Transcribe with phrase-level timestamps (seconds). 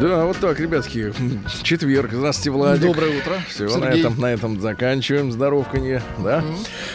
[0.00, 1.12] Да, вот так, ребятки.
[1.62, 2.10] Четверг.
[2.12, 2.82] Здравствуйте, Владик.
[2.82, 3.38] Доброе утро.
[3.48, 5.30] Все, на этом, на этом заканчиваем.
[5.30, 6.44] Здоровканье, да?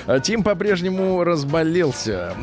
[0.06, 2.36] А Тим по-прежнему разболелся.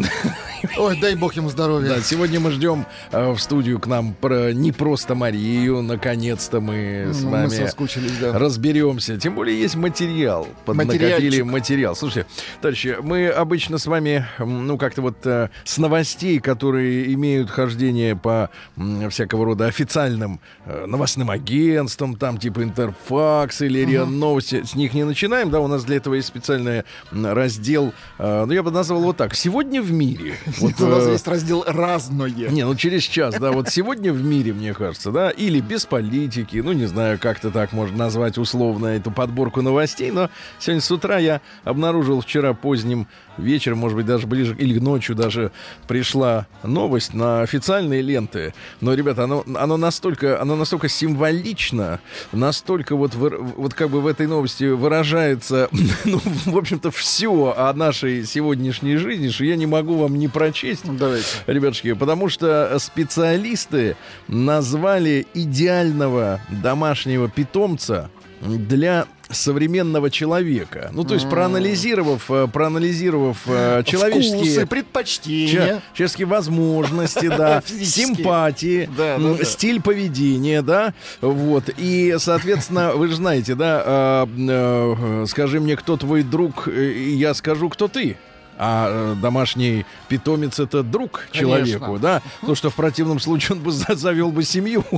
[0.79, 1.89] Ой, дай бог ему здоровья.
[1.97, 5.83] Да, сегодня мы ждем э, в студию к нам про, не просто Марию.
[5.83, 8.39] Наконец-то мы с Ну, вами мы соскучились, да.
[8.39, 9.17] разберемся.
[9.19, 10.47] Тем более есть материал.
[10.65, 11.95] Поднакопили материал.
[11.97, 12.29] Слушайте,
[12.61, 18.51] товарищи, мы обычно с вами, ну, как-то вот э, с новостей, которые имеют хождение по
[18.77, 24.95] м, всякого рода официальным э, новостным агентствам, там типа Интерфакс или РИА Новости, с них
[24.95, 29.01] не начинаем, да, у нас для этого есть специальный раздел, э, ну, я бы назвал
[29.01, 30.35] его так, «Сегодня в мире».
[30.59, 32.29] Вот, У нас э, есть раздел разное.
[32.31, 36.59] не, ну через час, да, вот сегодня в мире, мне кажется, да, или без политики,
[36.59, 41.19] ну не знаю, как-то так можно назвать условно эту подборку новостей, но сегодня с утра
[41.19, 43.07] я обнаружил вчера поздним
[43.39, 45.53] вечером, может быть, даже ближе, или ночью даже
[45.87, 48.55] пришла новость на официальные ленты.
[48.81, 52.01] Но, ребята, оно, оно настолько, оно настолько символично,
[52.33, 55.69] настолько вот, вот как бы в этой новости выражается,
[56.05, 60.83] ну, в общем-то, все о нашей сегодняшней жизни, что я не могу вам не прочесть.
[60.85, 61.27] Давайте.
[61.47, 63.97] Ребятушки, потому что специалисты
[64.29, 68.11] назвали идеального домашнего питомца
[68.43, 70.91] для современного человека.
[70.93, 74.37] Ну, то есть проанализировав, э, проанализировав э, человеческие...
[74.53, 75.83] Вкусы, предпочтения.
[75.95, 79.45] человеческие возможности, да, симпатии, Да, да, м, да.
[79.45, 81.71] стиль поведения, да, вот.
[81.77, 87.17] И, соответственно, вы же знаете, да, э, э, скажи мне, кто твой друг, э, и
[87.17, 88.17] я скажу, кто ты.
[88.59, 91.99] А э, домашний питомец это друг человеку, Конечно.
[91.99, 92.23] да?
[92.41, 94.85] Потому что в противном случае он бы за- завел бы семью.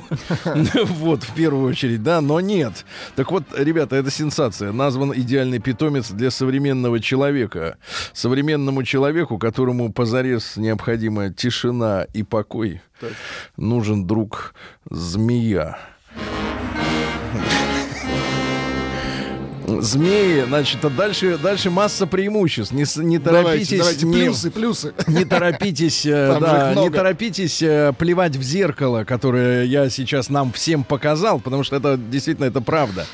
[0.98, 2.84] Вот, в первую очередь, да, но нет.
[3.16, 4.72] Так вот, ребята, это сенсация.
[4.72, 7.78] Назван идеальный питомец для современного человека.
[8.12, 12.80] Современному человеку, которому позарез необходима тишина и покой,
[13.56, 14.54] нужен друг
[14.90, 15.78] змея.
[19.68, 22.72] Змеи, значит, а дальше, дальше масса преимуществ.
[22.72, 24.94] Не, не торопитесь, Давайте, давайте, не- плюсы, плюсы.
[25.06, 30.84] не торопитесь, э, да, не торопитесь э, плевать в зеркало, которое я сейчас нам всем
[30.84, 33.06] показал, потому что это действительно это правда.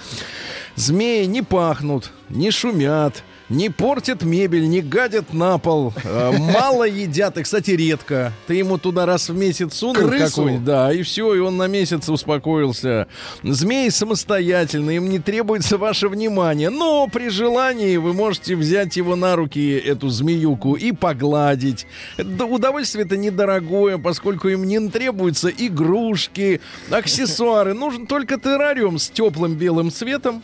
[0.76, 7.36] Змеи не пахнут, не шумят, не портят мебель, не гадят на пол, э, мало едят,
[7.38, 8.32] и, кстати, редко.
[8.46, 12.08] Ты ему туда раз в месяц сунул какой да, и все, и он на месяц
[12.08, 13.06] успокоился.
[13.42, 19.36] Змеи самостоятельны, им не требуется ваше внимание, но при желании вы можете взять его на
[19.36, 21.86] руки, эту змеюку, и погладить.
[22.16, 27.74] Это удовольствие-то недорогое, поскольку им не требуются игрушки, аксессуары.
[27.74, 30.42] Нужен только террариум с теплым белым цветом,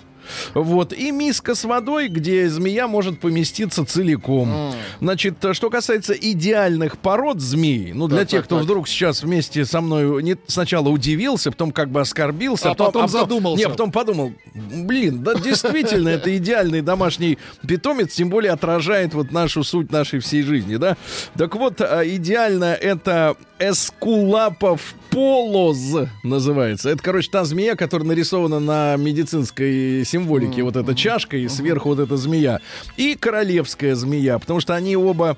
[0.55, 4.73] вот, и миска с водой, где змея может поместиться целиком.
[5.01, 8.65] Значит, э, что касается идеальных пород змей, ну, для Так, тех, так, кто так.
[8.65, 13.65] вдруг сейчас вместе со мной не, сначала удивился, потом как бы оскорбился, А потом задумался.
[13.65, 19.65] Не, потом подумал, блин, да действительно, это идеальный домашний питомец, тем более отражает вот нашу
[19.65, 20.97] суть нашей всей жизни, да?
[21.37, 26.91] Так вот, а, идеально это эскулапов полоз называется.
[26.91, 30.63] Это, короче, та змея, которая нарисована на медицинской символике.
[30.63, 32.61] Вот эта чашка и сверху вот эта змея.
[32.97, 35.37] И королевская змея, потому что они оба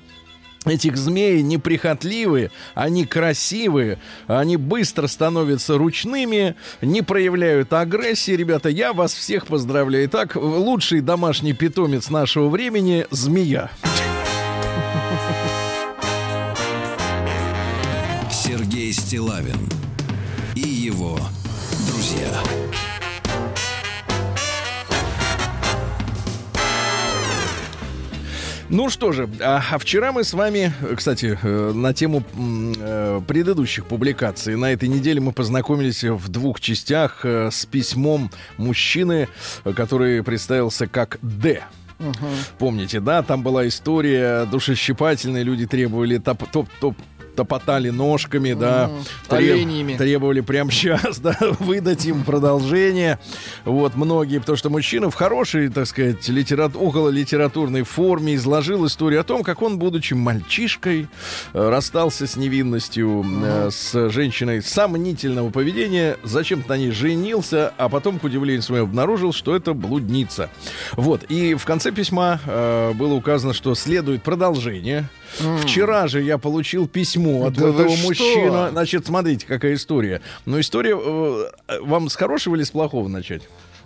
[0.65, 8.31] Этих змей неприхотливые, они красивые, они быстро становятся ручными, не проявляют агрессии.
[8.31, 10.05] Ребята, я вас всех поздравляю.
[10.05, 13.71] Итак, лучший домашний питомец нашего времени— змея.
[19.13, 19.69] Стилавин
[20.55, 21.19] и его
[21.87, 22.29] друзья.
[28.69, 33.21] Ну что же, а, а вчера мы с вами, э, кстати, э, на тему э,
[33.27, 39.27] предыдущих публикаций, на этой неделе мы познакомились в двух частях э, с письмом мужчины,
[39.63, 41.61] который представился как Д.
[42.57, 46.95] Помните, да, там была история душещипательная, люди требовали топ, топ, топ
[47.35, 48.89] топотали ножками, да,
[49.27, 53.19] треб- требовали прямо сейчас, да, выдать им продолжение.
[53.65, 56.75] Вот, многие, потому что мужчина в хорошей, так сказать, литерат...
[56.75, 61.07] около литературной форме изложил историю о том, как он, будучи мальчишкой,
[61.53, 68.19] э, расстался с невинностью, э, с женщиной сомнительного поведения, зачем-то на ней женился, а потом,
[68.19, 70.49] к удивлению своему, обнаружил, что это блудница.
[70.93, 75.09] Вот, и в конце письма э, было указано, что следует продолжение.
[75.61, 78.07] Вчера же я получил письмо от Да этого что?
[78.07, 78.69] мужчины.
[78.71, 80.21] Значит, смотрите, какая история.
[80.45, 80.95] Но история...
[80.97, 83.43] э, вам с хорошего или с плохого начать?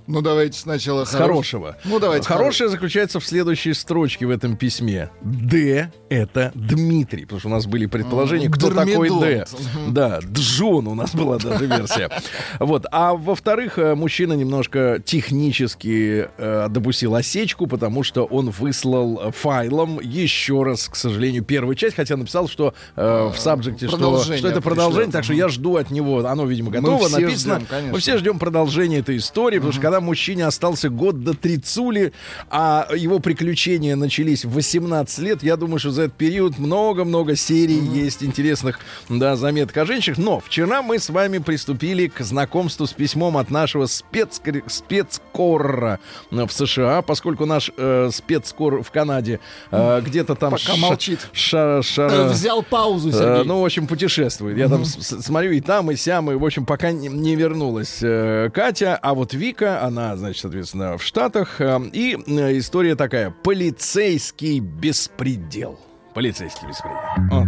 [0.07, 1.77] Ну, давайте сначала С хорош- хорошего.
[1.83, 5.09] Ну, давайте Хорошее заключается в следующей строчке в этом письме.
[5.21, 7.23] Д— это Дмитрий.
[7.23, 9.45] Потому что у нас были предположения, кто такой Д.
[9.45, 9.93] Дормидонт.
[9.93, 12.09] Да, Джон у нас была даже версия.
[12.59, 12.85] Вот.
[12.91, 19.99] А во-вторых, э, мужчина немножко технически э, допустил осечку, потому что он выслал э, файлом
[19.99, 24.47] еще раз, к сожалению, первую часть, хотя написал, что э, в сабжекте, что, продолжение что
[24.47, 25.13] это продолжение, пришлет.
[25.13, 27.59] так что я жду от него, оно, видимо, готово, все написано.
[27.59, 27.91] ждем.
[27.91, 32.13] Мы все ждем продолжения этой истории, потому что когда мужчине остался год до трицули,
[32.49, 37.79] а его приключения начались в 18 лет, я думаю, что за этот период много-много серий
[37.79, 38.79] есть интересных
[39.09, 40.17] да, заметок о женщинах.
[40.17, 44.63] Но вчера мы с вами приступили к знакомству с письмом от нашего спецкор...
[44.67, 45.99] спецкорра
[46.31, 49.39] в США, поскольку наш э, спецкор в Канаде
[49.71, 51.27] э, где-то там Пока ша- молчит.
[51.33, 53.43] ша- шара- Э, Взял паузу, Э, Сергей.
[53.45, 54.57] ну, в общем, путешествует.
[54.57, 57.35] Я там с- с- смотрю и там, и сям, и, в общем, пока не, не
[57.35, 58.97] вернулась э, Катя.
[59.01, 61.59] А вот Вика, она, значит, соответственно, в Штатах.
[61.59, 63.31] Э, и э, история такая.
[63.43, 65.79] Полицейский беспредел.
[66.13, 66.99] Полицейский беспредел.
[67.31, 67.47] Вот.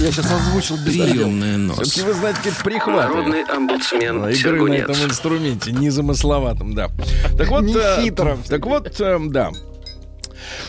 [0.00, 1.12] Я сейчас озвучил беспредел.
[1.12, 1.80] Приемная нос.
[1.80, 3.08] Все-таки вы знаете, какие-то прихваты.
[3.08, 6.88] Народный омбудсмен Игры на этом инструменте, незамысловатом, да.
[7.36, 8.42] Так вот, э, Нехитром.
[8.48, 8.94] так вот,
[9.30, 9.50] да.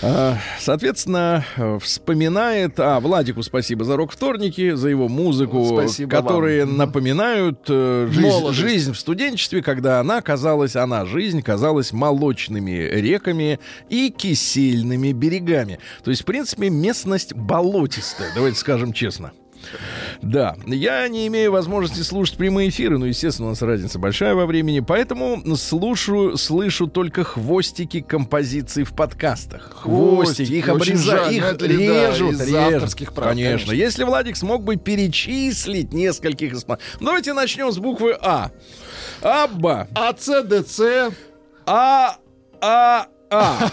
[0.02, 2.80] А, Соответственно, э, вспоминает...
[2.80, 6.78] А, Владику спасибо за рок-вторники, за его музыку, Спасибо которые вам.
[6.78, 8.60] напоминают э, жизнь, Молодость.
[8.60, 13.60] жизнь в студенчестве, когда она казалась, она, жизнь казалась молочными реками
[13.90, 15.80] и кисельными берегами.
[16.04, 19.32] То есть, в принципе, местность болотистая, давайте скажем честно.
[20.22, 24.46] Да, я не имею возможности слушать прямые эфиры, но, естественно, у нас разница большая во
[24.46, 29.72] времени, поэтому слушаю, слышу только хвостики композиций в подкастах.
[29.76, 32.56] Хвостики, Хвостики, их обрезают, их это ли, да, режут, из режут.
[32.74, 33.52] авторских прав, конечно.
[33.68, 33.72] конечно.
[33.74, 36.90] Если Владик смог бы перечислить нескольких исполнителей.
[37.00, 38.52] Давайте начнем с буквы А.
[39.22, 39.88] Абба.
[39.96, 40.82] АЦДЦ.
[41.66, 42.18] А,
[42.62, 43.70] а, а.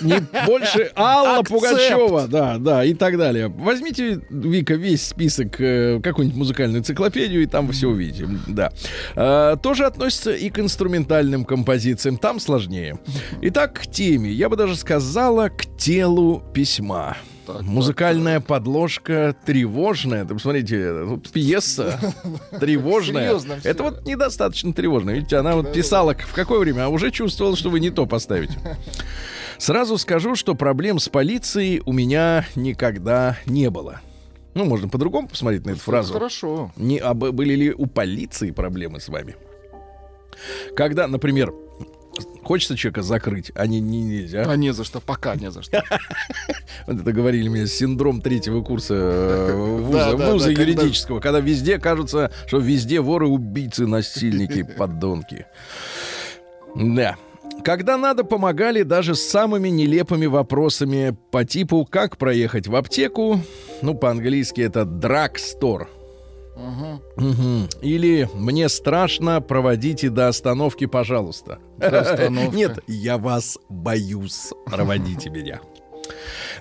[0.00, 1.48] Не больше Алла Акцепт.
[1.48, 3.48] Пугачева, да, да, и так далее.
[3.48, 8.28] Возьмите, Вика, весь список, э, какую-нибудь музыкальную энциклопедию, и там вы все увидите.
[8.46, 8.72] Да.
[9.16, 12.16] Э, тоже относится и к инструментальным композициям.
[12.16, 12.98] Там сложнее.
[13.42, 14.30] Итак, к теме.
[14.30, 17.16] Я бы даже сказала к телу письма.
[17.54, 20.24] Так, Музыкальная подложка тревожная.
[20.24, 21.98] Ты посмотрите, тут пьеса
[22.60, 23.38] тревожная.
[23.64, 25.14] Это вот недостаточно тревожная.
[25.14, 28.58] Видите, она вот писала в какое время, а уже чувствовала, что вы не то поставите.
[29.58, 34.00] Сразу скажу, что проблем с полицией у меня никогда не было.
[34.54, 36.12] Ну, можно по-другому посмотреть на эту фразу.
[36.12, 36.72] Хорошо.
[36.76, 39.36] Не, а были ли у полиции проблемы с вами?
[40.74, 41.52] Когда, например,
[42.50, 44.42] хочется человека закрыть, а не, не нельзя.
[44.44, 45.84] А не за что, пока не за что.
[46.88, 53.00] Вот это говорили мне, синдром третьего курса э, вуза, юридического, когда везде кажется, что везде
[53.00, 55.46] воры, убийцы, насильники, подонки.
[56.74, 57.16] Да.
[57.62, 63.42] Когда надо, помогали даже с самыми нелепыми вопросами по типу «Как проехать в аптеку?»
[63.80, 65.88] Ну, по-английски это «драгстор».
[67.16, 67.68] Мгм.
[67.82, 71.58] Или «Мне страшно, проводите до остановки, пожалуйста».
[71.78, 72.54] До остановки.
[72.54, 75.60] Нет, я вас боюсь, проводите меня.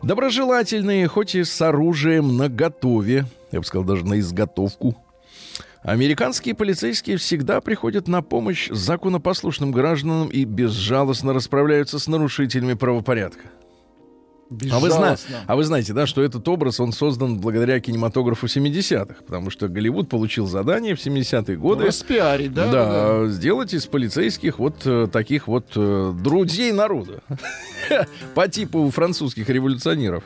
[0.03, 4.95] Доброжелательные, хоть и с оружием наготове, я бы сказал, даже на изготовку.
[5.81, 13.45] Американские полицейские всегда приходят на помощь законопослушным гражданам и безжалостно расправляются с нарушителями правопорядка.
[14.71, 15.15] А вы, зна-
[15.45, 20.09] а вы знаете, да, что этот образ, он создан благодаря кинематографу 70-х, потому что Голливуд
[20.09, 22.71] получил задание в 70-е годы Распиарить, да?
[22.71, 27.21] да, сделать из полицейских вот э, таких вот э, друзей народа.
[28.35, 30.23] По типу французских революционеров.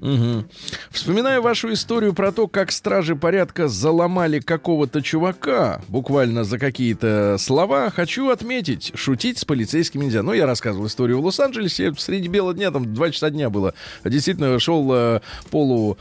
[0.00, 0.46] Мгм.
[0.90, 7.90] Вспоминаю вашу историю про то, как стражи порядка заломали какого-то чувака буквально за какие-то слова.
[7.90, 10.22] Хочу отметить, шутить с полицейскими нельзя.
[10.22, 11.92] Ну, я рассказывал историю в Лос-Анджелесе.
[11.96, 13.63] Среди бела дня, там, два часа дня было.
[13.64, 13.74] Было.
[14.04, 15.96] Действительно, шел э, полу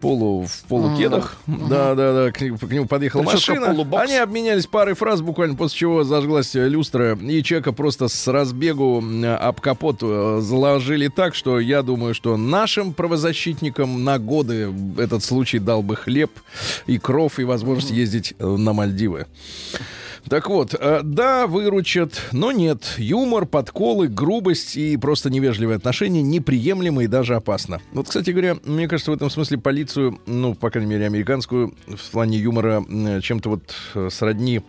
[0.00, 1.36] полу в полукедах.
[1.46, 1.66] Ага.
[1.68, 2.30] Да, да, да.
[2.30, 3.66] К, к нему подъехала Прическа машина.
[3.68, 4.04] полубокс.
[4.04, 7.16] Они обменялись парой фраз, буквально после чего зажглась люстра.
[7.16, 12.36] И человека просто с разбегу э, об капот э, заложили так, что я думаю, что
[12.36, 16.30] нашим правозащитникам на годы этот случай дал бы хлеб
[16.86, 19.26] и кров, и возможность ездить э, на Мальдивы.
[20.28, 22.94] Так вот, э, да, выручат, но нет.
[22.96, 27.80] Юмор, подколы, грубость и просто невежливое отношение неприемлемо и даже опасно.
[27.92, 32.10] Вот, кстати говоря, мне кажется, в этом смысле полицию, ну, по крайней мере, американскую, в
[32.10, 32.84] плане юмора
[33.20, 34.62] чем-то вот э, сродни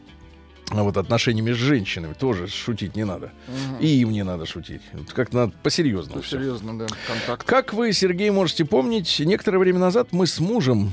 [0.71, 3.31] а вот отношениями с женщинами тоже шутить не надо.
[3.79, 4.81] И им не надо шутить.
[5.13, 6.21] Как-то надо по-серьезному.
[6.21, 6.37] всё.
[6.37, 7.45] Серьезно, да, контакт.
[7.45, 10.91] Как вы, Сергей, можете помнить, некоторое время назад мы с мужем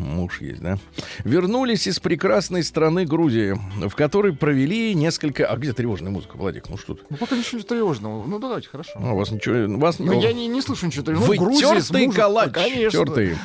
[0.00, 0.78] Муж есть, да?
[1.24, 5.46] Вернулись из прекрасной страны Грузии, в которой провели несколько...
[5.46, 6.70] А где тревожная музыка, Владик?
[6.70, 7.02] Ну что ты?
[7.10, 8.26] Ну, пока ничего тревожного.
[8.26, 8.92] Ну, давайте, хорошо.
[8.94, 9.78] А, у вас ничего...
[9.78, 9.98] Вас...
[9.98, 11.28] Ну, я не, не слышу ничего тревожного.
[11.30, 12.90] Вы Ну, Грузия с мужем- калач, Ну, конечно.
[12.90, 13.36] тёртый.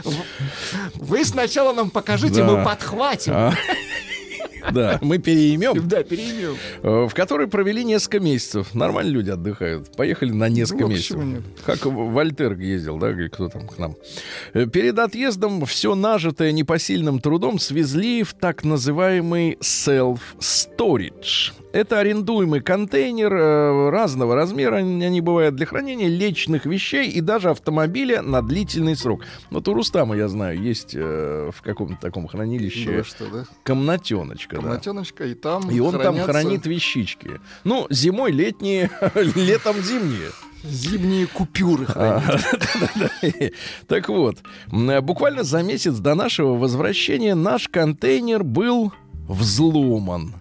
[0.95, 2.45] Вы сначала нам покажите, Да.
[2.45, 3.33] мы подхватим.
[3.35, 3.53] А,
[4.71, 5.87] Да, мы переимем.
[5.87, 6.55] Да, переймем.
[6.83, 8.73] Э, в которой провели несколько месяцев.
[8.73, 9.95] Нормально люди отдыхают.
[9.95, 11.19] Поехали на несколько Ну, месяцев.
[11.65, 13.95] Как Вольтер ездил, да, или кто там к нам.
[14.53, 21.51] Э, Перед отъездом все нажитое непосильным трудом свезли в так называемый self-storage.
[21.75, 28.21] Это арендуемый контейнер э, разного размера, они бывают для хранения личных вещей и даже автомобиля
[28.21, 29.25] на длительный срок.
[29.49, 33.43] Вот у Рустама, я знаю, есть э, в каком-то таком хранилище Да, что, да?
[33.65, 34.55] комнатеночка.
[34.55, 34.61] да.
[34.61, 37.41] Комнатеночка, и там И он там хранятся хранит вещички.
[37.65, 38.89] Ну, зимой летние,
[39.35, 40.29] летом зимние.
[40.63, 41.87] зимние купюры.
[41.93, 43.53] А, хранит.
[43.89, 44.37] Так вот,
[44.71, 48.93] буквально за месяц до нашего возвращения наш контейнер был
[49.27, 50.35] взломан.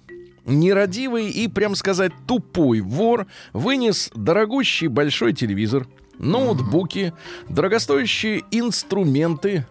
[0.46, 5.86] Нерадивый и, прям сказать, тупой вор вынес дорогущий большой телевизор,
[6.18, 7.12] ноутбуки,
[7.48, 9.66] дорогостоящие инструменты,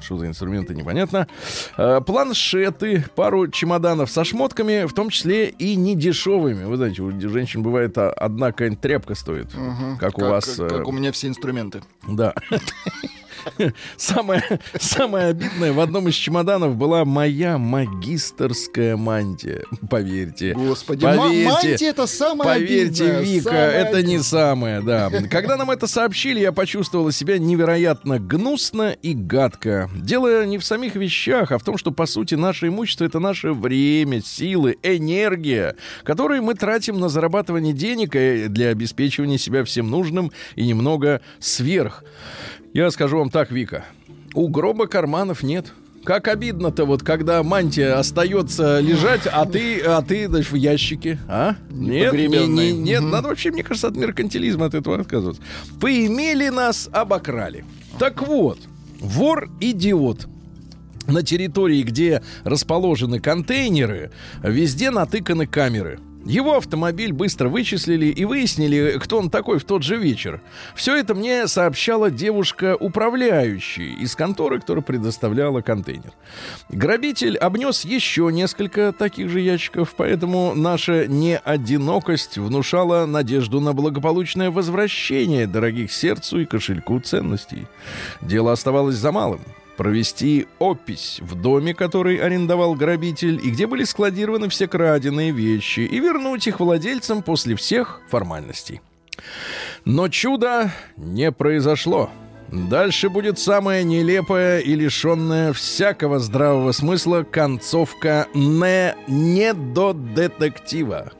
[0.00, 1.26] что за инструменты, непонятно.
[1.78, 6.64] Э, планшеты, пару чемоданов со шмотками, в том числе и недешевыми.
[6.64, 9.96] Вы знаете, у женщин бывает а, одна какая-нибудь тряпка стоит, Мгм.
[9.98, 10.58] как у вас.
[10.58, 11.82] э, Как у меня все инструменты.
[12.06, 12.34] да.
[13.96, 14.42] Самое,
[14.78, 19.64] самое обидное, в одном из чемоданов была моя магистерская мантия.
[19.90, 20.54] Поверьте.
[20.54, 21.44] Господи, Поверьте.
[21.44, 24.22] ма- мантия это самое Поверьте, обидное, Вика, самое это не обидное.
[24.22, 25.10] самое, да.
[25.30, 29.90] Когда нам это сообщили, я почувствовала себя невероятно гнусно и гадко.
[29.94, 33.52] Дело не в самих вещах, а в том, что, по сути, наше имущество— это наше
[33.52, 40.32] время, силы, энергия, которые мы тратим на зарабатывание денег и для обеспечивания себя всем нужным
[40.56, 42.04] и немного сверх.
[42.72, 43.84] Я скажу вам так, Вика,
[44.34, 45.72] у гроба карманов нет.
[46.04, 51.54] Как обидно-то вот, когда мантия остается лежать, а ты, а ты значит, в ящике, а?
[51.70, 53.10] Нет, не- не- нет, Мгм.
[53.10, 55.40] надо вообще, мне кажется, от меркантилизма от этого отказываться.
[55.80, 57.64] Поимели нас, обокрали.
[58.00, 58.58] Так вот,
[59.00, 60.26] вор-идиот.
[61.06, 64.10] На территории, где расположены контейнеры,
[64.42, 66.00] везде натыканы камеры.
[66.24, 70.40] Его автомобиль быстро вычислили и выяснили, кто он такой в тот же вечер.
[70.74, 76.12] Все это мне сообщала девушка-управляющая из конторы, которая предоставляла контейнер.
[76.68, 85.46] Грабитель обнес еще несколько таких же ящиков, поэтому наша неодинокость внушала надежду на благополучное возвращение
[85.46, 87.66] дорогих сердцу и кошельку ценностей.
[88.20, 89.40] Дело оставалось за малым
[89.76, 95.98] провести опись в доме, который арендовал грабитель, и где были складированы все краденые вещи, и
[95.98, 98.80] вернуть их владельцам после всех формальностей.
[99.84, 102.10] Но чудо не произошло.
[102.52, 111.12] Дальше будет самая нелепая и лишенная всякого здравого смысла концовка не, не до детектива.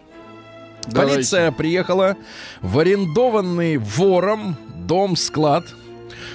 [0.86, 1.14] Давайте.
[1.14, 2.16] Полиция приехала
[2.60, 5.64] в арендованный вором дом-склад.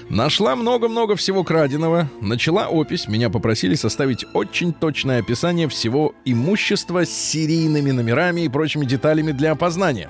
[0.10, 2.10] Нашла много-много всего краденого.
[2.22, 3.08] Начала опись.
[3.08, 9.52] Меня попросили составить очень точное описание всего имущества с серийными номерами и прочими деталями для
[9.52, 10.10] опознания.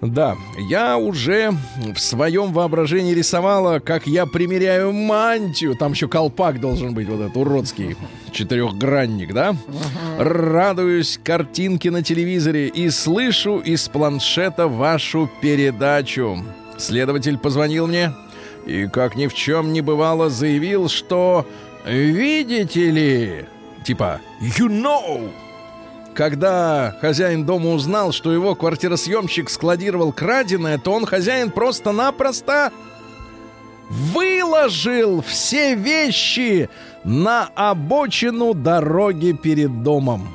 [0.00, 0.36] Да,
[0.70, 1.52] я уже
[1.94, 5.76] в своем воображении рисовала, как я примеряю мантию.
[5.76, 7.96] Там еще колпак должен быть, вот этот уродский
[8.32, 9.54] четырехгранник, да?
[10.18, 16.42] Радуюсь картинке на телевизоре и слышу из планшета вашу передачу.
[16.78, 18.14] Следователь позвонил мне
[18.66, 21.46] и, как ни в чем не бывало, заявил, что
[21.84, 23.46] «Видите ли?»
[23.84, 25.30] Типа «You know!»
[26.14, 32.72] Когда хозяин дома узнал, что его квартиросъемщик складировал краденое, то он хозяин просто-напросто
[33.88, 36.68] выложил все вещи
[37.04, 40.28] на обочину дороги перед домом.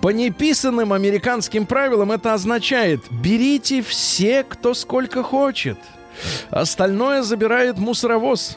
[0.00, 5.78] По неписанным американским правилам это означает «берите все, кто сколько хочет».
[6.50, 8.56] Остальное забирает мусоровоз.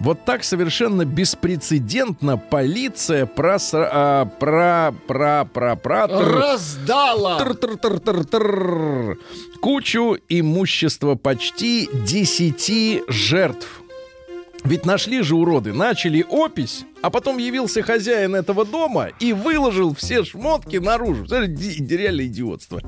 [0.00, 7.38] Вот так совершенно беспрецедентно полиция про, а, про, про, про, про, Раздала!
[7.38, 9.18] тр-тр-тр-тр-тр,
[9.60, 13.82] кучу имущества почти 10 жертв.
[14.64, 20.24] Ведь нашли же уроды, начали опись, а потом явился хозяин этого дома и выложил все
[20.24, 21.26] шмотки наружу.
[21.26, 22.80] Реально идиотство.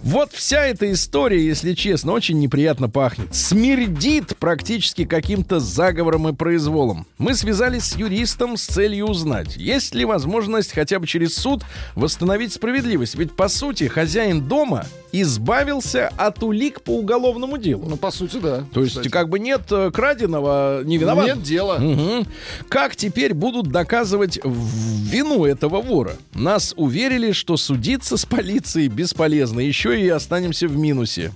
[0.00, 3.34] Вот вся эта история, если честно, очень неприятно пахнет.
[3.34, 7.06] Смердит практически каким-то заговором и произволом.
[7.18, 11.62] Мы связались с юристом с целью узнать, есть ли возможность хотя бы через суд
[11.94, 13.14] восстановить справедливость.
[13.16, 17.86] Ведь, по сути, хозяин дома избавился от улик по уголовному делу.
[17.88, 18.64] Ну, по сути, да.
[18.72, 19.08] То есть, кстати.
[19.08, 21.26] как бы нет э, краденого, не виноват.
[21.26, 21.78] Нет дела.
[21.78, 22.26] Мгм.
[22.68, 26.16] Как теперь будут доказывать вину этого вора?
[26.34, 31.32] Нас уверили, что судиться с полицией бесполезно, еще и останемся в минусе.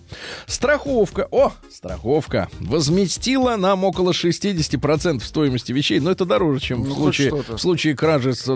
[0.46, 6.96] Страховка, о, страховка, возместила нам около 60% стоимости вещей, но это дороже, чем Ну, в,
[6.96, 8.48] случае, в случае кражи с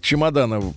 [0.00, 0.74] чемодана в-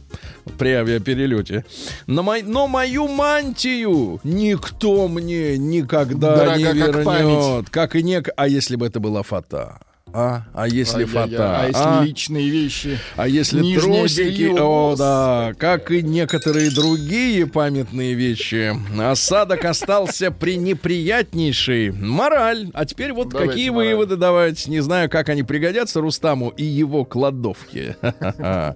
[0.57, 1.65] при авиаперелете.
[2.07, 7.05] Но, мой- но мою мантию никто мне никогда не Дорога как вернет.
[7.05, 7.69] память.
[7.69, 8.21] Как и не...
[8.35, 9.79] А если бы это была фата?
[10.13, 11.27] А, а если Ай-яй-яй.
[11.29, 11.59] фата?
[11.61, 12.03] А если а?
[12.03, 12.99] личные вещи?
[13.15, 20.31] А если Нижнее трусики, белье, о да, как и некоторые другие памятные вещи, осадок остался
[20.31, 21.91] пренеприятнейший.
[21.91, 22.69] Мораль.
[22.73, 23.89] А теперь вот Давайте какие мораль.
[23.89, 24.67] выводы давать?
[24.67, 27.97] Не знаю, как они пригодятся Рустаму и его кладовке.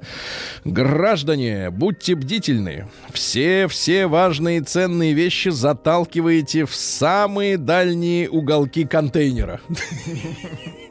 [0.66, 2.88] Граждане, будьте бдительны.
[3.12, 9.60] Все-все важные и ценные вещи заталкиваете в самые дальние уголки контейнера.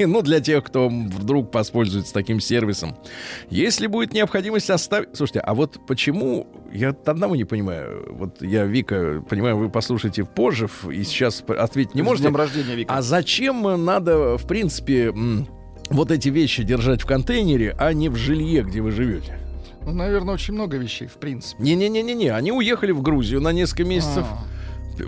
[0.03, 2.97] Ну, для тех, кто вдруг воспользуется таким сервисом.
[3.51, 5.09] Если будет необходимость оставить...
[5.13, 6.47] Слушайте, а вот почему...
[6.73, 8.07] Я одного не понимаю.
[8.11, 12.29] Вот я, Вика, понимаю, вы послушаете позже и сейчас ответить не С можете.
[12.29, 12.95] днем рождения, Вика.
[12.95, 15.13] А зачем надо, в принципе,
[15.91, 19.37] вот эти вещи держать в контейнере, а не в жилье, где вы живете?
[19.85, 21.61] Ну, наверное, очень много вещей, в принципе.
[21.61, 24.27] Не-не-не-не-не, они уехали в Грузию на несколько месяцев.
[24.31, 24.45] А.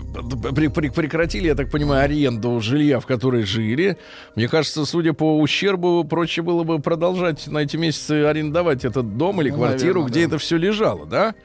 [0.01, 3.97] Пре- пре- прекратили, я так понимаю, аренду жилья, в которой жили.
[4.35, 9.41] Мне кажется, судя по ущербу, проще было бы продолжать на эти месяцы арендовать этот дом
[9.41, 10.25] или Ну, квартиру, наверное, где да.
[10.27, 11.35] это все лежало, да?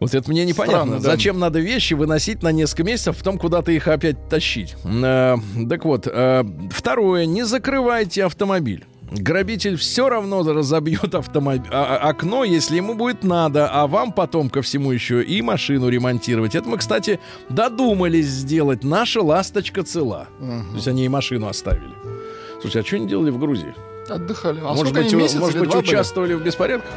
[0.00, 0.80] Вот это мне непонятно.
[0.82, 1.10] Странно, да.
[1.12, 4.74] Зачем надо вещи выносить на несколько месяцев, потом куда-то их опять тащить?
[4.84, 5.36] Э,
[5.68, 8.84] так вот, э, второе, не закрывайте автомобиль.
[9.10, 14.92] Грабитель все равно разобьет автомобиль, окно, если ему будет надо, а вам потом ко всему
[14.92, 16.54] еще и машину ремонтировать.
[16.54, 18.82] Это мы, кстати, додумались сделать.
[18.82, 20.28] Наша ласточка цела.
[20.40, 20.70] Мгм.
[20.70, 21.94] То есть они и машину оставили.
[22.60, 23.74] Слушай, а что они делали в Грузии?
[24.08, 24.60] Отдыхали.
[24.60, 25.88] А может быть, они, месяц может быть два были?
[25.88, 26.90] участвовали в беспорядках?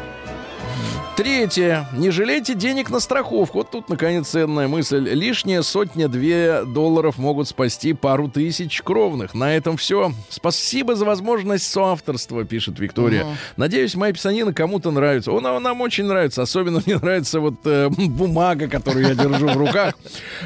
[1.17, 1.87] Третье.
[1.93, 3.57] Не жалейте денег на страховку.
[3.57, 4.99] Вот тут, наконец, ценная мысль.
[4.99, 9.33] Лишняя сотня-две долларов могут спасти пару тысяч кровных.
[9.33, 10.11] На этом все.
[10.29, 13.23] Спасибо за возможность соавторства, пишет Виктория.
[13.23, 13.35] Мгм.
[13.57, 15.31] Надеюсь, моя писанина кому-то нравится.
[15.31, 16.43] Он нам очень нравится.
[16.43, 19.95] Особенно мне нравится вот э, бумага, которую я держу в руках.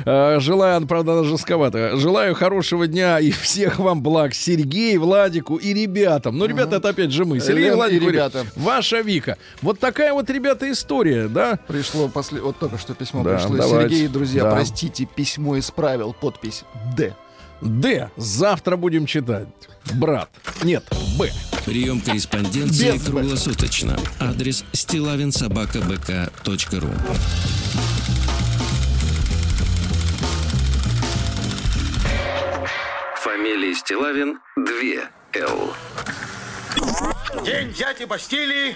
[0.05, 1.97] Э, желаю, правда, она жестковата.
[1.97, 4.33] Желаю хорошего дня и всех вам благ.
[4.33, 6.37] Сергей, Владику и ребятам.
[6.37, 7.41] Ну, ребята, это опять же мы.
[7.41, 8.03] Сергей, Владик.
[8.55, 9.37] Ваша Вика.
[9.61, 11.57] Вот такая вот, ребята, история, да?
[11.67, 12.41] Пришло после...
[12.41, 13.55] Вот только что письмо Да, пришло.
[13.57, 13.89] давайте.
[13.95, 14.51] Сергей, друзья, Да.
[14.51, 16.13] простите, письмо исправил.
[16.13, 16.63] Подпись
[16.95, 17.15] Д.
[17.61, 18.09] Д.
[18.17, 19.47] Завтра будем читать.
[19.93, 20.29] Брат.
[20.63, 20.83] Нет,
[21.17, 21.31] Б.
[21.65, 23.11] Прием корреспонденции Без «Б».
[23.11, 23.97] круглосуточно.
[24.19, 26.89] Адрес стилавинсобакабк.ру
[33.17, 35.73] Фамилия Стилавин 2 Л.
[37.45, 38.75] День дяди Бастилии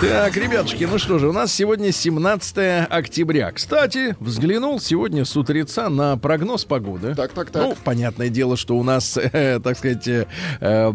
[0.00, 3.52] Так, ребятушки, ну что же, у нас сегодня 17 октября.
[3.52, 7.14] Кстати, взглянул сегодня с утреца на прогноз погоды.
[7.14, 7.62] Так, так, так.
[7.62, 10.26] Ну, понятное дело, что у нас, э, так сказать, э,
[10.60, 10.92] э,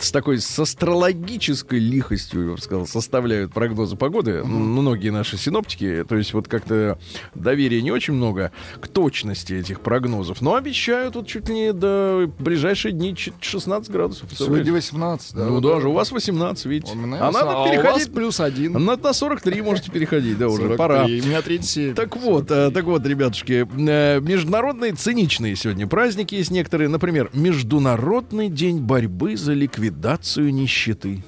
[0.00, 4.32] с такой с астрологической лихостью, я бы сказал, составляют прогнозы погоды.
[4.32, 6.98] М, Многие наши синоптики, то есть вот как-то
[7.34, 10.40] доверия не очень много к точности этих прогнозов.
[10.40, 14.28] Но обещают вот чуть ли не до ближайшие дни чуть 16 градусов.
[14.36, 15.44] Сегодня 18, да?
[15.46, 16.92] Ну вот даже у вас 18, видите.
[16.92, 18.72] А надо а переходить плюс один.
[18.72, 20.76] на, на 43 можете переходить, да, уже 43.
[20.76, 21.04] пора.
[21.04, 21.94] У меня 37.
[21.94, 26.88] Так вот, э, так вот, ребятушки, э, международные циничные сегодня праздники есть некоторые.
[26.88, 31.22] Например, Международный день борьбы за ликвидацию нищеты.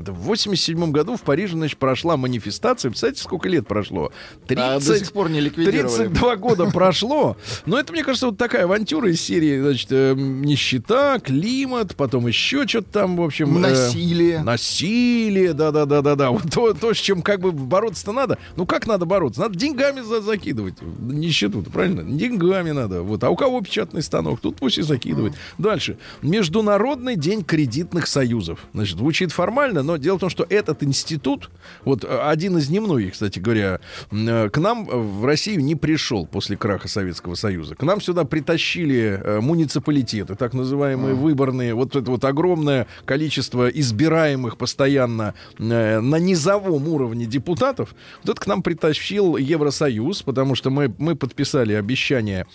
[0.00, 2.90] Это в 87 году в Париже, значит, прошла манифестация.
[2.90, 4.10] Представляете, сколько лет прошло?
[4.46, 5.80] 30, А до сих пор не ликвидировали.
[6.08, 7.36] 32 года прошло.
[7.66, 12.66] Но это, мне кажется, вот такая авантюра из серии, значит, э, нищета, климат, потом еще
[12.66, 13.56] что-то там, в общем...
[13.58, 14.42] э, Насилие.
[14.42, 16.30] Насилие, да-да-да-да-да.
[16.30, 18.38] Вот то, то, с чем как бы бороться-то надо.
[18.56, 19.40] Ну, как надо бороться?
[19.42, 20.74] Надо деньгами за- закидывать.
[21.00, 22.02] Нищету, правильно?
[22.02, 23.02] Деньгами надо.
[23.02, 23.22] Вот.
[23.24, 24.40] А у кого печатный станок?
[24.40, 25.34] Тут пусть и закидывает.
[25.58, 25.98] Дальше.
[26.22, 28.60] Международный день кредитных союзов.
[28.72, 31.50] Значит, звучит формально, но дело в том, что этот институт,
[31.84, 33.80] вот э, один из немногих, кстати говоря,
[34.12, 37.74] э, к нам э, в Россию не пришел после краха Советского Союза.
[37.74, 41.74] К нам сюда притащили муниципалитеты, так называемые выборные.
[41.74, 47.94] Вот это вот огромное количество избираемых постоянно на низовом уровне депутатов.
[48.22, 52.46] Вот это к нам притащил Евросоюз, потому что мы, мы подписали обещание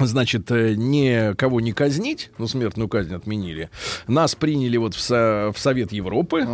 [0.00, 3.70] Значит, э, никого не казнить, ну, смертную казнь отменили.
[4.08, 6.48] Нас приняли вот в, Со- в Совет Европы,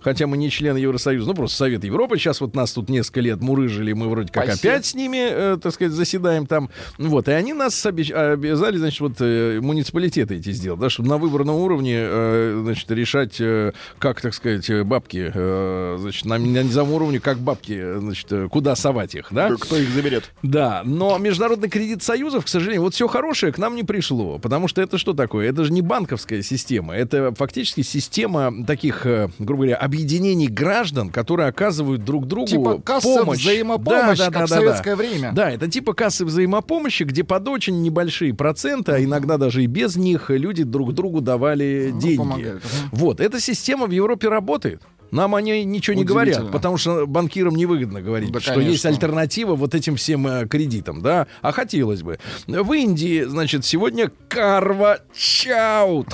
[0.00, 2.16] хотя мы не члены Евросоюза, ну, просто Совет Европы.
[2.16, 4.72] Сейчас вот нас тут несколько лет мурыжили, мы вроде как Спасибо.
[4.72, 6.70] опять с ними, э, так сказать, заседаем там.
[6.96, 11.18] Вот, и они нас обещ- обязали, значит, вот э, муниципалитеты эти сделать, да, чтобы на
[11.18, 16.94] выборном уровне, э, значит, решать, э, как, так сказать, бабки, э, значит, на, на низовом
[16.94, 19.54] уровне, как бабки, э, значит, э, куда совать их, да?
[19.60, 20.30] Кто их заберет?
[20.42, 24.68] Да, но Международный кредит союзов, к сожалению, вот все хорошее к нам не пришло, потому
[24.68, 25.48] что это что такое?
[25.48, 31.48] Это же не банковская система, это фактически система таких, э, грубо говоря, объединений граждан, которые
[31.48, 33.40] оказывают друг другу Типа касса помощь.
[33.40, 34.96] взаимопомощи, Да, да, как да, в да, советское да.
[34.96, 35.32] время.
[35.32, 39.96] Да, это типа кассы взаимопомощи, где под очень небольшие проценты, а иногда даже и без
[39.96, 42.16] них люди друг другу давали Ну, деньги.
[42.18, 42.62] помогают.
[42.92, 44.82] Вот, эта система в Европе работает.
[45.10, 48.70] Нам они ничего не говорят, потому что банкирам невыгодно говорить, Да, что конечно.
[48.70, 51.26] есть альтернатива вот этим всем э, кредитам, да?
[51.42, 52.18] А хотелось бы.
[52.46, 56.08] В Индии, значит, сегодня Карвачаут.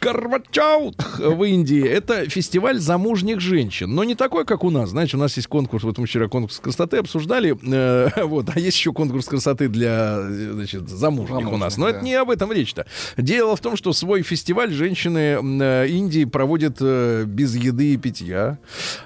[0.00, 1.86] Карвачаут в Индии.
[1.86, 3.94] Это фестиваль замужних женщин.
[3.94, 4.90] Но не такой, как у нас.
[4.90, 7.56] Знаете, у нас есть конкурс, вот мы вчера конкурс красоты обсуждали.
[7.62, 11.74] э, вот, а есть еще конкурс красоты для, значит, замужних у нас.
[11.74, 11.90] Замужних, Но да.
[11.90, 12.86] это не об этом речь-то.
[13.16, 18.58] Дело в том, что свой фестиваль женщины э, Индии проводят э, без еды и питья.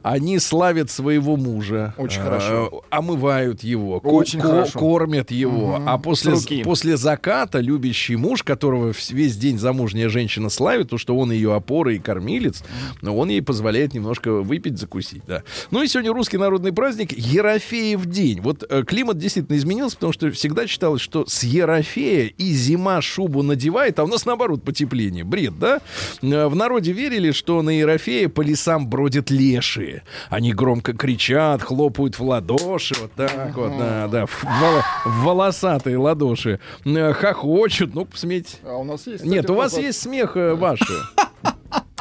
[0.03, 1.95] Они славят своего мужа.
[1.97, 2.83] Очень э, хорошо.
[2.91, 3.99] Омывают его.
[3.99, 4.79] Очень ко- хорошо.
[4.79, 5.81] Кормят его.
[5.87, 11.33] А после, после заката любящий муж, которого весь день замужняя женщина славит, то, что он
[11.33, 12.63] ее опора и кормилец,
[13.03, 15.23] но он ей позволяет немножко выпить, закусить.
[15.27, 15.43] Да.
[15.71, 18.41] Ну и сегодня русский народный праздник Ерофеев день.
[18.41, 23.43] Вот э, климат действительно изменился, потому что всегда считалось, что с Ерофея и зима шубу
[23.43, 25.25] надевает, а у нас наоборот потепление.
[25.25, 25.81] Бред, да?
[26.23, 30.03] Э, В народе верили, что на Ерофея по лесам бродят лешие.
[30.29, 35.97] Они громко кричат, хлопают в ладоши, вот так вот, да, да, в, воло- в волосатые
[35.97, 38.57] ладоши, Э, хохочут, ну, посмотрите.
[38.65, 39.25] А у нас есть...
[39.25, 40.81] Нет, у вас есть смех э, ваш.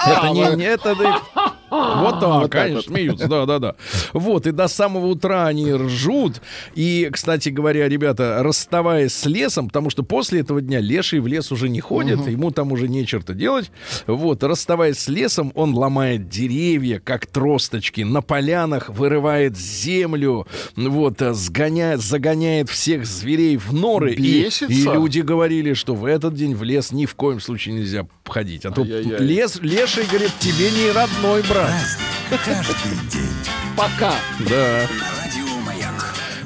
[0.06, 0.96] Это не, не- это
[1.72, 3.76] вот так, конечно, смеются, да, да, да.
[4.14, 6.42] Вот, и до самого утра они ржут.
[6.76, 11.52] И, кстати говоря, ребята, расставаясь с лесом, потому что после этого дня леший в лес
[11.52, 13.72] уже не ходит, ему там уже не черта делать.
[14.08, 22.02] Вот, расставаясь с лесом, он ломает деревья, как тросточки, на полянах вырывает землю, вот, сгоняет,
[22.02, 24.14] загоняет всех зверей в норы.
[24.14, 24.66] И, Бесится.
[24.74, 28.66] и люди говорили, что в этот день в лес ни в коем случае нельзя ходить.
[28.66, 31.71] А то лес, леший, говорит, тебе не родной брат.
[33.75, 34.13] Пока.
[34.39, 34.88] Да.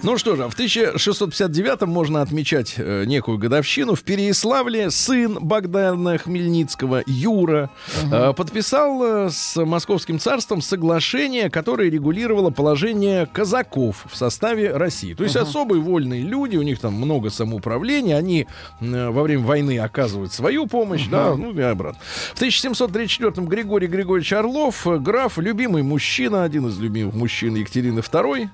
[0.04, 3.96] Ну что же, в 1659 можно отмечать э, некую годовщину.
[3.96, 7.70] В Переяславле сын Богдана Хмельницкого, Юра,
[8.12, 15.14] э, подписал э, с Московским царством соглашение, которое регулировало положение казаков в составе России.
[15.14, 18.46] То есть особые вольные люди, у них там много самоуправления, они
[18.82, 22.02] э, во время войны оказывают свою помощь, да, ну и обратно.
[22.34, 28.50] В 1734 Григорий Григорьевич Орлов, э, граф, любимый мужчина, один из любимых мужчин Екатерины II.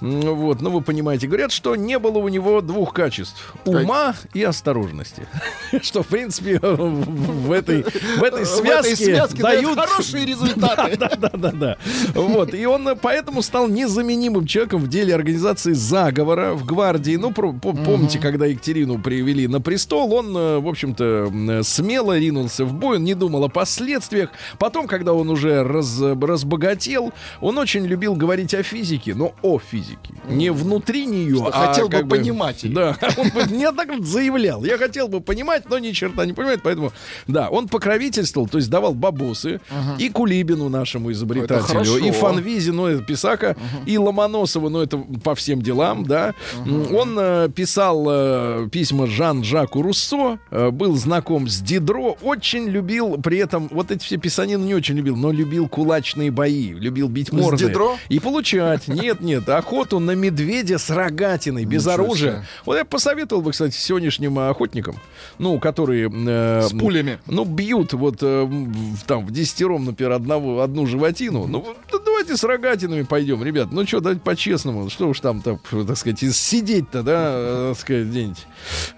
[0.00, 5.26] Вот, ну вы понимаете, говорят, что не было у него двух качеств: ума и осторожности.
[5.80, 8.44] Что, в принципе, в этой, в этой
[8.96, 10.98] связке дают хорошие результаты.
[10.98, 11.76] да, да, да, да.
[12.14, 12.52] Вот.
[12.52, 17.16] И он поэтому стал незаменимым человеком в деле организации заговора в гвардии.
[17.16, 22.74] Ну, помните, когда Екатерину привели на престол, он, э, в общем-то, э, смело ринулся в
[22.74, 24.28] бой, он не думал о последствиях.
[24.58, 30.12] Потом, когда он уже раз- разбогател, он очень любил говорить о физике, но о физике.
[30.28, 31.36] Не внутри внутри нее.
[31.36, 32.74] Что а хотел бы понимать её.
[32.74, 34.64] Да, он бы неоднократно заявлял.
[34.64, 36.92] Я хотел бы понимать, но ни черта не понимает, поэтому,
[37.26, 39.60] да, он покровительствовал, то есть давал бабосы
[39.98, 45.62] и Кулибину нашему изобретателю, и Фанвизе, ну, это Писака, и Ломоносову, ну, это по всем
[45.62, 46.34] делам, да.
[46.66, 53.38] Он э, писал э, письма Жан-Жаку Руссо, э, был знаком с Дидро, очень любил при
[53.38, 57.72] этом, вот эти все писанины не очень любил, но любил кулачные бои, любил бить морды.
[58.08, 58.88] И получать.
[58.88, 62.32] Нет, нет, охоту на медведя с рогатиной, без Ничего оружия.
[62.32, 62.44] себе.
[62.66, 64.96] Вот я посоветовал бы, кстати, сегодняшним охотникам,
[65.38, 66.10] ну, которые...
[66.12, 67.18] э, С пулями.
[67.26, 71.46] Ну, бьют вот э, в- там в десятером, например, одного, одну животину.
[71.46, 71.64] Ну,
[72.04, 73.68] давайте с рогатинами пойдем, ребят.
[73.72, 74.90] Ну, что, давайте по-честному.
[74.90, 78.46] Что уж там, так, так сказать, сидеть-то, да, э, так сказать, где-нибудь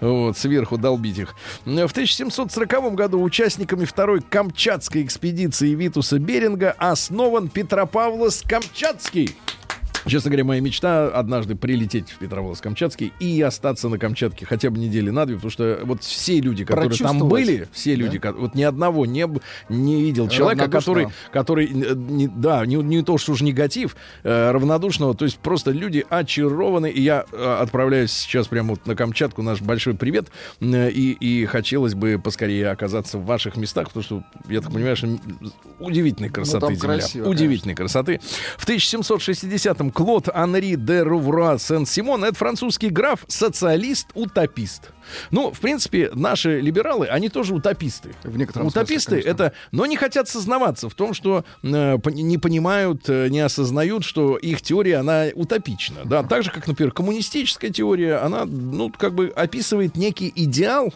[0.01, 1.35] вот, сверху долбить их.
[1.65, 9.35] В 1740 году участниками второй Камчатской экспедиции Витуса Беринга основан Петропавловск-Камчатский.
[10.07, 15.09] Честно говоря, моя мечта однажды прилететь в Петропавловск-Камчатский и остаться на Камчатке хотя бы недели
[15.09, 18.63] на две, потому что вот все люди, которые там были, все люди, ко- вот ни
[18.63, 19.25] одного не,
[19.69, 21.11] не видел человека, Равнодушного.
[21.31, 25.37] который, который, э, не- да, не, не то, что уж негатив, э, равнодушного, то есть
[25.39, 30.27] просто люди очарованы, и я э, отправляюсь сейчас прямо вот на Камчатку, наш большой привет,
[30.61, 34.95] э, и, и хотелось бы поскорее оказаться в ваших местах, потому что, я так понимаю,
[34.95, 35.07] что
[35.79, 36.97] удивительной красоты там земля.
[36.99, 38.19] красиво, Удивительной красоты.
[38.57, 44.91] В 1760-м Клод Анри де Рувра Сен-Симон, это французский граф, социалист, утопист.
[45.31, 48.15] Ну, в принципе, наши либералы, они тоже утописты.
[48.23, 49.43] В некотором Утописты смысле, конечно.
[49.45, 54.37] это, но не хотят сознаваться в том, что э, не понимают, э, не осознают, что
[54.37, 56.01] их теория, она утопична.
[56.05, 60.93] Да, так же, как, например, коммунистическая теория, она, ну, как бы описывает некий идеал,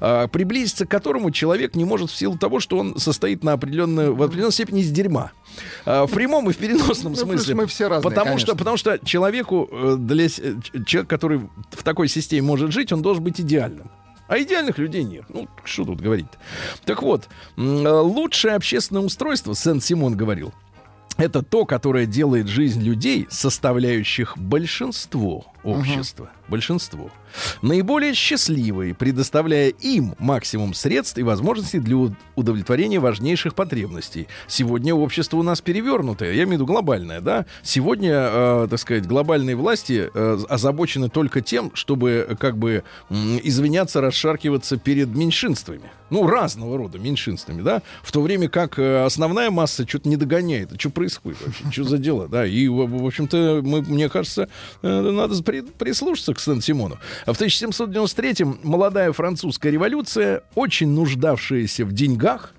[0.00, 4.14] э, приблизиться к которому человек не может в силу того, что он состоит на определенную,
[4.14, 5.32] в определенной степени из дерьма.
[5.86, 7.54] Э, в прямом и в переносном Ну, смысле.
[7.54, 8.46] мы все разные, потому конечно.
[8.46, 11.40] что, потому что человеку, э, для, человек, который
[11.70, 13.90] в такой системе может жить, он должен быть идеальным.
[14.26, 15.24] А идеальных людей нет.
[15.28, 16.26] Ну, что тут говорить
[16.84, 20.52] Так вот, э, лучшее общественное устройство, Сен-Симон говорил,
[21.16, 27.10] это то, которое делает жизнь людей, составляющих большинство общества, большинство,
[27.62, 34.28] наиболее счастливой, предоставляя им максимум средств и возможностей для удовлетворения важнейших потребностей.
[34.46, 37.46] Сегодня общество у нас перевернутое, я имею в виду глобальное, да?
[37.62, 43.40] Сегодня, э, так сказать, глобальные власти э, озабочены только тем, чтобы э, как бы м,
[43.42, 45.90] извиняться, расшаркиваться перед меньшинствами.
[46.10, 47.82] Ну, разного рода меньшинствами, да?
[48.02, 50.78] В то время как э, основная масса что-то не догоняет.
[50.78, 51.64] Что происходит вообще?
[51.70, 52.28] Что за дело?
[52.28, 54.48] Да, и, в общем-то, мы, мне кажется,
[54.82, 56.98] э, надо при- прислушаться к Сен-Симону.
[57.26, 62.54] В 1793-м молодая французская революция, очень нуждавшаяся в деньгах,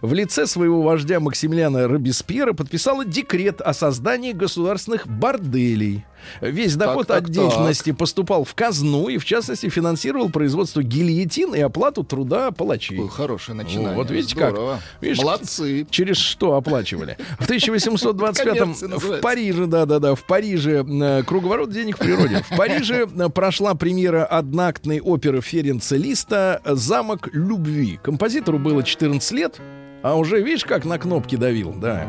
[0.00, 6.04] в лице своего вождя Максимилиана Робеспьера подписала декрет о создании государственных борделей.
[6.40, 7.32] Весь доход так, от так.
[7.32, 12.96] деятельности поступал в казну и, в частности, финансировал производство гильотин и оплату труда палачей.
[12.96, 13.94] Какое хорошее начинание.
[13.94, 14.74] Вот видите Здорово.
[14.74, 15.02] как.
[15.02, 15.86] Видишь, Молодцы.
[15.90, 17.16] Через что оплачивали?
[17.38, 19.20] В 1825-м Коммерция в.
[19.20, 22.42] Париже, да-да-да, в Париже э, круговорот денег в природе.
[22.48, 27.98] В Париже э, прошла премьера одноактной оперы Ференца Листа «Замок любви».
[28.02, 29.60] Композитору было 14 лет,
[30.02, 31.72] а уже, видишь, как на кнопки давил.
[31.72, 32.06] Да.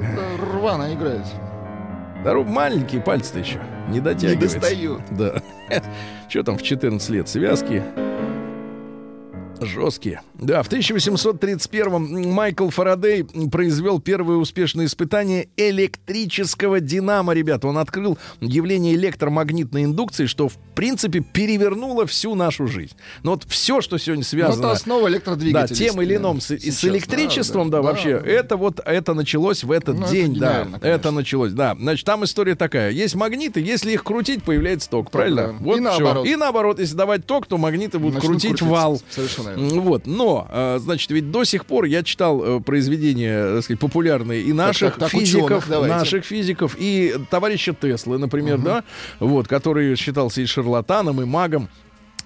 [0.00, 1.24] Это Рвано играет.
[2.24, 3.60] Здоров, маленькие пальцы-то еще.
[3.88, 4.58] Не Не дотягивается.
[4.58, 5.02] достают.
[5.10, 5.42] Да.
[6.26, 7.28] Что там в 14 лет?
[7.28, 7.82] Связки
[9.64, 10.22] жесткие.
[10.34, 17.68] Да, в 1831-м Майкл Фарадей произвел первое успешное испытание электрического динамо, ребята.
[17.68, 22.94] Он открыл явление электромагнитной индукции, что, в принципе, перевернуло всю нашу жизнь.
[23.22, 24.60] Но вот все, что сегодня Ну, связано...
[24.66, 25.76] это основа Да, электродвигателей.
[25.90, 28.28] тем или иным с, и с Сейчас, электричеством, да, вообще, да.
[28.28, 30.86] это вот, это началось в этот Ну, это день, да, гениально, конечно.
[30.98, 31.76] это началось, да.
[31.78, 35.48] Значит, там история такая, есть магниты, если их крутить, появляется ток, правильно?
[35.48, 35.52] да.
[35.60, 35.82] Вот И всё.
[35.90, 36.26] наоборот.
[36.26, 38.70] И наоборот, если давать ток, то магниты будут Начнут крутить крутиться.
[38.70, 39.00] вал.
[39.10, 43.64] Совершенно М, Вот, но, э, значит, ведь до сих пор я читал э, произведения, так
[43.64, 48.84] сказать, популярные и наших так, так, физиков, ученых наших физиков, и товарища Теслы, например, да,
[49.20, 51.68] вот, который считался и шарлатаном, и магом.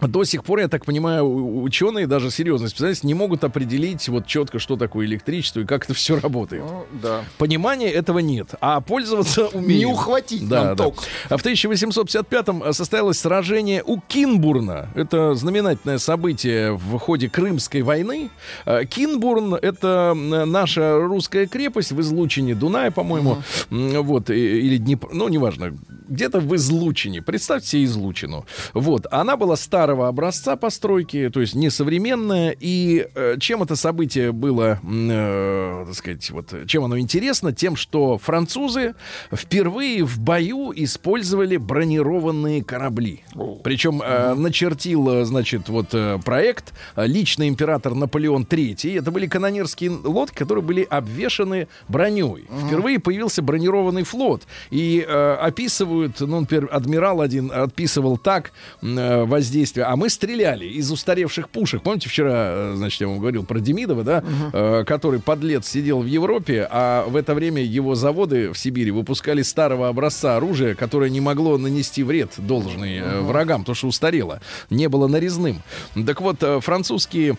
[0.00, 4.58] До сих пор, я так понимаю, ученые, даже серьезные специалисты, не могут определить вот четко,
[4.58, 6.62] что такое электричество и как это все работает.
[6.64, 7.24] Ну, да.
[7.38, 9.78] Понимания этого нет, а пользоваться умеют.
[9.80, 11.02] Не ухватить нам ток.
[11.28, 14.88] А в 1855-м состоялось сражение у Кинбурна.
[14.94, 18.30] Это знаменательное событие в ходе Крымской войны.
[18.64, 23.38] А, Кинбурн— это наша русская крепость в излучине Дуная, по-моему.
[23.70, 25.76] М, Вот, или Днепр, ну, неважно.
[26.08, 27.20] где-то в излучине.
[27.20, 28.46] Представьте себе излучину.
[28.72, 29.06] Вот.
[29.11, 29.56] Она была
[29.88, 32.55] старого образца постройки, то есть несовременная.
[32.61, 37.55] И э, чем это событие было, э, так сказать, вот, чем оно интересно?
[37.55, 38.94] Тем, что французы
[39.33, 43.22] впервые в бою использовали бронированные корабли.
[43.64, 48.98] Причем э, начертил, э, значит, вот э, проект э, лично император Наполеон III.
[48.98, 52.46] Это были канонерские лодки, которые были обвешаны броней.
[52.66, 54.42] Впервые появился бронированный флот.
[54.70, 59.77] И э, описывают, ну, например, адмирал один описывал так э, воздействие.
[59.86, 61.82] А мы стреляли из устаревших пушек.
[61.82, 66.06] Помните, вчера, э, значит, я вам говорил про Демидова, да, э, который подлец сидел в
[66.06, 71.20] Европе, а в это время его заводы в Сибири выпускали старого образца оружия, которое не
[71.20, 75.62] могло нанести вред должный э, врагам, потому что устарело, не было нарезным.
[76.06, 77.36] Так вот, э, французские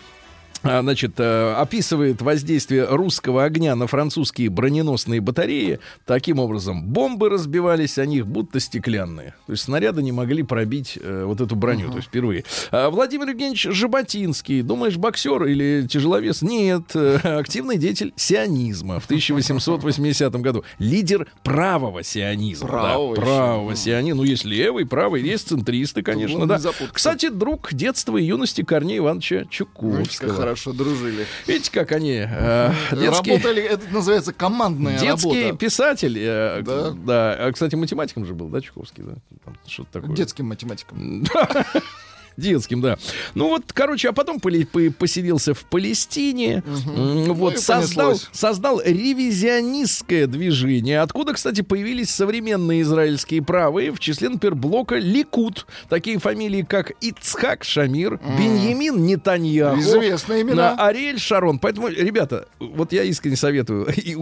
[0.64, 5.80] значит, э, описывает воздействие русского огня на французские броненосные батареи.
[6.06, 9.36] Таким образом, бомбы разбивались о них, будто стеклянные.
[9.46, 12.44] То есть снаряды не могли пробить э, вот эту броню, то есть впервые.
[12.72, 16.42] А Владимир Евгеньевич Жаботинский, думаешь, боксер или тяжеловес?
[16.42, 20.64] Нет, э, активный деятель сионизма в 1880 году.
[20.78, 22.68] Лидер правого сионизма.
[22.68, 23.22] да, Правого еще.
[23.22, 24.18] правого сионизма.
[24.20, 26.60] Ну, есть левый, правый, есть центристы, конечно, да.
[26.92, 30.49] Кстати, друг детства и юности Корнея Ивановича Чуковского.
[30.50, 31.26] Хорошо дружили.
[31.48, 35.58] Видите, как они э, детские, Работали, это называется командная детский работа.
[35.58, 36.18] писатель.
[36.20, 36.92] э, Да.
[36.92, 37.34] да.
[37.40, 39.14] А, кстати, математиком же был, да, Чуковский, да?
[39.46, 40.16] Там что-то такое.
[40.16, 41.24] Детским математиком.
[42.40, 42.98] Детским, да.
[43.36, 46.64] Ну вот, короче, а потом поселился в Палестине.
[46.66, 48.30] М, Вот, Ну создал, понеслось.
[48.32, 55.66] создал ревизионистское движение, откуда, кстати, появились современные израильские правые, в числе, например, блока Ликут.
[55.90, 59.80] Такие фамилии, как Ицхак Шамир, Беньямин Нетаньяху.
[59.80, 60.76] Известные имена.
[60.76, 61.60] на Ариэль Шарон.
[61.60, 64.16] Поэтому, ребята, вот я искренне советую, и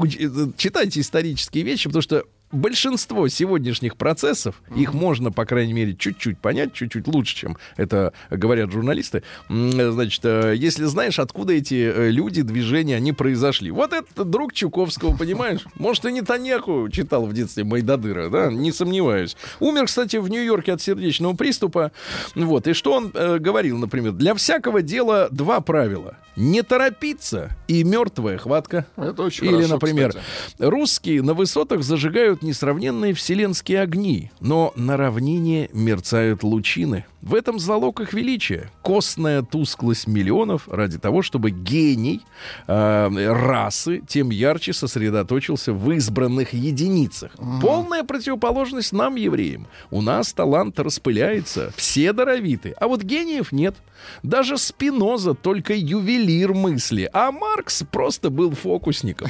[0.57, 6.73] читайте исторические вещи, потому что большинство сегодняшних процессов, их можно, по крайней мере, чуть-чуть понять,
[6.73, 9.23] чуть-чуть лучше, чем это говорят журналисты.
[9.49, 13.71] Значит, э, если знаешь, откуда эти э, люди, движения, они произошли.
[13.71, 15.61] Вот это друг Чуковского, понимаешь?
[15.75, 18.51] Может, и Нетаньяху читал в детстве Майдадыра, да?
[18.51, 19.35] Не сомневаюсь.
[19.59, 21.91] Умер, кстати, в Нью-Йорке от сердечного приступа.
[22.35, 22.67] Вот.
[22.67, 24.13] И что он э, говорил, например?
[24.13, 26.15] Для всякого дела два правила.
[26.35, 28.85] Не торопиться и мертвая хватка.
[28.95, 30.25] Это очень Или, хорошо, например, кстати.
[30.59, 37.05] русские на высотах зажигают несравненные вселенские огни, но на равнине мерцают лучины.
[37.21, 38.71] В этом залог их величия.
[38.83, 42.21] Костная тусклость миллионов ради того, чтобы гений
[42.67, 47.31] э, расы тем ярче сосредоточился в избранных единицах.
[47.61, 49.67] Полная противоположность нам, евреям.
[49.91, 53.75] У нас талант распыляется, все даровиты, а вот гениев нет.
[54.23, 59.29] Даже Спиноза только ювелир мысли, а Маркс просто был фокусником.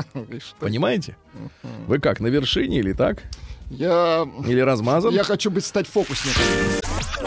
[0.60, 1.16] Понимаете?
[1.86, 3.22] Вы как, на вершине или так?
[3.70, 5.14] Я, Или размазан?
[5.14, 6.42] я хочу быть стать фокусником.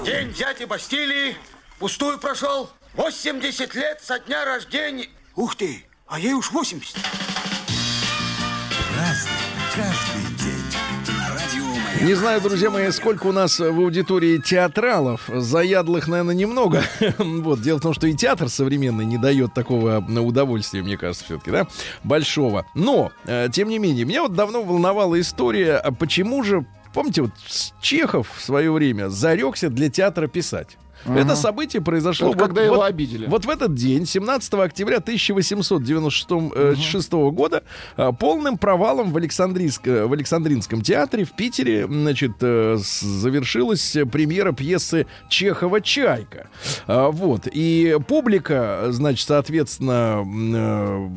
[0.06, 1.36] День дяди Бастилии
[1.80, 2.70] пустую прошел.
[2.94, 5.08] 80 лет со дня рождения.
[5.36, 6.96] Ух ты, а ей уж 80.
[8.96, 9.45] Каждый
[12.06, 15.28] Не знаю, друзья мои, сколько у нас в аудитории театралов.
[15.28, 16.84] Заядлых, наверное, немного.
[17.18, 17.62] вот.
[17.62, 21.68] Дело в том, что и театр современный не дает такого удовольствия, мне кажется, все-таки, да,
[22.04, 22.68] большого.
[22.76, 27.32] Но, э, тем не менее, меня вот давно волновала история, а почему же, помните, вот
[27.82, 30.78] Чехов в свое время зарекся для театра писать.
[31.06, 33.28] Это событие произошло Это когда его обидели.
[33.28, 37.64] Вот в этот день, 17 октября 1896 года,
[37.98, 45.08] а, полным провалом в, Александрийск- в Александринском театре в Питере значит, э, завершилась премьера пьесы
[45.30, 46.48] Чехова «Чайка».
[46.88, 47.48] Вот.
[47.52, 50.24] И публика, значит, соответственно,
[50.56, 51.10] э,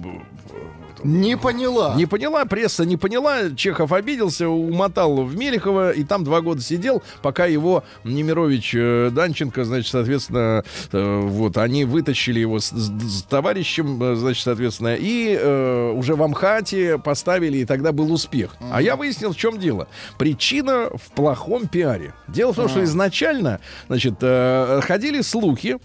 [1.04, 1.94] Не поняла.
[1.96, 7.02] не поняла, пресса не поняла, Чехов обиделся, умотал в Мелехово, и там два года сидел,
[7.22, 13.22] пока его Немирович э, Данченко, значит, соответственно, э, вот, они вытащили его с, с- с
[13.22, 18.56] товарищем, э, значит, соответственно, и э, уже в Амхате поставили, и тогда был успех.
[18.70, 19.88] А я выяснил, в чем дело.
[20.18, 22.14] Причина в плохом пиаре.
[22.28, 25.78] Дело в том, что изначально, значит, э, ходили слухи,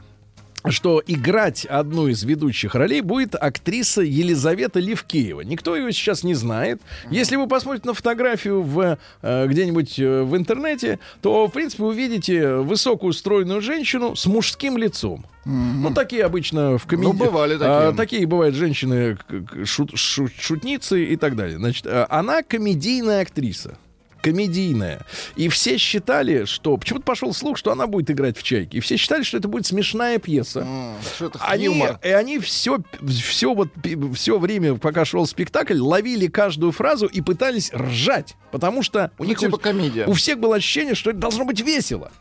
[0.70, 5.42] что играть одну из ведущих ролей будет актриса Елизавета Левкеева.
[5.42, 6.82] Никто ее сейчас не знает.
[7.10, 12.56] Если вы посмотрите на фотографию в, э, где-нибудь э, в интернете, то, в принципе, увидите
[12.58, 15.26] высокую стройную женщину с мужским лицом.
[15.46, 17.12] Ну, такие обычно в комедии.
[17.12, 17.94] Ну, бывали такие.
[17.98, 19.18] такие бывают женщины,
[19.66, 21.58] шут- шу- шутницы и так далее.
[21.58, 23.78] Значит, э, она комедийная актриса.
[24.24, 25.06] Комедийная.
[25.36, 26.78] И все считали, что...
[26.78, 28.78] Почему-то пошел слух, что она будет играть в «Чайке».
[28.78, 30.62] И все считали, что это будет смешная пьеса.
[30.62, 32.00] М, Что это Они, юмор?
[32.04, 33.68] и они все, все, вот,
[34.16, 38.36] все время, пока шел спектакль, ловили каждую фразу и пытались ржать.
[38.52, 40.06] Потому что у Ну, них типа у- комедия.
[40.08, 42.12] у всех было ощущение, что это должно быть весело.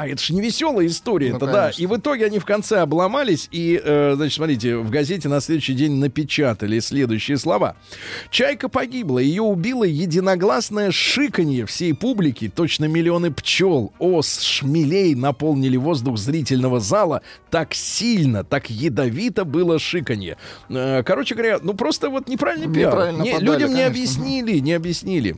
[0.00, 1.52] А это же не веселая история, Ну, это да.
[1.62, 1.82] конечно.
[1.82, 5.74] И в итоге они в конце обломались и, э, значит, смотрите, в газете на следующий
[5.74, 7.74] день напечатали следующие слова:
[8.30, 12.48] Чайка погибла, ее убило единогласное шиканье всей публики.
[12.48, 17.22] Точно миллионы пчел, ос, шмелей наполнили воздух зрительного зала.
[17.50, 20.36] Так сильно, так ядовито было шиканье.
[20.68, 22.92] Э, короче говоря, ну просто вот неправильный пиар.
[22.92, 23.86] Неправильно Не- подали, людям не конечно.
[23.88, 25.34] объяснили, не объяснили.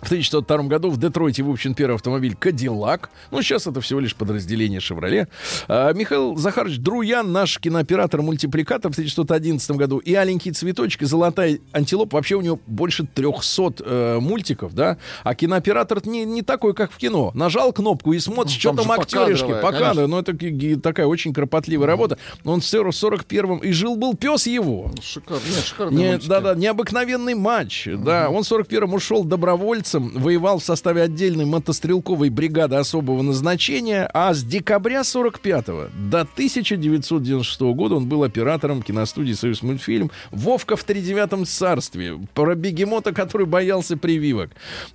[0.00, 3.10] В 1902 году в Детройте выпущен первый автомобиль «Кадиллак».
[3.30, 5.28] Ну, сейчас это всего лишь подразделение «Шевроле».
[5.68, 9.98] А, Михаил Захарович Друян, наш кинооператор-мультипликатор в 1911 году.
[9.98, 12.16] И «Аленький цветочек», и «Золотая антилопа».
[12.16, 14.96] Вообще у него больше 300 э, мультиков, да?
[15.22, 17.30] А кинооператор не, не такой, как в кино.
[17.34, 19.48] Нажал кнопку и смотришь, Ну, что там там актеришки.
[19.60, 19.94] Покадровая.
[19.94, 20.06] конечно.
[20.06, 22.16] Ну, это такая очень кропотливая работа.
[22.44, 24.90] Он в 41-м и жил-был пес его.
[25.02, 25.42] Шикарно.
[25.46, 26.28] Нет, шикарные Не, мультики.
[26.28, 27.86] да, да, необыкновенный матч.
[27.86, 34.32] Да, он в 41-м ушел добровольцем, воевал в составе отдельной мотострелковой бригады особого назначения, а
[34.34, 40.10] с декабря 45-го до 1996 года он был оператором киностудии «Союз мультфильм».
[40.30, 42.18] Вовка в тридевятом царстве.
[42.34, 44.50] Про бегемота, который боялся прививок.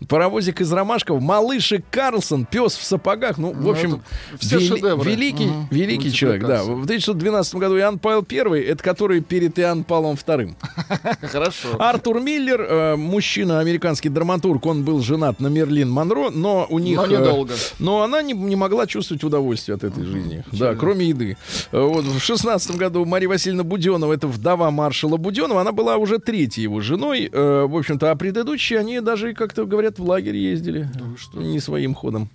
[0.07, 1.19] Паровозик из Ромашкова.
[1.19, 2.45] Малыш и Карлсон.
[2.45, 3.37] Пес в сапогах.
[3.37, 4.01] Ну, в Ну, общем,
[4.33, 5.11] это все вели- шедевры.
[5.11, 5.67] великий, Мгм.
[5.71, 6.63] великий человек, да.
[6.63, 10.55] В 1912 году Иоанн Павел I, это который перед Иоанном Павлом II.
[11.21, 11.69] Хорошо.
[11.79, 16.97] Артур Миллер, э, мужчина, американский драматург, он был женат на Мерлин Монро, но у них...
[16.97, 17.53] Но э, недолго.
[17.79, 20.43] но она не, не могла чувствовать удовольствие от этой жизни.
[20.51, 21.38] Да, кроме еды.
[21.71, 26.19] Э, Вот, в шестнадцатом году Мария Васильевна Буденова, это вдова маршала Буденова, она была уже
[26.19, 27.29] третьей его женой.
[27.31, 30.88] Э, в общем-то, а предыдущие, они даже, как-то говорят, в лагерь ездили.
[31.33, 32.29] Не своим ходом.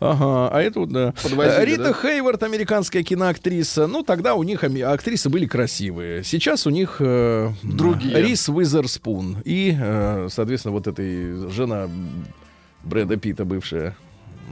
[0.00, 1.14] Ага, а это вот, да.
[1.22, 1.92] Подвозили, Рита да?
[1.92, 3.86] Хейвард, американская киноактриса.
[3.86, 6.24] Ну, тогда у них актрисы были красивые.
[6.24, 8.22] Сейчас у них Другие.
[8.22, 9.38] Рис Уизерспун.
[9.44, 9.76] И,
[10.28, 11.88] соответственно, вот этой жена
[12.82, 13.96] Брэда Питта бывшая.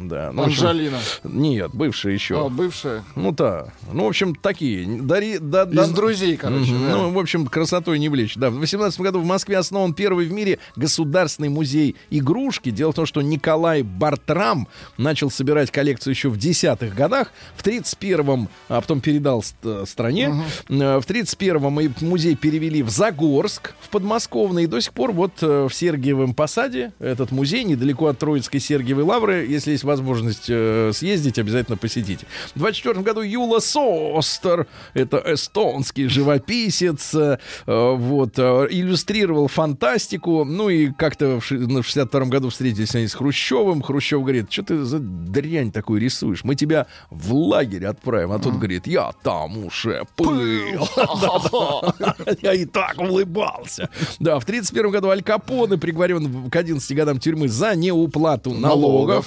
[0.01, 0.99] Да, ну, в общем, Анжелина.
[1.24, 2.46] Нет, бывшая еще.
[2.46, 3.03] А, бывшая.
[3.16, 3.72] Ну да.
[3.92, 4.86] Ну, в общем, такие.
[5.03, 6.70] Дари, да, Из да- друзей, короче.
[6.72, 6.84] Мгм.
[6.86, 6.96] да.
[6.96, 8.36] Ну, в общем, красотой не влечь.
[8.36, 12.70] Да, в 18 году в Москве основан первый в мире государственный музей игрушки.
[12.70, 17.32] Дело в том, что Николай Бартрам начал собирать коллекцию еще в десятых годах.
[17.57, 20.34] В 31-м, а потом передал э, стране.
[20.68, 24.64] Э, В 31-м и музей перевели в Загорск, в подмосковный.
[24.64, 29.05] И до сих пор вот э, в Сергиевом Посаде этот музей, недалеко от Троицкой Сергиевой
[29.05, 29.46] Лавры.
[29.49, 32.26] Если есть возможность э, съездить, обязательно посетите.
[32.55, 40.45] В 24 году Юла Состер, это эстонский живописец, э, вот, э, иллюстрировал фантастику.
[40.45, 43.82] Ну и как-то в в 62 году встретились они с Хрущевым.
[43.82, 46.45] Хрущев говорит, что ты за дрянь такую рисуешь?
[46.45, 48.32] Мы тебя в лагерь отправим.
[48.32, 50.05] А тот говорит, я там уже.
[50.16, 51.95] Да-да.
[52.43, 53.89] Я и так улыбался.
[54.18, 59.26] Да, в 31 году Аль Капоне приговорен к 11 годам тюрьмы за неуплату налогов.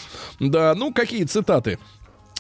[0.51, 1.79] Да, ну какие цитаты?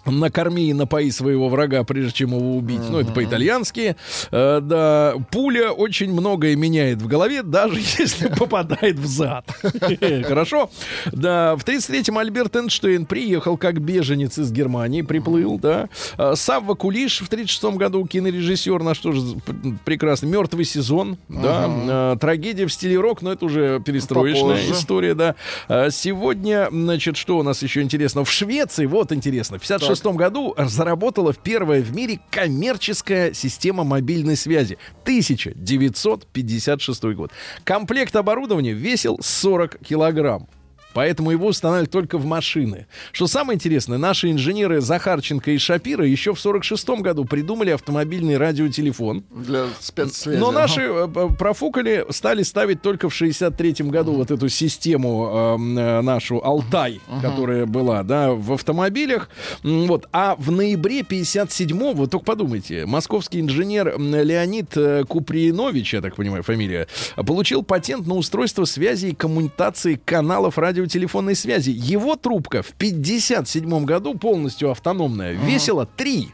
[0.05, 2.81] Накорми и напои своего врага, прежде чем его убить.
[2.89, 3.95] Ну, это по-итальянски.
[4.31, 9.45] Э, да, пуля очень многое меняет в голове, даже если попадает в зад.
[10.25, 10.69] Хорошо.
[11.11, 15.89] Да, в 33-м Альберт Эйнштейн приехал как беженец из Германии, приплыл, да.
[16.17, 19.53] Э, Савва Кулиш в 36-м году, кинорежиссер, наш тоже п-
[19.85, 20.29] прекрасный.
[20.29, 22.13] Мертвый сезон, да.
[22.13, 25.35] Э, Трагедия в стиле рок, но это уже перестроечная история, да.
[25.67, 28.23] А, Сегодня, значит, что у нас еще интересно?
[28.23, 34.77] В Швеции, вот интересно, в 56 году заработала первая в мире коммерческая система мобильной связи.
[35.03, 37.31] 1956 год.
[37.63, 40.47] Комплект оборудования весил 40 килограмм.
[40.93, 42.87] Поэтому его устанавливают только в машины.
[43.11, 49.23] Что самое интересное, наши инженеры Захарченко и Шапира еще в 46 году придумали автомобильный радиотелефон.
[49.31, 50.37] Для спецсвязи.
[50.37, 50.59] Но ага.
[50.59, 56.01] наши э, э, профукали стали ставить только в 63-м году вот эту систему э, э,
[56.01, 59.29] нашу Алтай, которая была, да, в автомобилях.
[59.63, 60.07] Вот.
[60.11, 66.43] А в ноябре 57-го, вот только подумайте, московский инженер Леонид э, Купринович, я так понимаю,
[66.43, 71.71] фамилия, получил патент на устройство связи и коммутации каналов радиотелефонной связи.
[71.71, 76.29] Его трубка в 57 году полностью автономная весила 3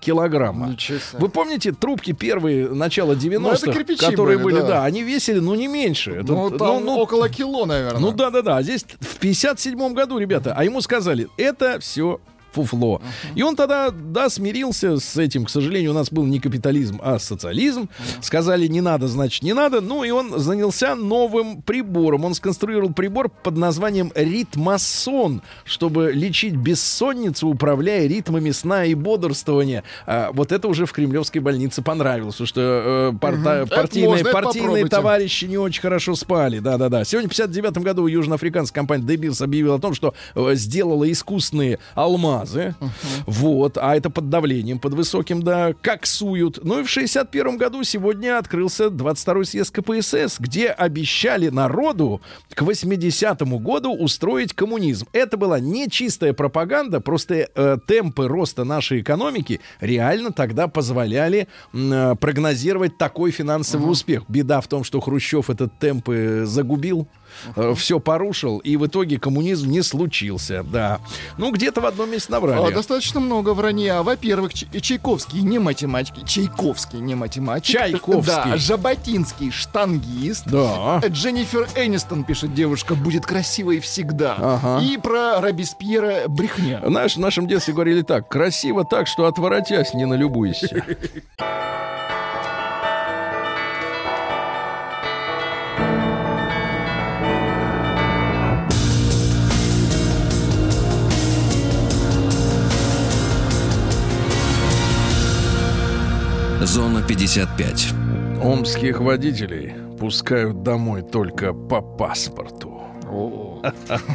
[0.00, 0.76] килограмма.
[1.12, 4.66] Вы помните трубки первые начала 90-х, это кирпичи которые были, да.
[4.66, 4.84] да.
[4.84, 6.10] они весили, ну, не меньше.
[6.10, 8.00] Это, Ну, там ну, около кило, наверное.
[8.00, 8.56] ну, да-да-да.
[8.56, 12.20] А Здесь в 57 году, ребята, а ему сказали, это все
[12.52, 13.00] фуфло.
[13.34, 15.44] И он тогда, да, смирился с этим.
[15.44, 17.88] К сожалению, у нас был не капитализм, а социализм.
[18.20, 19.80] Сказали, не надо, значит, не надо.
[19.80, 22.24] Ну, и он занялся новым прибором.
[22.24, 29.82] Он сконструировал прибор под названием ритмосон, чтобы лечить бессонницу, управляя ритмами сна и бодрствования.
[30.06, 34.32] А, вот это уже в кремлевской больнице понравилось, потому что э, парта- Это партийные, можно,
[34.32, 36.58] партийные товарищи не очень хорошо спали.
[36.58, 37.04] Да-да-да.
[37.04, 41.78] Сегодня в 59 году южноафриканская компания Дебирс объявила о том, что э, сделала искусственные
[42.42, 42.74] алмазы.
[43.26, 43.78] Вот.
[43.78, 46.60] А это под давлением, под высоким, да, коксуют.
[46.62, 52.20] Ну и в 61 году сегодня открылся 22-й съезд КПСС, где обещали народу
[52.54, 55.06] к 80-му году устроить коммунизм.
[55.12, 62.14] Это была не чистая пропаганда, просто э, темпы роста нашей экономики реально тогда позволяли э,
[62.20, 64.24] прогнозировать такой финансовый успех.
[64.28, 67.08] Беда в том, что Хрущев этот темпы загубил.
[67.76, 71.00] Все порушил, и в итоге коммунизм не случился, да.
[71.38, 72.72] Ну, где-то в одном месте А, наврали.
[72.74, 74.02] достаточно много вранья.
[74.02, 76.26] Во-первых, Ч- Чайковский не математик.
[76.26, 77.72] Чайковский не математик.
[77.78, 78.24] Чайковский.
[78.26, 80.46] Да, Жаботинский штангист.
[80.46, 81.00] Да.
[81.06, 84.36] Дженнифер Энистон, пишет девушка, будет красивой всегда.
[84.38, 84.84] Ага.
[84.84, 86.80] И про Робеспьера брехня.
[86.86, 90.68] Знаешь, в нашем детстве говорили так, красиво так, что отворотясь не налюбуйся.
[106.66, 107.88] Зона 55.
[108.40, 112.82] Омских водителей пускают домой только по паспорту.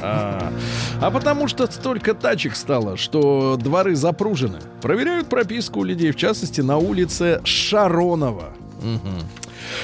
[0.99, 4.59] А потому что столько тачек стало, что дворы запружены.
[4.81, 8.53] Проверяют прописку у людей, в частности, на улице Шаронова.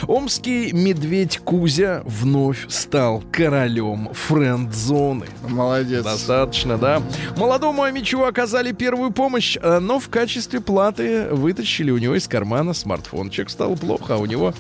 [0.08, 5.26] Омский медведь Кузя вновь стал королем френд-зоны.
[5.48, 6.04] Молодец.
[6.04, 7.02] Достаточно, да.
[7.38, 12.74] Молодому Амичу оказали первую помощь, э, но в качестве платы вытащили у него из кармана
[12.74, 13.30] смартфон.
[13.30, 14.54] Человек стало плохо, а у него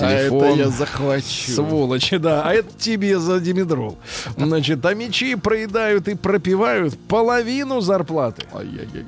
[0.00, 0.44] А телефон.
[0.44, 1.52] это я захвачу.
[1.52, 2.42] Сволочи, да.
[2.44, 3.98] А это тебе за димедрол.
[4.36, 8.42] Значит, а мечи проедают и пропивают половину зарплаты.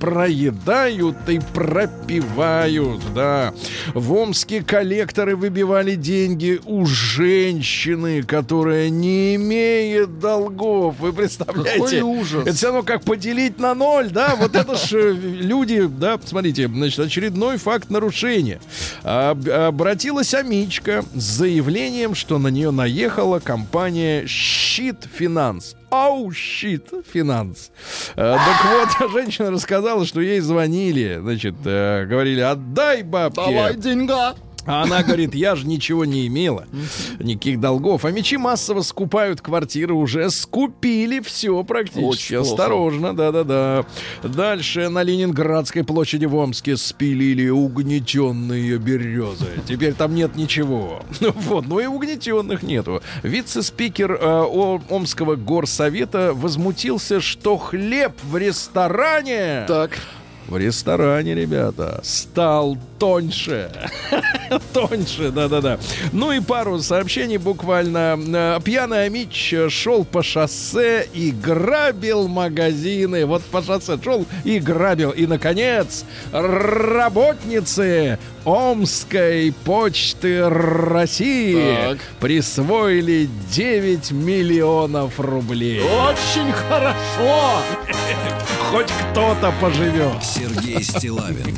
[0.01, 3.53] Проедают и пропивают, да.
[3.95, 10.97] В Омске коллекторы выбивали деньги у женщины, которая не имеет долгов.
[10.99, 11.79] Вы представляете?
[11.81, 12.47] Какой ужас.
[12.47, 14.35] Это все равно как поделить на ноль, да?
[14.37, 18.61] Вот это ж э, люди, да, смотрите, значит, очередной факт нарушения.
[19.03, 20.35] Об- Обратилась
[20.79, 25.75] Амичка с заявлением, что на нее наехала компания Щит Финанс.
[25.91, 27.71] Ау, щит, финанс.
[28.15, 33.37] Э, так вот, женщина рассказала, что ей звонили, значит, э, говорили, отдай бабки.
[33.37, 34.35] Давай деньга.
[34.69, 36.67] А она говорит, я же ничего не имела,
[37.19, 38.05] никаких долгов.
[38.05, 42.35] А мечи массово скупают квартиры, уже скупили все практически.
[42.35, 42.37] Очень.
[42.37, 43.87] Осторожно, да-да-да.
[44.23, 49.47] Дальше на Ленинградской площади в Омске спилили угнетенные березы.
[49.67, 51.03] Теперь там нет ничего.
[51.21, 53.03] Ну Вот, но и угнетенных нету.
[53.23, 59.65] Вице-спикер э, Омского горсовета возмутился, что хлеб в ресторане...
[59.67, 59.99] Так.
[60.49, 63.71] В ресторане, ребята, стал тоньше.
[64.73, 65.79] тоньше, да-да-да.
[66.13, 68.19] Ну и пару сообщений буквально.
[68.19, 73.27] Э, Пьяный Амич шел по шоссе и грабил магазины.
[73.27, 75.11] Вот по шоссе шел и грабил.
[75.11, 81.99] И, наконец, работницы Омской почты России Так.
[82.21, 85.83] присвоили 9 миллионов рублей.
[85.83, 87.61] Очень хорошо.
[88.71, 90.23] Хоть кто-то поживет.
[90.39, 91.53] Сергей Стилавин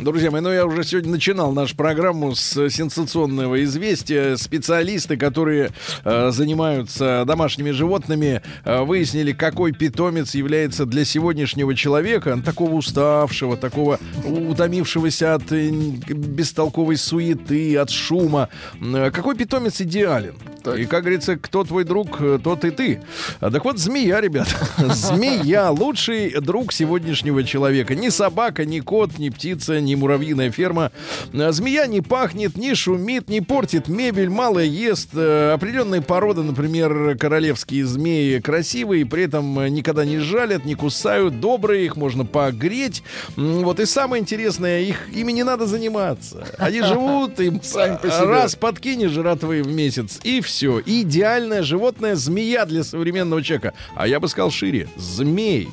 [0.00, 4.36] Друзья мои, ну я уже сегодня начинал нашу программу с сенсационного известия.
[4.36, 5.70] Специалисты, которые
[6.04, 13.56] э, занимаются домашними животными, э, выяснили, какой питомец является для сегодняшнего человека, ну, такого уставшего,
[13.56, 18.50] такого утомившегося от э, бестолковой суеты, от шума.
[18.80, 20.36] Э, какой питомец идеален?
[20.74, 23.00] И, как говорится, кто твой друг, э, тот и ты.
[23.40, 24.50] А, Так вот, змея, ребята.
[24.94, 27.94] Змея— лучший друг сегодняшнего человека.
[27.94, 30.92] Ни собака, ни кот, ни птица, ни муравьиная ферма.
[31.32, 35.10] А, Змея не пахнет, не шумит, не портит мебель, мало ест.
[35.14, 41.40] Э, Определенные породы, например, королевские змеи, красивые, при этом э, никогда не жалят, не кусают,
[41.40, 43.02] добрые, их можно погреть.
[43.36, 46.46] Вот и самое интересное, их, ими не надо заниматься.
[46.58, 48.24] Они живут, им Сами по себе.
[48.26, 50.57] раз подкинешь жратвы в месяц, и все.
[50.62, 53.74] Идеальное животное змея для современного человека.
[53.94, 54.88] А я бы сказал шире.
[54.96, 55.68] Змей.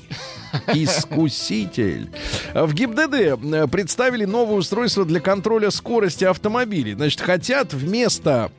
[0.73, 2.09] Искуситель.
[2.53, 6.93] В ГИБДД э, представили новое устройство для контроля скорости автомобилей.
[6.93, 8.51] Значит, хотят вместо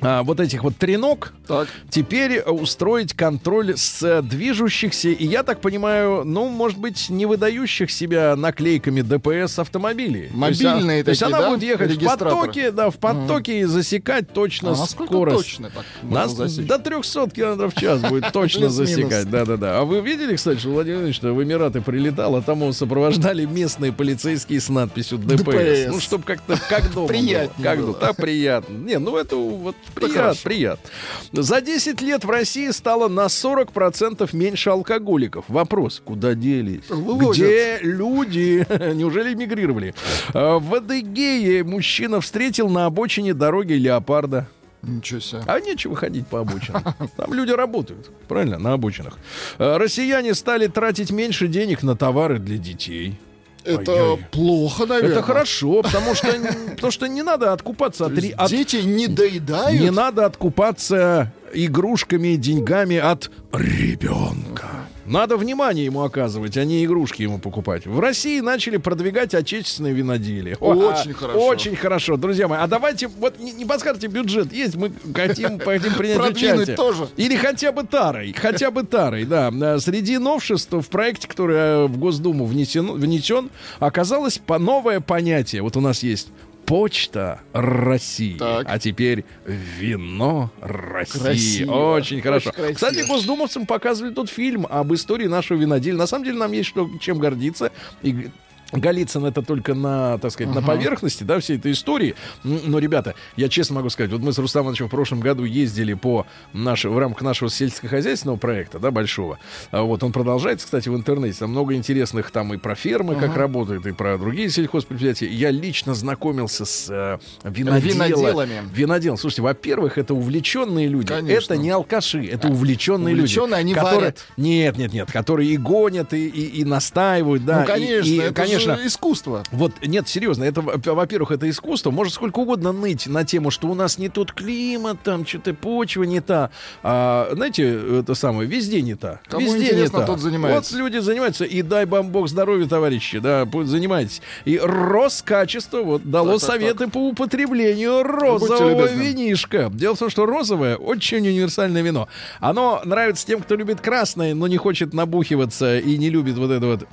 [0.00, 1.68] а, вот этих вот треног Так.
[1.90, 7.90] теперь устроить контроль с э, движущихся и, я так понимаю, ну, может быть, не выдающих
[7.90, 10.28] себя наклейками ДПС автомобилей.
[10.32, 12.96] Мобильные то есть, а- то есть такие, она да, будет ехать в потоке, да, в
[12.96, 15.36] потоке и засекать точно А скорость.
[15.36, 16.66] точно так Нас засечь?
[16.66, 19.30] до 300 километров в час будет точно засекать.
[19.30, 19.78] Да-да-да.
[19.78, 23.44] А вы видели, кстати, что Владимир Владимирович, что в Эмираты прилетал, а там его сопровождали
[23.44, 25.44] местные полицейские с надписью ДПС.
[25.44, 25.86] ДПС.
[25.92, 27.92] Ну, чтобы как-то как дома Приятнее было.
[27.92, 28.00] Как.
[28.00, 28.74] Да, приятно.
[28.74, 30.40] Не, ну это вот приятно, хорошо.
[30.44, 30.90] приятно.
[31.32, 35.44] За 10 лет в России стало на 40% меньше алкоголиков.
[35.48, 36.88] Вопрос, куда делись?
[36.88, 37.44] Вывозят.
[37.46, 38.66] Где люди?
[38.94, 39.94] Неужели эмигрировали?
[40.34, 44.48] А, В Адыгее мужчина встретил на обочине дороги леопарда.
[44.82, 45.40] Ничего себе.
[45.46, 46.82] А нечего ходить по обочинам.
[47.16, 49.18] Там люди работают, правильно, на обочинах.
[49.58, 53.18] А, Россияне стали тратить меньше денег на товары для детей.
[53.66, 54.26] Это Ай-яй.
[54.30, 55.12] плохо, наверное.
[55.12, 56.28] Это хорошо, потому что,
[56.74, 59.80] потому что не надо откупаться от, от- Дети не доедают.
[59.80, 64.68] не надо откупаться игрушками, деньгами от ребенка.
[65.06, 67.86] Надо внимание ему оказывать, а не игрушки ему покупать.
[67.86, 70.56] В России начали продвигать отечественные виноделия.
[70.60, 71.46] О, Очень а, хорошо.
[71.46, 72.58] Очень хорошо, друзья мои.
[72.58, 76.76] А давайте, вот не, не подскажете, бюджет есть, мы хотим, хотим принять Продвинуть участие.
[76.76, 77.08] тоже.
[77.16, 79.78] Или хотя бы тарой, хотя бы тарой, да.
[79.78, 85.62] Среди новшеств в проекте, который э, в Госдуму внесен, внесен, оказалось по новое понятие.
[85.62, 86.28] Вот у нас есть
[86.66, 88.36] Почта России.
[88.36, 88.66] Так.
[88.68, 91.18] А теперь вино России.
[91.20, 91.94] Красиво.
[91.94, 92.50] Очень хорошо.
[92.52, 92.74] красиво.
[92.74, 95.96] Кстати, госдумовцам показывали тот фильм об истории нашего виноделия.
[95.96, 97.70] На самом деле нам есть что, чем гордиться.
[98.02, 98.30] И
[98.72, 102.14] Голицын это только на, так сказать, на поверхности, да, всей этой истории.
[102.42, 106.26] Но, ребята, я честно могу сказать, вот мы с Рустамом в прошлом году ездили по
[106.52, 109.38] наш, в рамках нашего сельскохозяйственного проекта, да, большого.
[109.70, 111.38] А Вот он продолжается, кстати, в интернете.
[111.38, 115.28] Там много интересных там и про фермы, как работают, и про другие сельхозпредприятия.
[115.28, 118.62] Я лично знакомился с э, винодела- Виноделами.
[118.72, 119.16] Винодел.
[119.16, 121.08] Слушайте, во-первых, это увлеченные люди.
[121.08, 121.54] Конечно.
[121.54, 123.22] Это не алкаши, это увлеченные люди.
[123.38, 124.00] Увлеченные, они которые...
[124.00, 124.24] варят.
[124.36, 127.58] Нет, нет, нет, которые и гонят, и, и, и настаивают, да.
[127.58, 129.42] Ну, и- конечно, и, это конечно, же искусство.
[129.52, 131.90] вот, нет, серьезно, это, во- во-первых, это искусство.
[131.90, 136.04] Может сколько угодно ныть на тему, что у нас не тот климат, там что-то почва
[136.04, 136.50] не та.
[136.82, 139.20] А, знаете, это самое, везде не та.
[139.28, 140.04] Кому везде не та.
[140.06, 140.74] тот занимается.
[140.74, 144.20] Вот люди занимаются, и дай вам бог здоровья, товарищи, да, занимайтесь.
[144.44, 149.02] И Роскачество вот дало Так, так, советы по употреблению розового любезны.
[149.02, 149.70] винишка.
[149.72, 152.08] Дело в том, что розовое очень универсальное вино.
[152.40, 156.66] Оно нравится тем, кто любит красное, но не хочет набухиваться и не любит вот это
[156.66, 156.84] вот,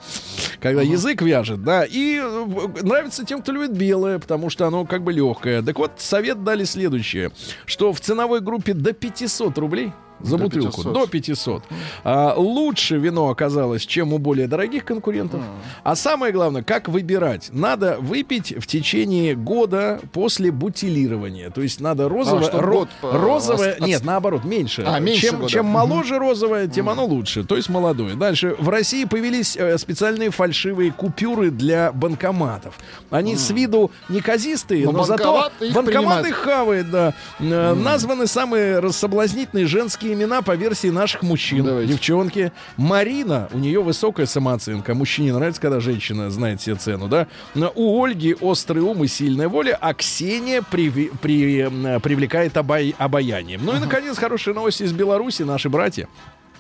[0.59, 1.86] когда язык вяжет, да.
[1.86, 5.62] И э, нравится тем, кто любит белое, потому что оно как бы легкое.
[5.62, 7.32] Так вот, совет дали следующее,
[7.66, 9.91] что в ценовой группе до 500 рублей
[10.22, 10.78] за До бутылку.
[10.84, 10.93] 500.
[10.93, 11.64] До 500.
[12.03, 15.41] А, лучше вино оказалось, чем у более дорогих конкурентов.
[15.84, 17.49] А самое главное, как выбирать?
[17.51, 21.49] Надо выпить в течение года после бутилирования.
[21.49, 22.47] То есть надо розовое...
[22.47, 23.74] А, ро- год розовое...
[23.74, 24.84] от- Нет, наоборот, меньше.
[24.88, 25.49] А, меньше чем, года.
[25.51, 27.43] чем моложе розовое, тем оно лучше.
[27.43, 28.16] То есть молодое.
[28.16, 28.55] Дальше.
[28.59, 32.76] В России появились э, специальные фальшивые купюры для банкоматов.
[33.09, 36.28] Они с виду неказистые, Но но, зато банкомат их банкомат принимает.
[36.28, 37.14] их хавает, да.
[37.39, 41.64] Э, Названы самые рассоблазнительные женские имена по версии наших мужчин.
[41.64, 41.93] Давайте.
[41.93, 42.51] Девчонки.
[42.76, 44.93] Марина, у нее высокая самооценка.
[44.95, 47.28] Мужчине нравится, когда женщина знает себе цену, да.
[47.54, 52.95] Но У Ольги острый ум и сильная воля, а Ксения приви- при- м, привлекает обай-
[52.97, 53.62] обаянием.
[53.64, 56.08] Ну и, наконец, хорошая новость из Беларуси, наши братья.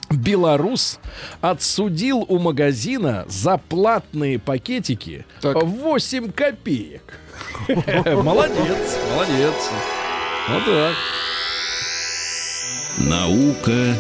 [0.09, 0.99] Белорус
[1.41, 5.63] отсудил у магазина за платные пакетики Так.
[5.63, 7.19] 8 копеек.
[7.67, 9.53] Молодец, молодец.
[10.49, 10.93] Вот так.
[12.97, 13.95] Наука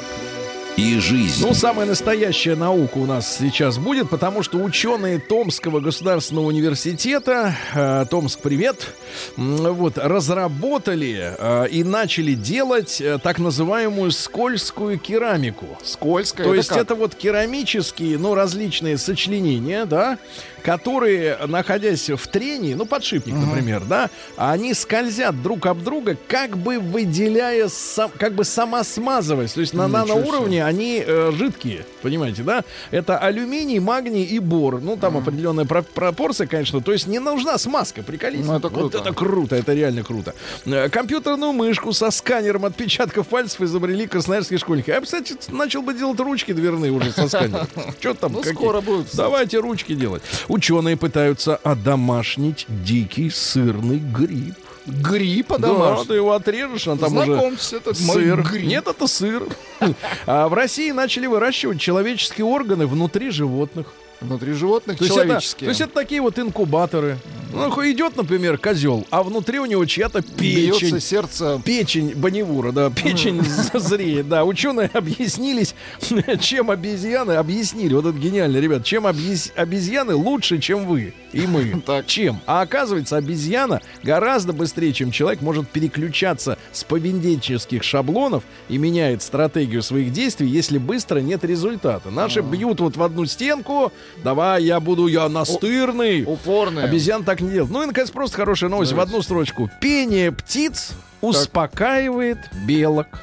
[0.77, 1.45] и жизнь.
[1.45, 8.05] Ну, самая настоящая наука у нас сейчас будет, потому что ученые Томского государственного университета, э,
[8.09, 8.93] Томск, привет,
[9.35, 15.67] вот, разработали э, и начали делать э, так называемую скользкую керамику.
[15.83, 16.45] Скользкое.
[16.45, 16.79] То есть как?
[16.79, 20.17] это вот керамические, ну, различные сочленения, да,
[20.63, 26.79] которые, находясь в трении, ну, подшипник, например, да, они скользят друг об друга, как бы
[26.79, 29.53] выделяя, сам, как бы самосмазываясь.
[29.53, 32.63] То есть на наноуровне они э, жидкие, понимаете, да?
[32.91, 34.81] Это алюминий, магний и бор.
[34.81, 36.81] Ну, там определенная про- пропорция, конечно.
[36.81, 38.45] То есть не нужна смазка, приколись.
[38.45, 38.97] Ну, это Вот круто.
[38.97, 40.33] это круто, это реально круто.
[40.65, 44.89] Э, Компьютерную мышку со сканером отпечатков пальцев изобрели красноярские школьники.
[44.89, 47.67] Я, кстати, начал бы делать ручки дверные уже со сканером.
[47.99, 48.33] Что там?
[48.33, 49.17] Ну, скоро будет, кстати.
[49.17, 50.23] Давайте ручки делать.
[50.53, 54.53] Ученые пытаются одомашнить дикий сырный гриб.
[54.85, 56.05] Гриппа Да, домашнего.
[56.05, 58.43] ты его отрежешь, а там уже Знакомьтесь, это сыр.
[58.43, 58.67] гриб.
[58.67, 59.47] Нет, это сыр.
[60.27, 63.87] А в России начали выращивать человеческие органы внутри животных.
[64.23, 65.65] Внутри животных То есть, это, человеческие.
[65.67, 67.17] то есть это такие вот инкубаторы.
[67.51, 70.99] Ну, идет, например, козел, а внутри у него чья-то Бьется печень.
[70.99, 71.61] сердце.
[71.63, 73.43] Печень Бонневура, да, печень
[73.75, 74.43] зреет, да.
[74.43, 75.75] Ученые объяснились,
[76.39, 81.81] чем обезьяны, объяснили, вот это гениально, ребят, чем объяс- обезьяны лучше, чем вы и мы.
[81.85, 82.07] Так.
[82.07, 82.39] Чем?
[82.47, 89.83] А оказывается, обезьяна гораздо быстрее, чем человек, может переключаться с поведенческих шаблонов и меняет стратегию
[89.83, 92.09] своих действий, если быстро нет результата.
[92.09, 93.91] Наши бьют вот в одну стенку,
[94.23, 96.23] давай, я буду, я настырный.
[96.23, 96.85] Упорные.
[96.85, 97.71] Обезьян так не делают.
[97.71, 99.69] Ну и, наконец, просто хорошая новость в одну строчку.
[99.81, 100.91] Пение птиц
[101.21, 103.07] успокаивает белок.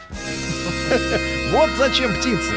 [1.53, 2.55] Вот зачем птицы.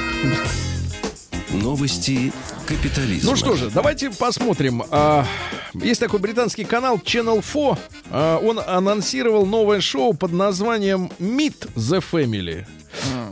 [1.52, 2.32] Новости
[2.68, 3.32] капитализма.
[3.32, 4.84] Ну что же, давайте посмотрим.
[4.90, 5.26] А,
[5.76, 7.78] Есть такой британский канал Channel 4.
[8.10, 12.66] А, Он анонсировал новое шоу под названием Meet the Family.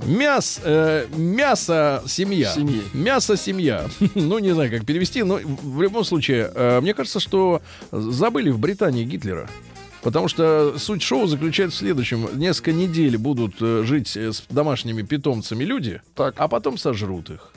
[0.06, 2.52] Мяс, э, мясо семья.
[2.52, 2.82] Семьи.
[2.94, 3.86] Мясо семья.
[4.16, 8.60] ну, не знаю, как перевести, но в любом случае, э, мне кажется, что забыли в
[8.60, 9.50] Британии Гитлера.
[10.02, 12.28] Потому что суть шоу заключается в следующем.
[12.34, 16.34] Несколько недель будут э, жить э, с домашними питомцами люди, Так.
[16.38, 17.52] а потом сожрут их.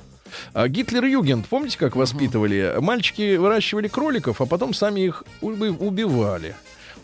[0.52, 2.74] А Гитлер-Югент, помните, как воспитывали?
[2.80, 6.54] Мальчики выращивали кроликов, а потом сами их уби- убивали.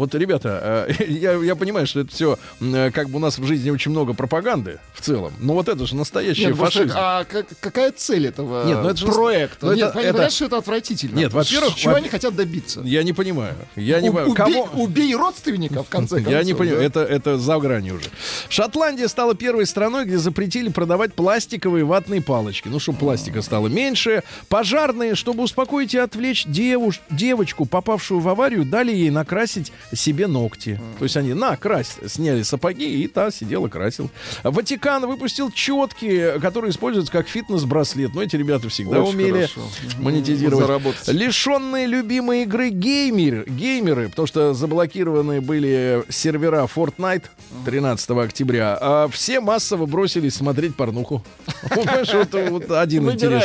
[0.01, 2.39] Вот, ребята, э, я, я понимаю, что это все
[2.93, 5.31] как бы у нас в жизни очень много пропаганды в целом.
[5.41, 6.97] Но вот это же настоящий Нет, просто, фашизм.
[6.99, 9.67] а как- какая цель этого Нет, ну это же- проекта?
[9.67, 11.19] ну это- Нет, это- понимаешь, что это отвратительно.
[11.19, 12.81] Нет, во-первых, чего во- они хотят добиться?
[12.83, 13.55] Я не понимаю.
[13.77, 14.29] Я не понимаю.
[14.31, 14.83] убей, Кого...
[14.83, 16.33] убей родственника, в конце концов.
[16.33, 16.85] Я не понимаю, да?
[16.87, 18.07] это, это за гранью уже.
[18.49, 22.69] Шотландия стала первой страной, где запретили продавать пластиковые ватные палочки.
[22.69, 24.23] Ну, чтобы пластика стало меньше.
[24.49, 30.81] Пожарные, чтобы успокоить и отвлечь девуш- девочку, попавшую в аварию, дали ей накрасить себе ногти.
[30.99, 34.11] То есть они, на, крась, сняли сапоги, и та сидела, красил.
[34.43, 38.15] Ватикан выпустил четки, которые используются как фитнес-браслет.
[38.15, 39.61] Но эти ребята всегда Очень умели хорошо.
[39.99, 40.67] монетизировать.
[40.67, 41.09] Заработать.
[41.09, 47.25] Лишенные любимой игры геймер, геймеры, потому что заблокированы были сервера Fortnite
[47.65, 51.23] 13 октября, а все массово бросились смотреть порнуху.
[52.51, 53.45] Вот, один интерес.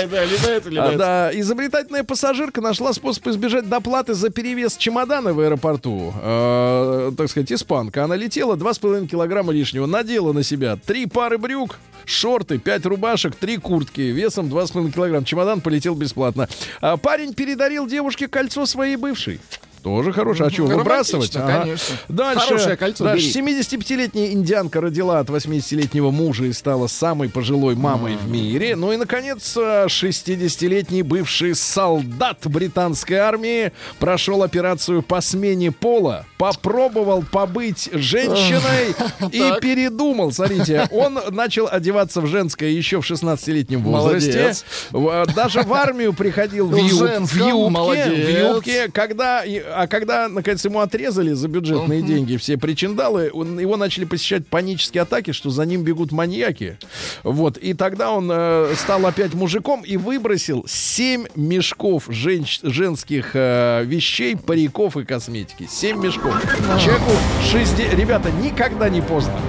[0.78, 6.14] А, да, изобретательная пассажирка нашла способ избежать доплаты за перевес чемодана в аэропорту.
[6.36, 8.04] Э, так сказать, испанка.
[8.04, 13.58] Она летела 2,5 килограмма лишнего, надела на себя три пары брюк, шорты, 5 рубашек, три
[13.58, 15.26] куртки весом 2,5 килограмм.
[15.26, 16.48] Чемодан полетел бесплатно.
[16.82, 19.40] А парень передарил девушке кольцо своей бывшей.
[19.86, 20.48] Тоже хорошее.
[20.48, 21.36] А что, выбрасывать?
[21.36, 21.96] Романтично, конечно.
[22.08, 23.56] Дальше, Хорошее кольцо дальше бери.
[23.56, 28.76] 75-летняя индианка родила от 80-летнего мужа и стала самой пожилой мамой в мире.
[28.76, 37.22] Ну и, наконец, э, 60-летний бывший солдат британской армии прошел операцию по смене пола, попробовал
[37.24, 38.96] побыть женщиной
[39.32, 40.32] и передумал.
[40.32, 44.56] Смотрите, он начал одеваться в женское еще в 16-летнем возрасте.
[44.92, 45.36] Молодец.
[45.36, 49.44] Даже в армию приходил в, В ю- в юбке, в юбке, когда,
[49.76, 55.04] а когда, наконец, ему отрезали за бюджетные деньги все причиндалы, он- его начали посещать панические
[55.04, 56.78] атаки, что за ним бегут маньяки.
[57.24, 57.58] Вот.
[57.58, 64.36] И тогда он э, стал опять мужиком и выбросил 7 мешков женщ- женских э, вещей,
[64.36, 65.68] париков и косметики.
[65.70, 66.34] 7 мешков.
[66.82, 67.12] Человеку
[67.52, 67.94] 60...
[67.94, 69.40] Ребята, никогда не поздно.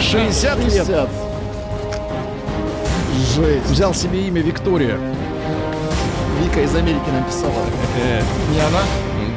[0.00, 0.72] 60 лет.
[0.86, 1.08] 50.
[3.36, 3.66] Жесть.
[3.70, 4.98] Взял себе имя Виктория.
[6.42, 7.64] Вика из Америки написала.
[8.02, 8.22] Э,
[8.52, 8.80] Не она?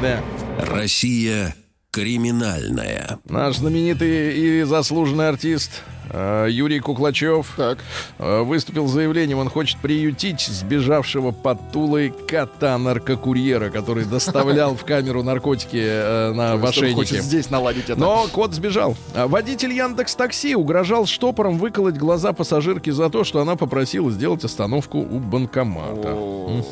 [0.04, 0.20] Да.
[0.58, 1.54] Россия
[1.90, 3.18] криминальная.
[3.24, 5.70] Наш знаменитый и заслуженный артист
[6.10, 7.78] э, Юрий Куклачев Так.
[8.18, 15.22] э, выступил с заявлением, он хочет приютить сбежавшего под Тулой кота-наркокурьера, который доставлял в камеру
[15.22, 17.98] наркотики э, на хочет здесь наладить это.
[17.98, 18.96] Но кот сбежал.
[19.14, 24.44] А Водитель Яндекс Такси угрожал штопором выколоть глаза пассажирки за то, что она попросила сделать
[24.44, 26.12] остановку у банкомата.
[26.12, 26.62] В.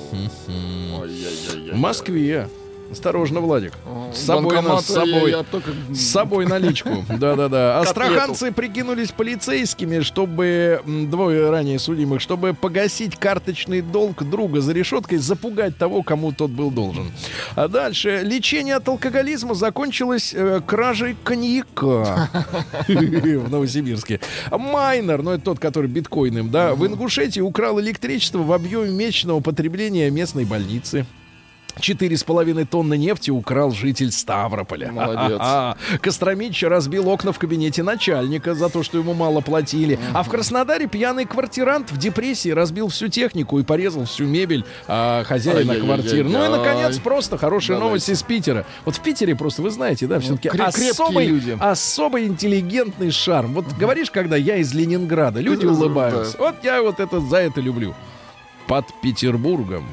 [1.72, 2.49] Москве.
[2.93, 3.72] Осторожно, Владик.
[4.14, 5.30] С собой, нас, с собой.
[5.30, 6.90] я- я только- С собой наличку.
[7.09, 7.82] Да-да-да.
[7.82, 7.88] Котлету.
[8.11, 10.80] Астраханцы прикинулись полицейскими, чтобы...
[10.86, 16.70] Двое ранее судимых, чтобы погасить карточный долг друга за решеткой, запугать того, кому тот был
[16.70, 17.11] должен.
[17.57, 18.20] А дальше.
[18.22, 22.28] Лечение от алкоголизма закончилось э, кражей коньяка
[22.88, 24.20] в Новосибирске.
[24.51, 30.11] Майнер, ну это тот, который биткоином, да, в Ингушетии украл электричество в объеме месячного потребления
[30.11, 31.07] местной больницы.
[31.81, 34.93] Четыре с половиной тонны нефти украл житель Ставрополя.
[34.93, 35.39] Молодец.
[35.41, 39.99] А, Костромич разбил окна в кабинете начальника за то, что ему мало платили.
[40.12, 45.25] А в Краснодаре пьяный квартирант в депрессии разбил всю технику и порезал всю мебель а,
[45.25, 46.29] хозяина квартиры.
[46.29, 47.89] Ну и, наконец, просто хорошая Давайте.
[47.89, 48.66] новость из Питера.
[48.85, 51.57] Вот в Питере просто, вы знаете, да, все-таки крепкие особый, люди.
[51.59, 53.55] особый интеллигентный шарм.
[53.55, 55.73] Вот говоришь, когда я из Ленинграда, люди Да.
[55.73, 56.37] улыбаются.
[56.39, 57.95] Вот я вот это за это люблю.
[58.66, 59.85] Под Петербургом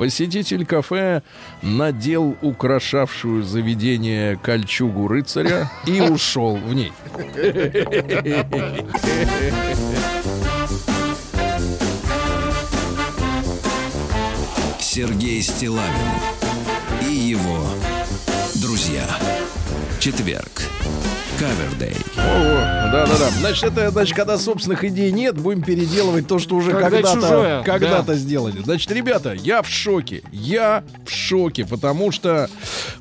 [0.00, 1.22] Посетитель кафе
[1.60, 6.90] надел украшавшую заведение кольчугу рыцаря и ушел в ней.
[14.78, 15.92] Сергей Стилавин
[17.06, 17.62] и его
[18.54, 19.04] друзья.
[20.00, 20.62] Четверг.
[21.40, 21.96] Кавердей.
[22.18, 23.30] О, Да-да-да.
[23.30, 27.62] Значит, это, значит, когда собственных идей нет, будем переделывать то, что уже Когда когда-то чужое,
[27.62, 28.14] когда-то да.
[28.14, 28.60] сделали.
[28.62, 30.22] Значит, ребята, я в шоке.
[30.32, 32.50] Я в шоке, потому что,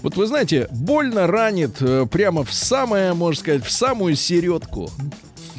[0.02, 4.90] вот вы знаете, больно ранит э, прямо в самое, можно сказать, в самую середку.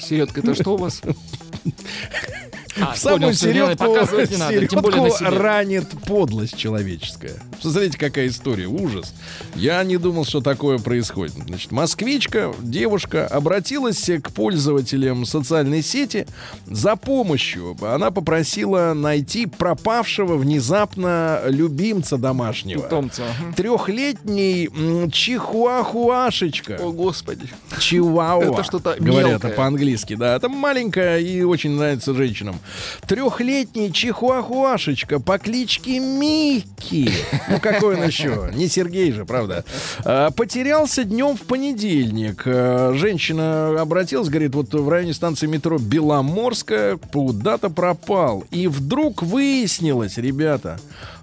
[0.00, 1.02] Середка, это что у вас?
[2.80, 4.80] А, в самую середку, середку
[5.20, 7.34] ранит подлость человеческая.
[7.60, 9.14] Смотрите, какая история, ужас.
[9.54, 11.34] Я не думал, что такое происходит.
[11.46, 16.26] Значит, москвичка, девушка, обратилась к пользователям социальной сети
[16.66, 17.76] за помощью.
[17.82, 22.82] Она попросила найти пропавшего внезапно любимца домашнего.
[22.82, 23.24] Питомца.
[23.56, 26.78] Трехлетний чихуахуашечка.
[26.80, 27.48] О, господи.
[27.78, 28.54] Чиуауа.
[28.54, 30.36] Это что-то Говорят по-английски, да.
[30.36, 32.58] Это маленькая и очень нравится женщинам.
[33.06, 37.10] Трехлетний чихуахуашечка по кличке Микки.
[37.48, 38.50] Ну, какой он еще?
[38.54, 39.64] Не Сергей же, правда.
[40.04, 42.42] А, Потерялся днем в понедельник.
[42.46, 48.44] А, Женщина обратилась, говорит, вот в районе станции метро Беломорская куда-то пропал.
[48.50, 50.78] И вдруг выяснилось, ребята,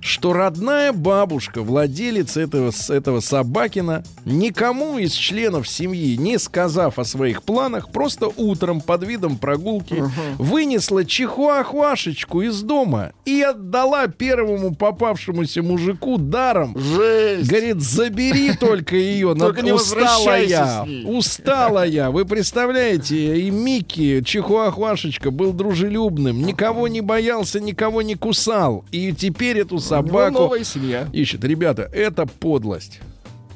[0.07, 7.43] что родная бабушка, владелец этого, этого собакина, никому из членов семьи, не сказав о своих
[7.43, 10.03] планах, просто утром под видом прогулки
[10.37, 16.77] вынесла чихуахуашечку из дома и отдала первому попавшемуся мужику даром.
[16.77, 17.49] Жесть.
[17.49, 19.35] Говорит, забери только ее.
[19.35, 20.85] Только не устала я.
[21.05, 22.11] Устала я.
[22.11, 28.85] Вы представляете, и Микки, чихуахуашечка, был дружелюбным, никого не боялся, никого не кусал.
[28.91, 31.07] И теперь эту У него собаку новая семья.
[31.13, 31.43] ищет.
[31.43, 32.99] Ребята, это подлость.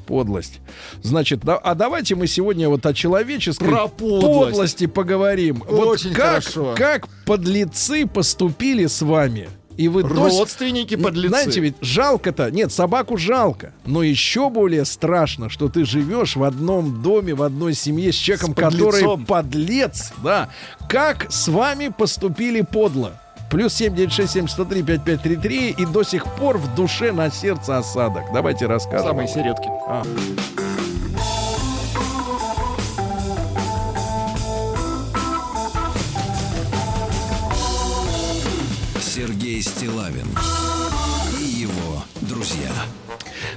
[0.06, 0.60] Подлость.
[1.02, 4.50] Значит, да- а давайте мы сегодня вот о человеческой Про подлость.
[4.50, 5.62] подлости поговорим.
[5.68, 6.74] Вот Очень как, хорошо.
[6.76, 9.48] как подлецы поступили с вами?
[9.78, 11.28] И вы до Родственники подлецы.
[11.28, 17.00] знаете, ведь жалко-то, нет, собаку жалко, но еще более страшно, что ты живешь в одном
[17.02, 20.50] доме, в одной семье с человеком, С который подлец, да.
[20.90, 23.18] Как с вами поступили подло?
[23.52, 28.24] Плюс 7967 103 5533 и до сих пор в душе на сердце осадок.
[28.32, 29.08] Давайте расскажем.
[29.08, 29.68] Самые середки.
[29.86, 30.02] А.
[38.98, 40.28] Сергей Стилавин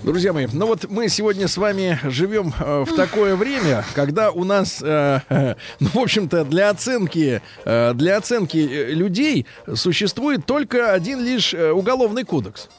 [0.05, 4.43] Друзья мои, ну вот мы сегодня с вами живем э, в такое время, когда у
[4.43, 5.19] нас, э,
[5.79, 11.71] ну, в общем-то, для оценки, э, для оценки э, людей существует только один лишь э,
[11.71, 12.69] уголовный кодекс.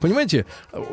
[0.00, 0.44] Понимаете,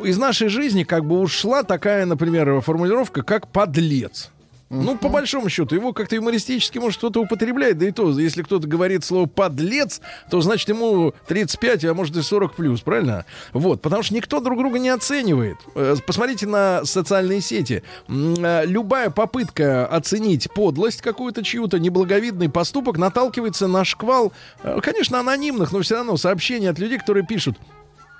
[0.02, 4.30] из нашей жизни как бы ушла такая, например, формулировка, как подлец.
[4.70, 8.68] Ну, по большому счету, его как-то юмористически, может, кто-то употребляет, да и то, если кто-то
[8.68, 10.00] говорит слово «подлец»,
[10.30, 13.24] то, значит, ему 35, а может и 40 плюс, правильно?
[13.52, 15.56] Вот, потому что никто друг друга не оценивает.
[15.74, 17.82] Э, Посмотрите на социальные сети.
[18.08, 25.72] Э, Любая попытка оценить подлость какую-то чью-то, неблаговидный поступок наталкивается на шквал, э, конечно, анонимных,
[25.72, 27.56] но все равно сообщений от людей, которые пишут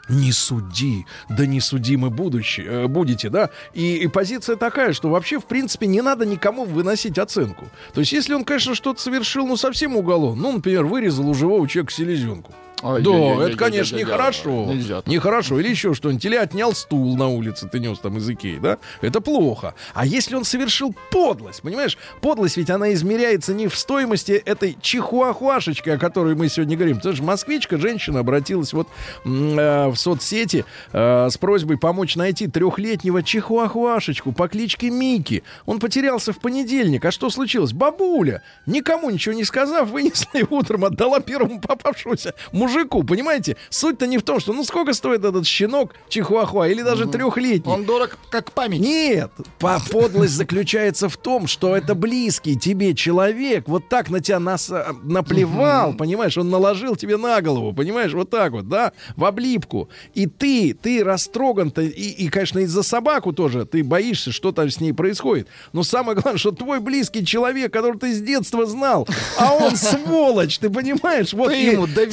[0.09, 3.51] не суди, да не судимы будущее, э, будете, да?
[3.75, 7.69] И, и позиция такая, что вообще, в принципе, не надо никому выносить оценку.
[7.95, 11.69] То есть, если он, конечно, что-то совершил, ну, совсем уголовно, ну, например, вырезал у живого
[11.69, 12.53] человека селезенку.
[12.83, 13.49] Ой, Да, ой-ой-ой-ой-ой-ой-ой.
[13.49, 14.09] это, конечно, Нельзя.
[14.09, 14.64] нехорошо.
[14.66, 15.03] Нельзя.
[15.07, 15.59] Нехорошо.
[15.61, 16.24] Или еще что-нибудь.
[16.24, 18.79] Или отнял стул на улице, ты нес там из Икеи, да?
[19.01, 19.74] Это плохо.
[19.95, 21.99] А если он совершил подлость, понимаешь?
[22.20, 26.97] Подлость ведь она измеряется не в стоимости этой чихуахуашечки, о которой мы сегодня говорим.
[26.97, 28.89] Потому что москвичка, женщина, обратилась вот
[29.24, 35.43] э, в соцсети э, с просьбой помочь найти трехлетнего чихуахуашечку по кличке Мики.
[35.66, 37.05] Он потерялся в понедельник.
[37.05, 37.72] А что случилось?
[37.72, 42.35] Бабуля, никому ничего не сказав, вынесла его утром, отдала первому попавшемуся
[42.69, 43.57] мужику, понимаете?
[43.71, 47.73] Суть-то не в том, что ну сколько стоит этот щенок чихуахуа или даже трехлетний.
[47.73, 48.81] Он дорог как память.
[48.81, 54.39] Нет, по- подлость заключается в том, что это близкий тебе человек вот так на тебя
[54.39, 59.25] нас, а, наплевал, понимаешь, он наложил тебе на голову, понимаешь, вот так вот, да, в
[59.25, 59.89] облипку.
[60.14, 64.81] И ты, ты растроган-то, и, и, конечно, из-за собаку тоже ты боишься, что там с
[64.81, 65.49] ней происходит.
[65.73, 69.09] Но самое главное, что твой близкий человек, которого ты с детства знал,
[69.39, 71.33] а он сволочь, ты понимаешь?
[71.33, 72.09] Вот Ты ему доверял.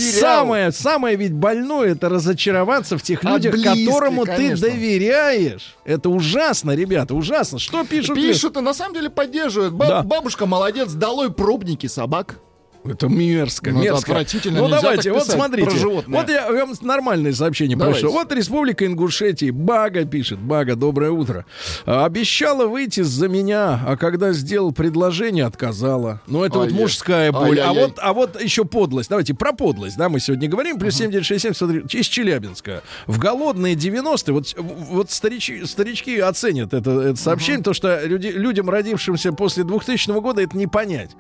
[0.46, 4.68] Самое, самое ведь больное это разочароваться в тех От людях, которому ты конечно.
[4.68, 5.76] доверяешь.
[5.86, 7.60] Это ужасно, ребята, ужасно.
[7.60, 8.16] Что пишут?
[8.16, 9.74] Пишут и на самом деле поддерживают.
[9.74, 10.04] Ба- Да.
[10.04, 12.40] Бабушка молодец, долой пробники собак.
[12.88, 14.12] Это мерзко, Ну, это мерзко.
[14.12, 15.70] отвратительно, Ну давайте, вот смотрите.
[16.08, 18.02] Вот я вам нормальное сообщение Давайте.
[18.02, 18.20] пришло.
[18.20, 19.50] Вот Республика Ингушетии.
[19.50, 20.40] Бага пишет.
[20.40, 21.46] Бага, доброе утро.
[21.86, 26.22] А, Обещала выйти за меня, а когда сделал предложение, отказала.
[26.28, 26.80] Ну, это вот Ай-яй.
[26.80, 27.60] мужская боль.
[27.60, 27.88] А Ай-яй-яй.
[27.88, 29.10] вот, а вот еще подлость.
[29.10, 30.78] Давайте про подлость, да, мы сегодня говорим.
[30.80, 32.84] Плюс 7967 смотри, из Челябинска.
[33.08, 38.70] В голодные 90-е, вот, вот старичи- старички оценят это, это сообщение, то что люди, людям,
[38.70, 41.12] родившимся после 2000 года, это не понять.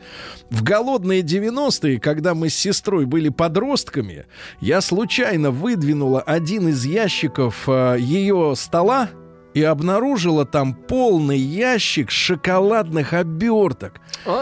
[0.50, 1.22] В голодные
[1.56, 4.26] 90-е, когда мы с сестрой были подростками,
[4.60, 9.10] я случайно выдвинула один из ящиков э, ее стола
[9.56, 13.94] и обнаружила там полный ящик шоколадных оберток.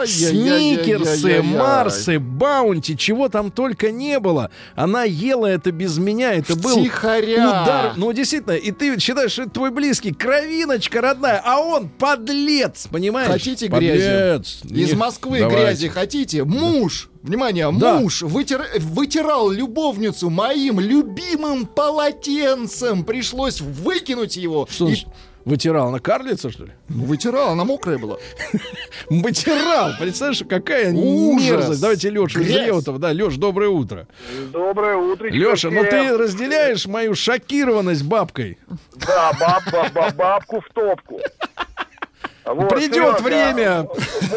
[0.06, 1.44] Сникерсы.
[1.44, 4.50] Марсы, Баунти, чего там только не было.
[4.76, 6.34] Она ела это без меня.
[6.34, 7.48] Это был Втихаря.
[7.48, 7.94] удар.
[7.96, 13.30] Ну, действительно, и ты считаешь, что это твой близкий, кровиночка родная, а он подлец, понимаешь?
[13.30, 14.62] Хотите Подлец.
[14.64, 14.82] грязи?
[14.82, 15.64] Из Москвы Давайте.
[15.64, 16.44] грязи хотите?
[16.44, 18.00] Муж, внимание, Да.
[18.00, 23.04] муж вытир- вытирал любовницу моим любимым полотенцем.
[23.04, 24.68] Пришлось выкинуть его.
[24.70, 25.06] Что И-
[25.46, 25.92] вытирал?
[25.92, 26.72] На карлица, что ли?
[26.90, 28.18] Ну, Вытирал, она мокрая была.
[29.10, 29.92] Вытирал.
[30.00, 31.82] Представляешь, какая мерзость.
[31.82, 32.68] Давайте Лешу из Грязь.
[32.68, 33.00] Реутова.
[33.00, 34.08] Да, Леш, доброе утро.
[34.52, 35.28] Доброе утро.
[35.30, 38.58] Леша, ну ты разделяешь мою шокированность бабкой.
[38.96, 41.20] Да, баб, баб- баб- бабку в топку.
[42.46, 43.88] Вот, Придет Серёга, время.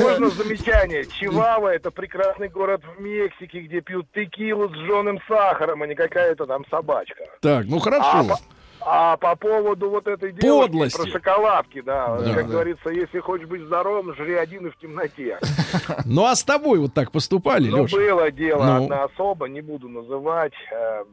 [0.01, 1.07] Можно замечание.
[1.07, 6.47] Чивава это прекрасный город в Мексике, где пьют текилу с жженым сахаром, а не какая-то
[6.47, 7.25] там собачка.
[7.41, 8.25] Так, ну А хорошо.
[8.29, 8.39] по,
[8.81, 10.97] а по поводу вот этой девушки Подлости.
[11.03, 12.53] про шоколадки, да, Да, как да.
[12.53, 15.39] говорится, если хочешь быть здоровым, жри один и в темноте.
[16.05, 18.85] Ну а с тобой вот так поступали, Ну, было дело Ну.
[18.85, 20.53] одна особа, не буду называть.
[20.73, 21.05] э,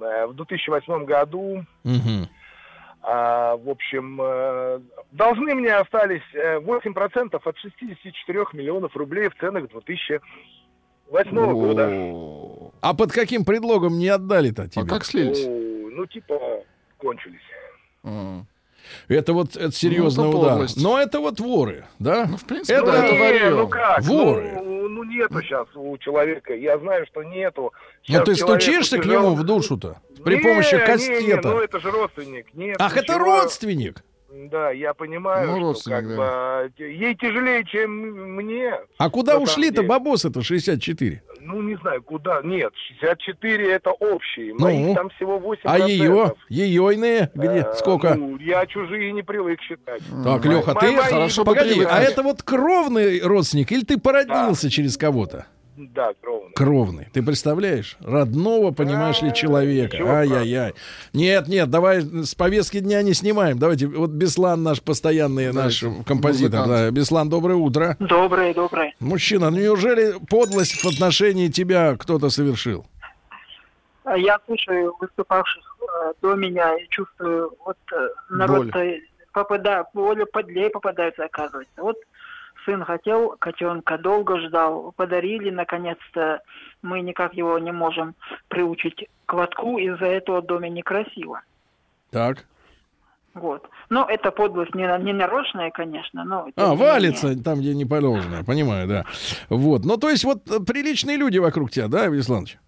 [0.00, 1.64] э, В 2008 году.
[3.02, 4.80] А, в общем, э,
[5.10, 11.88] должны мне остались э, 8% от 64 миллионов рублей в ценах 2008 года.
[11.90, 14.84] О, А под каким предлогом не отдали-то тебе?
[14.84, 15.44] А как слились?
[15.46, 16.38] Ну, типа,
[16.98, 17.40] кончились.
[18.04, 18.42] А.
[19.08, 20.50] Это вот это серьезный Ну, это удар.
[20.52, 20.76] подлость.
[20.82, 22.26] Но это вот воры, да?
[22.28, 23.56] Ну, в принципе, Это- это Не, варьё.
[23.56, 24.02] ну как?
[24.02, 24.52] Воры.
[24.64, 26.54] Ну, ну, нету сейчас у человека.
[26.54, 27.72] Я знаю, что нету.
[28.08, 29.22] Ну Щас ты стучишься к тяжело.
[29.30, 31.48] нему в душу-то при Не, помощи не, не, кастета.
[31.48, 32.46] ну это же родственник.
[32.54, 33.24] Нет, Ах, это ничего.
[33.40, 34.02] родственник.
[34.50, 36.16] Да, я понимаю, Ну, что как да.
[36.78, 37.90] бы ей тяжелее, чем
[38.36, 38.72] мне.
[38.96, 41.22] А куда ушли-то бабосы-то 64?
[41.40, 42.40] Ну, не знаю, куда.
[42.42, 44.54] Нет, 64 это общие.
[44.54, 45.58] Ну, Моих там всего 8%.
[45.64, 46.32] А ее?
[46.48, 47.30] Ее иные?
[47.34, 47.66] Где?
[47.68, 48.14] Э, Сколько?
[48.14, 50.02] Ну, я чужие не привык считать.
[50.24, 50.92] Так, Леха, ты...
[50.92, 55.46] мои- Хорошо Погоди, а это вот кровный родственник или ты породнился через кого-то?
[55.76, 56.50] Да, кровно.
[56.54, 57.08] Кровный.
[57.12, 57.96] Ты представляешь?
[58.00, 59.96] Родного, понимаешь ли, А, человека.
[59.96, 60.74] Ай-яй-яй.
[61.14, 63.58] Нет, нет, давай с повестки дня не снимаем.
[63.58, 66.66] Давайте, вот Беслан наш постоянный, наш композитор.
[66.66, 66.90] Да.
[66.90, 67.96] Беслан, доброе утро.
[68.00, 68.94] Доброе, доброе.
[69.00, 72.86] Мужчина, ну неужели подлость в отношении тебя кто-то совершил?
[74.04, 78.66] А Я слушаю выступавших э, до меня и чувствую, вот э, народ
[79.32, 81.72] попадает, более подлее попадаются, оказывается.
[81.80, 81.96] Вот
[82.64, 86.40] сын хотел котенка, долго ждал, подарили, наконец-то.
[86.82, 88.14] Мы никак его не можем
[88.48, 91.42] приучить к лотку, из-за этого в доме некрасиво.
[92.10, 92.44] Так.
[93.34, 93.68] Вот.
[93.88, 96.48] Но это подлость не, не нарочная, конечно, но...
[96.56, 96.76] А, не менее.
[96.76, 98.44] валится там, где не положено.
[98.44, 99.06] Понимаю, да.
[99.48, 99.84] Вот.
[99.84, 102.58] Ну, то есть, вот приличные люди вокруг тебя, да, Бесланович?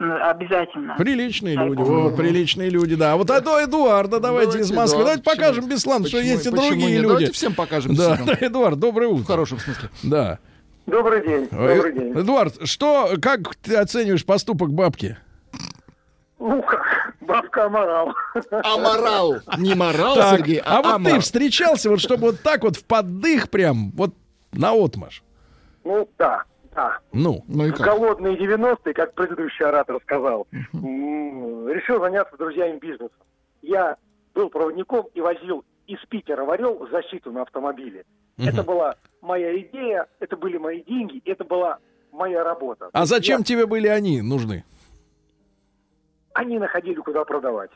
[0.00, 0.94] М, Обязательно.
[0.96, 3.16] Приличные Дай люди, вот, приличные люди, да.
[3.16, 5.02] Вот а то Эдуарда давайте, Давайте, из Москвы.
[5.02, 6.96] Эдуард, Давайте покажем почему- Беслану, что почему- есть и почему другие нет?
[7.02, 7.08] люди.
[7.08, 7.94] Давайте всем покажем.
[7.94, 9.24] Да, да, Эдуард, доброе В утро.
[9.26, 9.88] хорошем смысле.
[10.02, 10.38] Да.
[10.86, 11.48] Добрый день.
[11.50, 12.12] Э, Добрый день.
[12.18, 15.16] Эдуард, что, как ты оцениваешь поступок бабки?
[16.38, 18.14] Ну, как, бабка аморал.
[18.50, 19.36] Аморал.
[19.58, 21.20] Не морал, Так, Сергей, а а, вот ты амор.
[21.20, 24.14] встречался, вот чтобы вот так вот в поддых прям, вот
[24.52, 25.22] на отмаш.
[25.84, 26.44] Ну, да,
[26.78, 26.98] да.
[27.12, 27.86] Ну, Ну и В как?
[27.86, 33.18] голодные 90-е, как предыдущий оратор сказал, решил заняться друзьями бизнесом.
[33.62, 33.96] Я
[34.34, 38.04] был проводником и возил из Питера в Орел защиту на автомобиле.
[38.38, 41.78] Это была моя идея, это были мои деньги, это была
[42.12, 42.88] моя работа.
[42.92, 44.64] а зачем Я- тебе были они нужны?
[46.34, 47.70] они находили, куда продавать.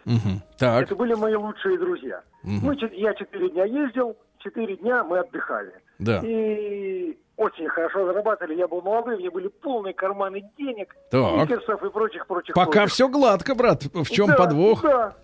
[0.59, 0.85] Так.
[0.85, 2.23] Это были мои лучшие друзья.
[2.45, 5.73] Мы, чет- я четыре дня ездил, четыре дня мы отдыхали.
[5.99, 6.21] Да.
[6.25, 8.55] И очень хорошо зарабатывали.
[8.57, 11.51] Я был молодой, мне были полные карманы денег, Так.
[11.51, 11.57] и
[11.91, 12.55] прочих-прочих.
[12.55, 12.93] Пока прочих.
[12.93, 13.83] все гладко, брат.
[13.93, 14.83] В чем Да, подвох?
[14.83, 15.15] Да.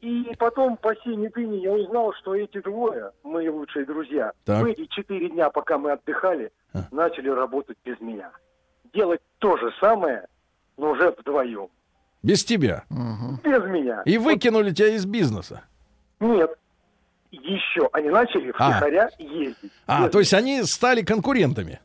[0.00, 4.62] И потом по сей ныне я узнал, что эти двое, мои лучшие друзья, Так.
[4.62, 6.82] в эти четыре дня, пока мы отдыхали, А.
[6.92, 8.30] начали работать без меня.
[8.94, 10.26] Делать то же самое,
[10.76, 11.68] но уже вдвоем.
[12.22, 12.84] Без тебя.
[12.90, 13.40] Мгм.
[13.42, 14.02] Без меня.
[14.04, 15.62] И выкинули тебя из бизнеса.
[16.20, 16.56] Нет.
[17.30, 18.70] Еще они начали А.
[18.72, 19.72] втихаря ездить.
[19.86, 21.80] А, Без то есть они стали конкурентами.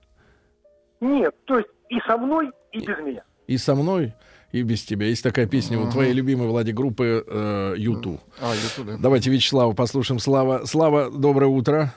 [1.01, 3.23] Нет, то есть и со мной, и без меня.
[3.47, 4.13] И со мной,
[4.53, 5.07] и без тебя.
[5.07, 8.21] Есть такая песня у твоей любимой, Влади, группы э, Юту.
[8.41, 8.97] А, я туда.
[9.01, 10.19] Давайте Вячеслава послушаем.
[10.19, 11.93] Слава, Слава, доброе утро.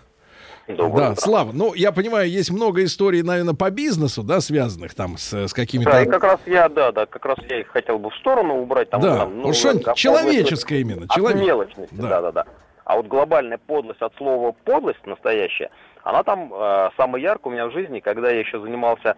[0.66, 1.20] Доброе да, утро.
[1.20, 5.52] Слава, ну, я понимаю, есть много историй, наверное, по бизнесу, да, связанных там с, с
[5.52, 5.92] какими-то...
[5.92, 8.60] Да, и как раз я, да, да, как раз я их хотел бы в сторону
[8.60, 8.90] убрать.
[8.90, 12.08] Там, Да, там, что-нибудь как человеческое именно, От человек- мелочности, Да.
[12.08, 12.20] да.
[12.20, 12.46] да, да,
[12.86, 15.70] А вот глобальная подлость от слова подлость настоящая,
[16.04, 19.16] она там э, самая яркая у меня в жизни, когда я еще занимался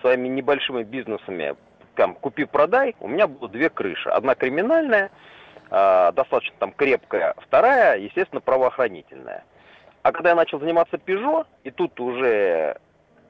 [0.00, 1.56] своими небольшими бизнесами,
[1.96, 4.08] там, купи-продай, у меня было две крыши.
[4.08, 5.10] Одна криминальная,
[5.72, 9.42] э, достаточно там крепкая, вторая, естественно, правоохранительная.
[10.02, 12.78] А когда я начал заниматься Peugeot, и тут уже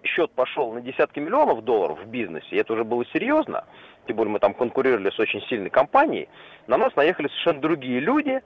[0.03, 3.65] счет пошел на десятки миллионов долларов в бизнесе, и это уже было серьезно,
[4.07, 6.29] тем более мы там конкурировали с очень сильной компанией,
[6.67, 8.43] на нас наехали совершенно другие люди,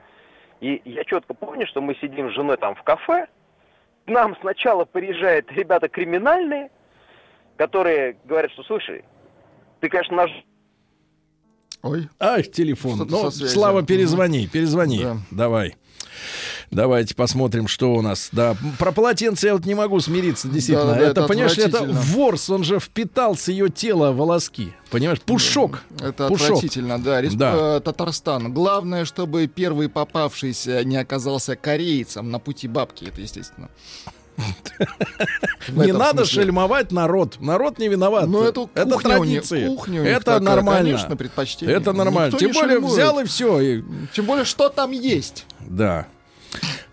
[0.65, 3.27] и я четко помню, что мы сидим с женой там в кафе,
[4.07, 6.71] к нам сначала приезжают ребята криминальные,
[7.57, 9.05] которые говорят, что, слушай,
[9.81, 10.31] ты, конечно, наш
[11.83, 12.09] Ой.
[12.19, 13.07] Ах, телефон.
[13.07, 13.31] Ну.
[13.31, 15.03] Слава, перезвони, перезвони.
[15.03, 15.17] Да.
[15.31, 15.77] Давай.
[16.75, 18.29] Давайте посмотрим, что у нас.
[18.33, 20.89] Да, про полотенце я вот не могу смириться, действительно.
[20.93, 24.73] Да, да, это, это понимаешь, это ворс, он же впитал с ее тела волоски.
[24.91, 25.83] Понимаешь, пушок.
[26.01, 26.49] Это Пушок.
[26.57, 27.23] отвратительно, да.
[27.23, 27.77] Респ- Да.
[27.77, 28.53] э, Татарстан.
[28.53, 33.69] Главное, чтобы первый попавшийся не оказался корейцем на пути бабки, это естественно.
[35.69, 36.43] Не надо смысле.
[36.43, 37.37] шельмовать народ.
[37.41, 38.27] Народ не виноват.
[38.27, 39.67] Ну, эту это кухня традиции.
[39.69, 40.91] у них это такая, нормально.
[40.91, 41.77] конечно, предпочтение.
[41.77, 42.33] Это нормально.
[42.33, 42.93] Никто Тем более шельмует.
[42.95, 43.83] взял и все.
[44.13, 45.47] Тем более, что там есть.
[45.61, 46.07] Да.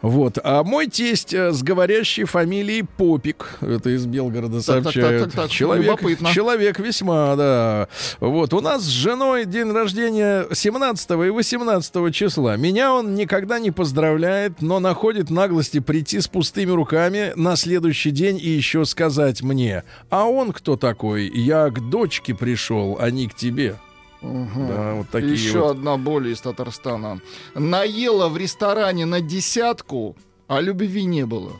[0.01, 0.39] Вот.
[0.43, 5.23] А мой тесть э, с говорящей фамилией Попик, это из Белгорода сообщают.
[5.25, 6.31] так, так, так, человек, любопытно.
[6.31, 7.87] человек весьма, да.
[8.19, 8.53] Вот.
[8.53, 12.57] У нас с женой день рождения 17 и 18 числа.
[12.57, 18.39] Меня он никогда не поздравляет, но находит наглости прийти с пустыми руками на следующий день
[18.41, 21.29] и еще сказать мне, а он кто такой?
[21.29, 23.75] Я к дочке пришел, а не к тебе.
[24.21, 25.71] Да, вот такие Еще вот.
[25.71, 27.19] одна боль из Татарстана.
[27.55, 30.15] Наела в ресторане на десятку,
[30.47, 31.51] а любви не было.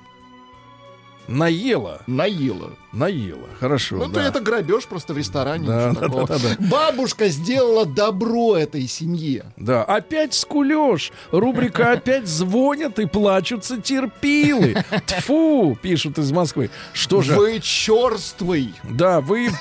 [1.27, 2.71] Наела, Наела.
[2.91, 3.47] наела.
[3.59, 4.13] Хорошо, Ну, да.
[4.15, 5.65] то это грабеж просто в ресторане.
[5.65, 6.27] Да, да, такого.
[6.27, 9.45] да, да, Бабушка сделала добро этой семье.
[9.55, 11.11] Да, опять скулешь.
[11.31, 14.75] Рубрика «Опять звонят и плачутся терпилы».
[15.05, 16.69] Тфу, пишут из Москвы.
[16.91, 18.73] Что же, Вы черствый.
[18.83, 19.51] да, вы,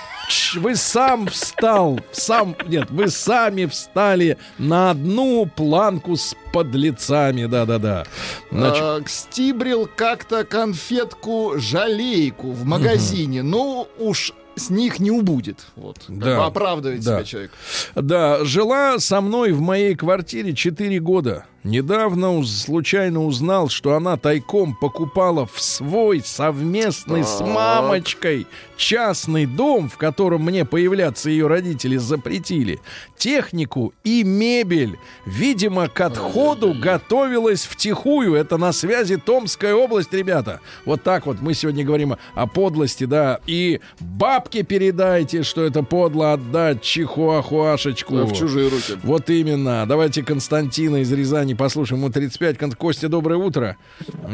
[0.54, 8.04] вы сам встал, сам, нет, вы сами встали на одну планку с подлецами, да-да-да.
[8.50, 13.42] Значит, А, стибрил как-то конфетку жалейку в магазине.
[13.42, 15.66] Ну, уж с них не убудет.
[15.76, 15.98] Вот.
[16.08, 16.44] Да.
[16.46, 17.16] оправдывает Да.
[17.18, 17.52] себя человек.
[17.94, 21.46] Да, жила со мной в моей квартире 4 года.
[21.62, 27.48] Недавно случайно узнал, что она тайком покупала в свой совместный с Так.
[27.48, 28.46] мамочкой
[28.80, 32.80] частный дом, в котором мне появляться ее родители запретили,
[33.18, 34.98] технику и мебель.
[35.26, 38.34] Видимо, к отходу готовилась втихую.
[38.34, 40.60] Это на связи Томская область, ребята.
[40.86, 43.40] Вот так вот мы сегодня говорим о подлости, да.
[43.46, 48.24] И бабке передайте, что это подло отдать чихуахуашечку.
[48.24, 48.98] В чужие руки.
[49.02, 49.84] Вот именно.
[49.86, 52.00] Давайте Константина из Рязани послушаем.
[52.00, 52.58] Ему 35.
[52.58, 53.76] Кон- Костя, доброе утро.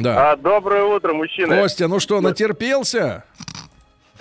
[0.01, 0.33] Да.
[0.33, 1.61] А, доброе утро, мужчины.
[1.61, 3.25] Костя, ну что, натерпелся?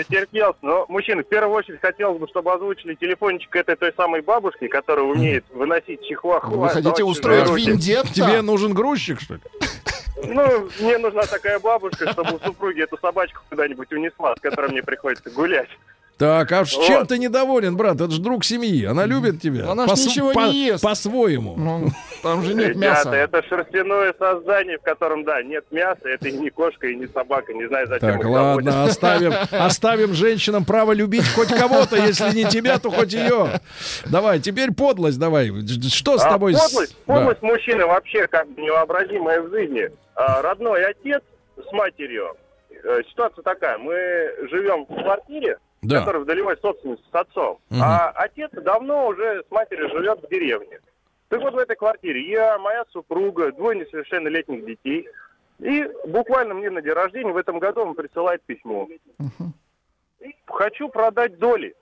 [0.09, 0.57] Терпелся.
[0.61, 5.05] Но, мужчины, в первую очередь хотелось бы, чтобы озвучили телефончик этой той самой бабушки, которая
[5.05, 6.49] умеет выносить чихуахуа.
[6.57, 8.13] Вы хотите отдавать устроить вендетта?
[8.13, 9.39] Тебе нужен грузчик, что ли?
[10.27, 14.81] Ну, мне нужна такая бабушка, чтобы у супруги эту собачку куда-нибудь унесла, с которой мне
[14.83, 15.69] приходится гулять.
[16.17, 16.85] Так, а с Вот.
[16.87, 17.95] чем ты недоволен, брат?
[17.95, 18.85] Это же друг семьи.
[18.85, 19.69] Она любит тебя.
[19.69, 20.81] Она ж По-с- ничего по- не ест.
[20.83, 21.55] По-своему.
[21.57, 21.89] Ну,
[22.23, 23.15] там же нет Ребята, мяса.
[23.15, 27.53] это шерстяное создание, в котором, да, нет мяса, это и не кошка, и не собака,
[27.53, 32.79] не знаю, зачем Так, ладно, оставим, оставим женщинам право любить хоть кого-то, если не тебя,
[32.79, 33.59] то хоть ее.
[34.05, 35.51] Давай, теперь подлость давай.
[35.89, 36.53] Что с А, тобой?
[36.53, 37.13] с- подлость, Да.
[37.13, 39.89] подлость мужчины вообще как бы невообразимая в жизни.
[40.15, 41.21] А, родной отец
[41.57, 42.35] с матерью.
[42.85, 43.77] Э, ситуация такая.
[43.79, 43.93] Мы
[44.49, 45.57] живем в квартире,
[45.87, 45.99] Да.
[45.99, 47.59] который в долевой собственности с отцом.
[47.69, 47.81] Мгм.
[47.81, 50.79] А отец давно уже с матерью живет в деревне.
[51.29, 55.07] Так вот в этой квартире я, моя супруга, двое несовершеннолетних детей.
[55.59, 58.87] И буквально мне на день рождения в этом году он присылает письмо.
[60.45, 61.75] Хочу продать доли.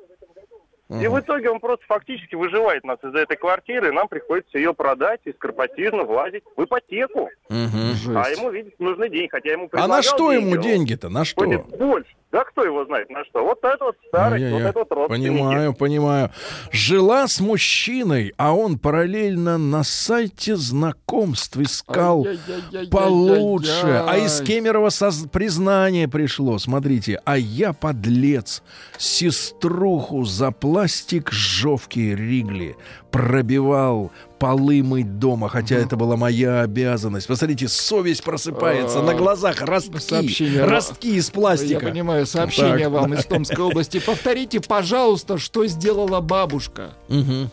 [0.89, 4.73] И в итоге он просто фактически выживает нас из этой квартиры, и нам приходится ее
[4.73, 7.29] продать и скоропотижно влазить в ипотеку.
[7.49, 8.17] Мгм.
[8.17, 11.09] А ему, видите, нужны деньги, хотя ему А на что ему деньги, он деньги-то?
[11.09, 11.45] На что?
[11.45, 12.13] больше.
[12.33, 13.43] Да кто его знает на что?
[13.43, 14.69] Вот это вот старость, вот Ай-яй-яй.
[14.71, 15.27] это вот родственники.
[15.29, 16.31] Понимаю, понимаю.
[16.71, 22.89] Жила с мужчиной, а он параллельно на сайте знакомств искал Ай-яй-яй-яй-яй-яй.
[22.89, 24.03] получше.
[24.07, 26.57] А из Кемерово соз- признание пришло.
[26.57, 28.63] Смотрите, а я подлец.
[28.97, 32.75] Сеструху за пластик жовки Ригли
[33.11, 37.27] пробивал полы мыть дома, хотя это была моя обязанность.
[37.27, 40.63] Посмотрите, совесть просыпается А, на глазах, ростки, сообщение.
[40.65, 41.85] ростки из пластика.
[41.85, 43.99] Я понимаю, сообщение Так, вам из Томской области.
[43.99, 46.89] Повторите, пожалуйста, что сделала бабушка.
[47.07, 47.49] Мгм.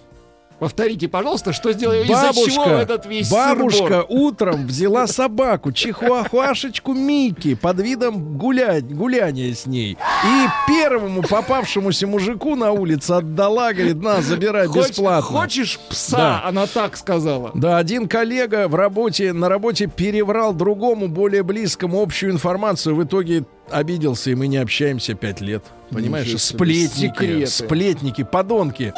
[0.60, 7.80] Повторите, пожалуйста, что сделала, из-за чего этот весь бабушка утром взяла собаку, чихуахуашечку Микки, под
[7.80, 9.92] видом гулять, гуляния с ней.
[9.92, 15.40] И первому попавшемуся мужику на улице отдала, говорит, на, забирай Хоч- бесплатно.
[15.40, 16.16] Хочешь пса?
[16.16, 16.42] Да.
[16.44, 17.52] Она так сказала.
[17.54, 22.94] Да, один коллега в работе, на работе переврал другому, более близкому общую информацию.
[22.94, 25.64] В итоге обиделся, и мы не общаемся пять лет.
[25.90, 27.46] Понимаешь, сплетники, секреты.
[27.46, 28.92] сплетники, подонки.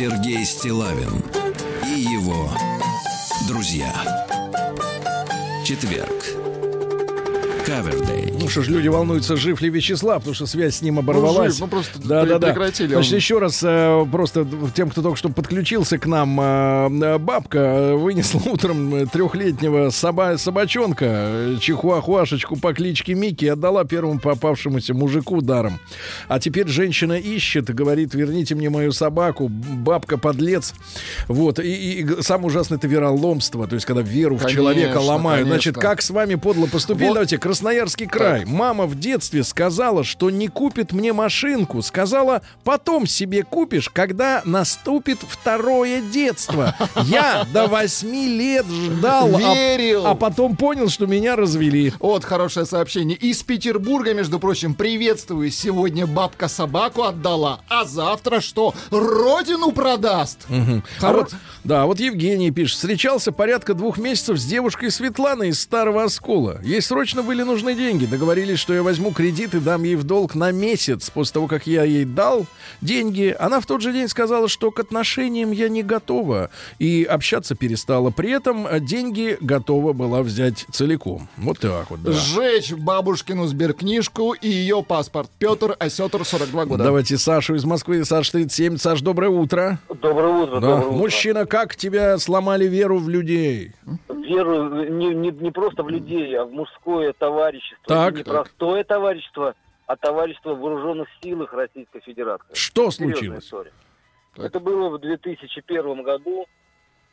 [0.00, 1.22] Сергей Стилавин
[1.84, 2.48] и его
[3.46, 3.92] друзья.
[5.62, 6.39] Четверг.
[7.70, 8.32] Кавердей.
[8.40, 11.52] Ну что ж, люди волнуются, жив ли Вячеслав, потому что связь с ним оборвалась.
[11.52, 12.48] жив, ну просто да, да, да.
[12.48, 12.88] прекратили.
[12.94, 14.44] Значит, Он- еще раз, э, просто
[14.74, 21.56] тем, кто только что подключился к нам, э, э, бабка вынесла утром трехлетнего соба собачонка,
[21.60, 25.78] чихуахуашечку по кличке Микки, и отдала первому попавшемуся мужику даром.
[26.26, 30.74] А теперь женщина ищет и говорит, верните мне мою собаку, бабка подлец.
[31.28, 35.46] Вот, и, и- самое ужасное это вероломство, то есть когда веру в человека Конечно, ломают.
[35.46, 35.90] Значит, конечно.
[35.90, 37.06] как с вами подло поступили?
[37.08, 37.14] Вот.
[37.14, 38.44] Давайте, Красноярский край.
[38.46, 41.82] Мама в детстве сказала, что не купит мне машинку.
[41.82, 46.74] Сказала, потом себе купишь, когда наступит второе детство.
[47.04, 50.06] Я до восьми лет ждал, а- Верил.
[50.06, 51.92] а потом понял, что меня развели.
[52.00, 53.14] Вот хорошее сообщение.
[53.18, 55.50] Из Петербурга, между прочим, приветствую.
[55.50, 58.72] Сегодня бабка собаку отдала, а завтра что?
[58.90, 60.46] Родину продаст.
[60.48, 61.34] А Хоро- вот,
[61.64, 62.78] да, вот Евгений пишет.
[62.78, 66.58] Встречался порядка двух месяцев с девушкой Светланой из Старого Оскола.
[66.62, 68.06] Ей срочно были нужны деньги.
[68.06, 71.10] Договорились, что я возьму кредит и дам ей в долг на месяц.
[71.10, 72.46] После того, как я ей дал
[72.80, 76.50] деньги, она в тот же день сказала, что к отношениям я не готова.
[76.78, 78.10] И общаться перестала.
[78.10, 81.28] При этом деньги готова была взять целиком.
[81.36, 82.12] Вот так вот, да.
[82.12, 85.28] Сжечь бабушкину сберкнижку и ее паспорт.
[85.38, 86.84] Петр Осетр, 42 года.
[86.84, 88.04] Давайте Сашу из Москвы.
[88.04, 88.76] Саш 37.
[88.76, 89.78] Саш, доброе утро.
[89.88, 90.60] Доброе утро, Да.
[90.60, 90.96] доброе утро.
[90.98, 93.72] Мужчина, как тебя сломали веру в людей?
[94.08, 97.84] Веру не, не, не просто в людей, а в мужское товарищество.
[97.86, 98.32] Так, И не так.
[98.34, 99.54] простое товарищество,
[99.86, 102.52] а товарищество в вооруженных силах Российской Федерации.
[102.54, 103.44] Что Серьезная случилось?
[103.44, 103.72] история.
[104.34, 104.46] Так.
[104.46, 106.46] Это было в 2001 году.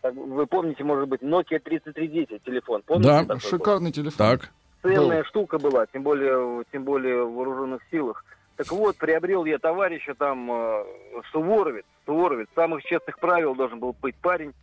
[0.04, 2.82] Вы помните, может быть, Nokia 3310 телефон?
[2.86, 3.20] Помните Да.
[3.22, 3.40] такой был?
[3.50, 4.18] Шикарный телефон.
[4.18, 4.52] Так.
[4.84, 8.24] ценная штука была, тем более, тем более в вооруженных силах.
[8.56, 10.84] Так вот, приобрел я товарища там э,
[11.32, 14.54] Суворовец, Суворовец, самых честных правил должен был быть парень.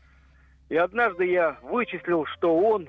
[0.69, 2.89] И однажды я вычислил, что он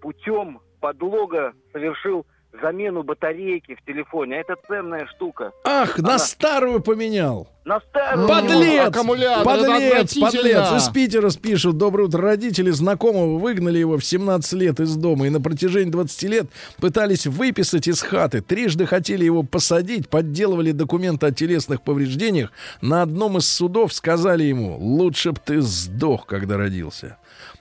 [0.00, 2.26] путем подлога совершил
[2.60, 4.36] замену батарейки в телефоне.
[4.36, 5.52] А это ценная штука.
[5.64, 7.48] Ах, на Она- старую поменял.
[7.64, 8.28] На старую...
[8.28, 8.88] Подлец!
[8.88, 10.72] аккумулятор, Подлец, подлец!
[10.76, 11.78] Из Питера спишут.
[11.78, 12.20] Доброе утро.
[12.20, 16.46] Родители знакомого выгнали его в 17 лет из дома и на протяжении 20 лет
[16.78, 18.42] пытались выписать из хаты.
[18.42, 22.50] Трижды хотели его посадить, подделывали документы о телесных повреждениях.
[22.82, 27.16] На одном из судов сказали ему, лучше б ты сдох, когда родился.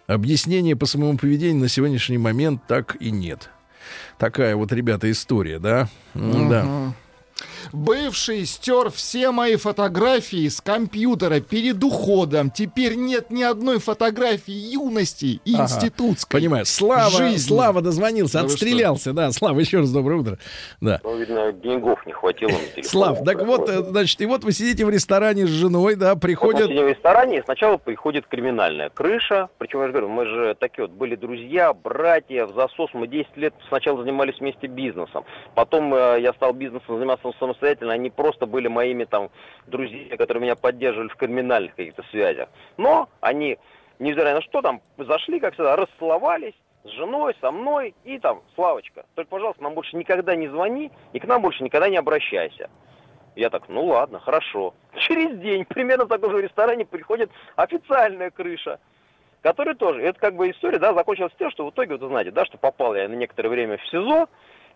[0.08, 3.50] Объяснения по своему поведению на сегодняшний момент так и нет.
[4.18, 5.88] Такая вот, ребята, история, да?
[6.14, 6.94] М, Да.
[7.74, 12.52] Бывший стер все мои фотографии с компьютера перед уходом.
[12.52, 15.64] Теперь нет ни одной фотографии юности и Ага.
[15.64, 16.40] институтской.
[16.42, 16.66] Понимаю.
[16.66, 17.38] Слава, жизни.
[17.38, 19.14] Слава дозвонился, Да вы отстрелялся.
[19.14, 20.38] Да, Слава, еще раз доброе утро.
[20.82, 21.00] Да.
[21.04, 22.52] Ну, видно, деньгов не хватило.
[22.84, 26.16] Слав, так вот, э, значит, и вот вы сидите в ресторане с женой, да, Вот
[26.16, 26.68] мы приходят...
[26.68, 29.50] сидим в ресторане, и сначала приходит криминальная крыша.
[29.58, 32.90] Причем, я же говорю, мы же такие вот были друзья, братья, в засос.
[32.94, 35.24] Мы 10 лет сначала занимались вместе бизнесом.
[35.56, 37.61] Потом э, я стал бизнесом заниматься самостоятельно.
[37.62, 39.30] Они просто были моими там
[39.68, 42.50] друзьями, которые меня поддерживали в криминальных каких-то связях.
[42.78, 43.58] Но они,
[44.00, 46.56] невзирая на что, там зашли, как всегда, расцеловались.
[46.84, 51.20] с женой, со мной и там, Славочка, только, пожалуйста, нам больше никогда не звони и
[51.20, 52.70] к нам больше никогда не обращайся.
[53.36, 54.74] Я так, ну ладно, хорошо.
[54.96, 58.80] Через день примерно в таком же ресторане приходит официальная крыша,
[59.42, 62.32] которая тоже, это как бы история, да, закончилась тем, что в итоге, вот вы знаете,
[62.32, 64.28] да, что попал я на некоторое время в СИЗО,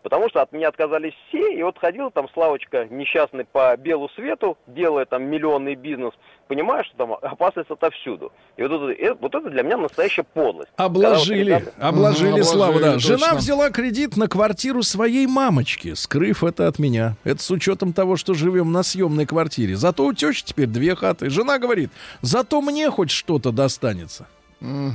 [0.05, 4.55] потому что от меня отказались все, и вот ходил там Славочка несчастный по белу свету,
[4.67, 6.13] делая там миллионный бизнес,
[6.47, 8.31] понимая, что там опасность отовсюду.
[8.55, 10.69] И вот это, э, вот это для меня настоящая подлость.
[10.75, 12.87] Обложили, Когда вот ребята- обложили, Мгм, Славу, да.
[12.89, 13.37] обложили, Жена точно.
[13.39, 17.15] взяла кредит на квартиру своей мамочки, скрыв это от меня.
[17.23, 19.75] Это с учетом того, что живем на съемной квартире.
[19.75, 21.31] Зато у тещи теперь две хаты.
[21.31, 21.89] Жена говорит,
[22.21, 24.27] зато мне хоть что-то достанется.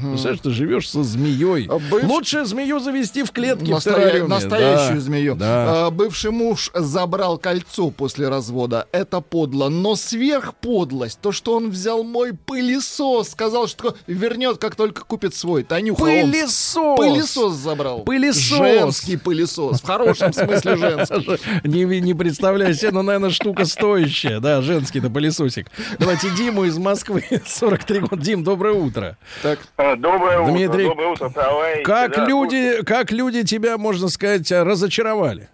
[0.02, 1.66] Представляешь, ты живешь со змеей.
[1.68, 4.28] А быв- Лучше змею завести в клетке в Настоя- террариуме.
[4.28, 5.34] Настоящую Да, змею.
[5.36, 5.86] Да.
[5.86, 8.86] А, бывший муж забрал кольцо после развода.
[8.92, 9.68] Это подло.
[9.68, 15.62] Но сверхподлость, то, что он взял мой пылесос, сказал, что вернет, как только купит свой.
[15.62, 16.96] Танюха, он Пылесос!
[16.98, 18.00] пылесос забрал.
[18.02, 18.58] Пылесос!
[18.58, 19.80] Женский пылесос.
[19.80, 21.38] В хорошем смысле женский.
[21.68, 24.40] Не, не представляю себе, но, наверное, штука стоящая.
[24.40, 25.70] Да, женский-то пылесосик.
[25.98, 28.16] Давайте Диму из Москвы, 43 года.
[28.22, 29.16] Дим, доброе утро.
[29.42, 31.82] Так, Доброе утро, Дмитрий, доброе утро, товарищи.
[31.84, 35.48] Как Да, люди, как люди тебя, можно сказать, разочаровали?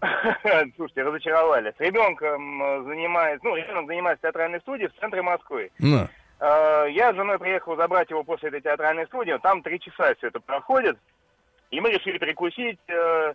[0.00, 1.74] слушайте, Слушайте, разочаровали.
[1.76, 5.70] С ребенком э, занимается, ну, ребенок занимается театральной студии в центре Москвы.
[5.78, 6.08] На.
[6.40, 9.36] Э, Я с женой приехал забрать его после этой театральной студии.
[9.42, 10.96] Там три часа все это проходит.
[11.70, 13.34] И мы решили перекусить э,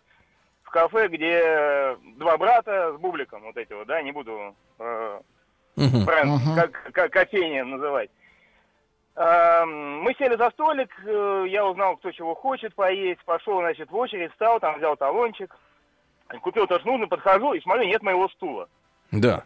[0.64, 5.20] в кафе, где два брата с бубликом, вот эти вот, да, не буду э,
[5.76, 6.56] бренд, Мгм.
[6.56, 8.10] как, как кофейня называть.
[9.16, 13.96] Эм, Мы сели за столик, э, я узнал, кто чего хочет поесть, пошел, значит, в
[13.96, 15.56] очередь, встал, там взял талончик,
[16.42, 18.68] купил то, что нужно, подхожу и смотрю, нет моего стула.
[19.12, 19.44] Да.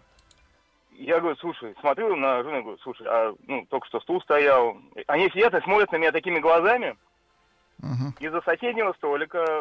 [0.94, 4.78] Я говорю, слушай, смотрю на жену, говорю, слушай, а ну, только что стул стоял.
[5.08, 6.96] Они сидят и смотрят на меня такими глазами.
[7.80, 8.16] Мгм.
[8.20, 9.60] Из-за соседнего столика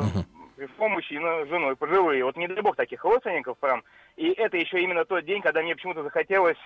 [0.57, 2.25] пришел мужчина с женой, пожилые.
[2.25, 3.83] Вот не дай бог таких родственников прям.
[4.17, 6.57] И это еще именно тот день, когда мне почему-то захотелось...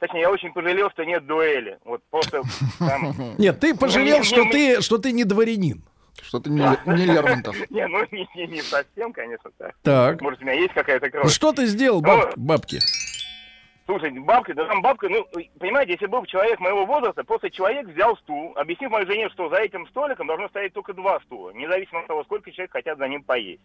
[0.00, 1.78] Точнее, я очень пожалел, что нет дуэли.
[1.84, 2.42] Вот просто
[2.78, 3.14] там...
[3.38, 5.82] Нет, ты пожалел, Не, что не, ты, что ты не дворянин.
[6.22, 7.56] Что-то не, не Лермонтов.
[7.70, 9.74] Не, ну не, не, не совсем, конечно, так.
[9.82, 10.20] Так.
[10.20, 11.32] Может, у меня есть какая-то Ну, кровь.
[11.32, 12.78] Что ты сделал, баб- бабки?
[13.86, 15.26] Слушай, бабка, да там бабка, ну,
[15.58, 19.50] понимаете, если был бы человек моего возраста, просто человек взял стул, объяснив моей жене, что
[19.50, 23.06] за этим столиком должно стоять только два стула, независимо от того, сколько человек хотят за
[23.08, 23.60] ним поесть.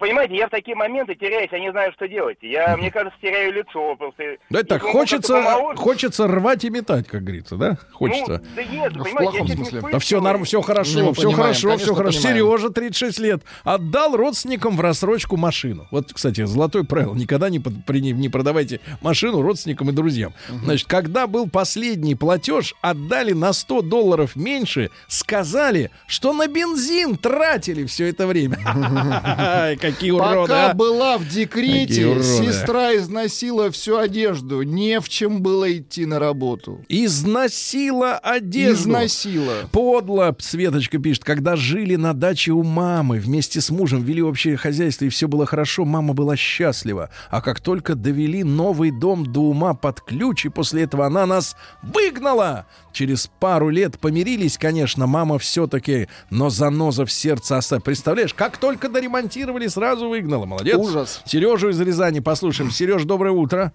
[0.00, 2.36] Понимаете, я в такие моменты теряюсь, я не знаю, что делать.
[2.42, 4.36] Я, мне кажется, теряю лицо просто.
[4.50, 5.42] Да это так, хочется,
[5.76, 7.78] хочется рвать и метать, как говорится, да?
[7.92, 8.42] Хочется.
[8.44, 9.80] Ну, да нет, В понимаете, плохом я смысле.
[9.92, 12.18] Да все, норм, все хорошо, Ну, все понимаем, хорошо, конечно, все хорошо.
[12.22, 12.46] понимаем.
[12.58, 15.86] Сережа, 36 лет, отдал родственникам в рассрочку машину.
[15.90, 17.14] Вот, кстати, золотое правило.
[17.14, 20.34] Никогда не, под- при- не продавайте машину родственникам и друзьям.
[20.64, 27.86] Значит, когда был последний платеж, отдали на 100 долларов меньше, сказали, что на бензин тратили
[27.86, 28.58] все это время.
[29.68, 30.74] Ай, Какие уроды, Пока а.
[30.74, 34.62] была в декрете, сестра износила всю одежду.
[34.62, 36.84] Не в чем было идти на работу.
[36.88, 38.82] Износила одежду.
[38.82, 39.54] Износила.
[39.70, 45.04] Подло, Светочка пишет, когда жили на даче у мамы, вместе с мужем вели общее хозяйство,
[45.04, 47.10] и все было хорошо, мама была счастлива.
[47.30, 51.56] А как только довели новый дом до ума под ключ, и после этого она нас
[51.82, 52.66] выгнала.
[52.98, 57.84] Через пару лет помирились, конечно, мама все-таки, но заноза в сердце оставила.
[57.84, 60.46] Представляешь, как только доремонтировали, сразу выгнала.
[60.46, 60.76] Молодец.
[60.76, 61.22] Ужас.
[61.24, 62.72] Сережу из Рязани послушаем.
[62.72, 63.72] Сереж, доброе утро.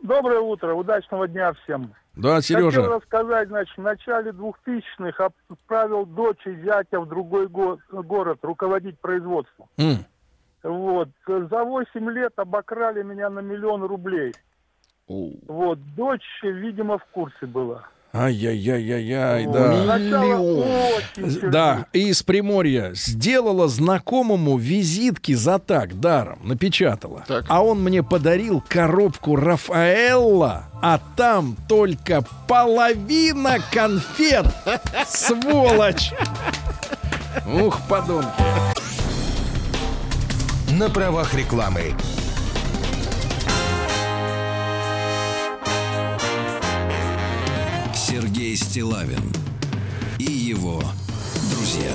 [0.00, 1.92] Доброе утро, удачного дня всем.
[2.14, 2.86] Да, Хотел Сережа.
[2.88, 9.66] рассказать, значит, в начале 2000-х отправил дочь и зятя в другой го- город руководить производством.
[9.76, 10.04] М.
[10.62, 11.08] Вот.
[11.26, 14.32] За 8 лет обокрали меня на миллион рублей.
[15.08, 15.80] Вот.
[15.96, 17.88] Дочь, видимо, в курсе была.
[18.18, 19.98] Ай-яй-яй-яй-яй, да.
[19.98, 21.50] Миллион.
[21.50, 27.24] Да, из Приморья сделала знакомому визитки за так, даром, напечатала.
[27.28, 27.44] Так.
[27.48, 34.46] А он мне подарил коробку Рафаэлла, а там только половина конфет.
[35.06, 36.12] Сволочь!
[37.46, 38.42] Ух, подонки.
[40.72, 41.94] На правах рекламы.
[48.36, 49.32] Сергей Стилавин
[50.18, 50.82] и его
[51.50, 51.90] друзья.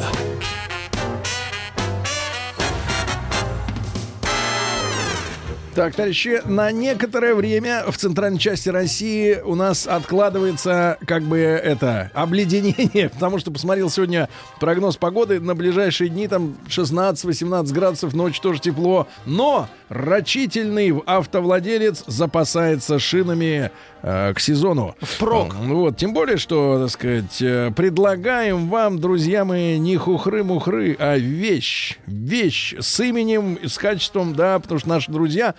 [5.75, 12.09] Так, товарищи, на некоторое время в центральной части России у нас откладывается как бы это
[12.15, 14.27] обледенение, потому что посмотрел сегодня
[14.59, 22.97] прогноз погоды на ближайшие дни, там 16-18 градусов, ночь тоже тепло, но рачительный автовладелец запасается
[22.97, 24.95] шинами э, к сезону.
[25.01, 25.53] Впрок.
[25.55, 31.97] Вот, тем более, что, так сказать, э, предлагаем вам, друзья мои, не хухры-мухры, а вещь.
[32.07, 35.55] Вещь с именем, с качеством, да, потому что наши друзья,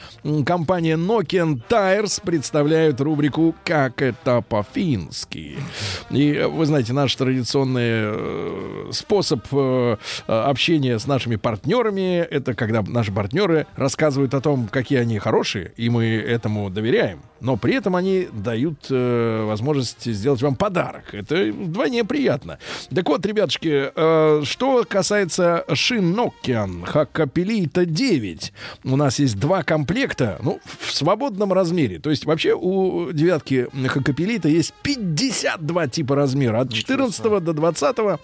[0.46, 5.58] компания Nokian Tires представляют рубрику «Как это по-фински».
[6.10, 9.42] И э, вы знаете, наш традиционный э, способ
[10.26, 15.88] общения с нашими партнерами, это когда наши партнеры рассказывают о том, какие они хорошие, и
[15.88, 17.20] мы этому доверяем.
[17.40, 21.12] Но при этом они дают э, возможность сделать вам подарок.
[21.12, 22.58] Это вдвойне приятно.
[22.94, 28.52] Так вот, ребятушки, э, что касается шин Nokian Hakapelita 9,
[28.84, 31.98] у нас есть два комплекта, ну, в свободном размере.
[31.98, 38.20] То есть вообще у девятки Hakapelita есть 52 типа размера, от 14 до 20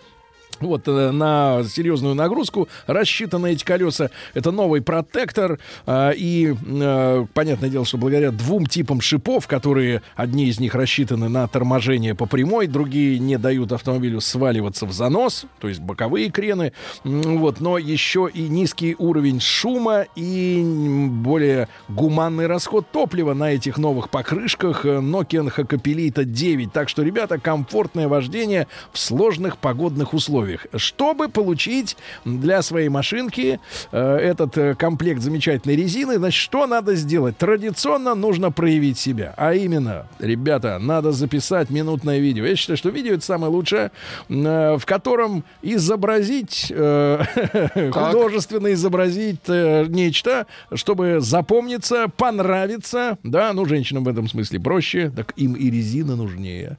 [0.60, 4.10] вот э, на серьезную нагрузку рассчитаны эти колеса.
[4.34, 5.58] Это новый протектор.
[5.86, 11.28] э, и э, понятное дело, что благодаря двум типам шипов, которые одни из них рассчитаны
[11.28, 16.72] на торможение по прямой, другие не дают автомобилю сваливаться в занос, то есть боковые крены.
[17.04, 20.62] Вот, но еще и низкий уровень шума и
[21.08, 26.72] более гуманный расход топлива на этих новых покрышках э, Nokian Hakapelita 9.
[26.72, 30.47] Так что, ребята, комфортное вождение в сложных погодных условиях.
[30.76, 33.60] Чтобы получить для своей машинки
[33.92, 37.36] э, этот э, комплект замечательной резины, значит, что надо сделать?
[37.36, 39.34] Традиционно нужно проявить себя.
[39.36, 42.44] А именно, ребята, надо записать минутное видео.
[42.44, 43.90] Я считаю, что видео это самое лучшее,
[44.28, 53.18] э, в котором изобразить, э, художественно изобразить э, нечто, чтобы запомниться, понравиться.
[53.22, 56.78] Да, ну, женщинам в этом смысле проще, так им и резина нужнее.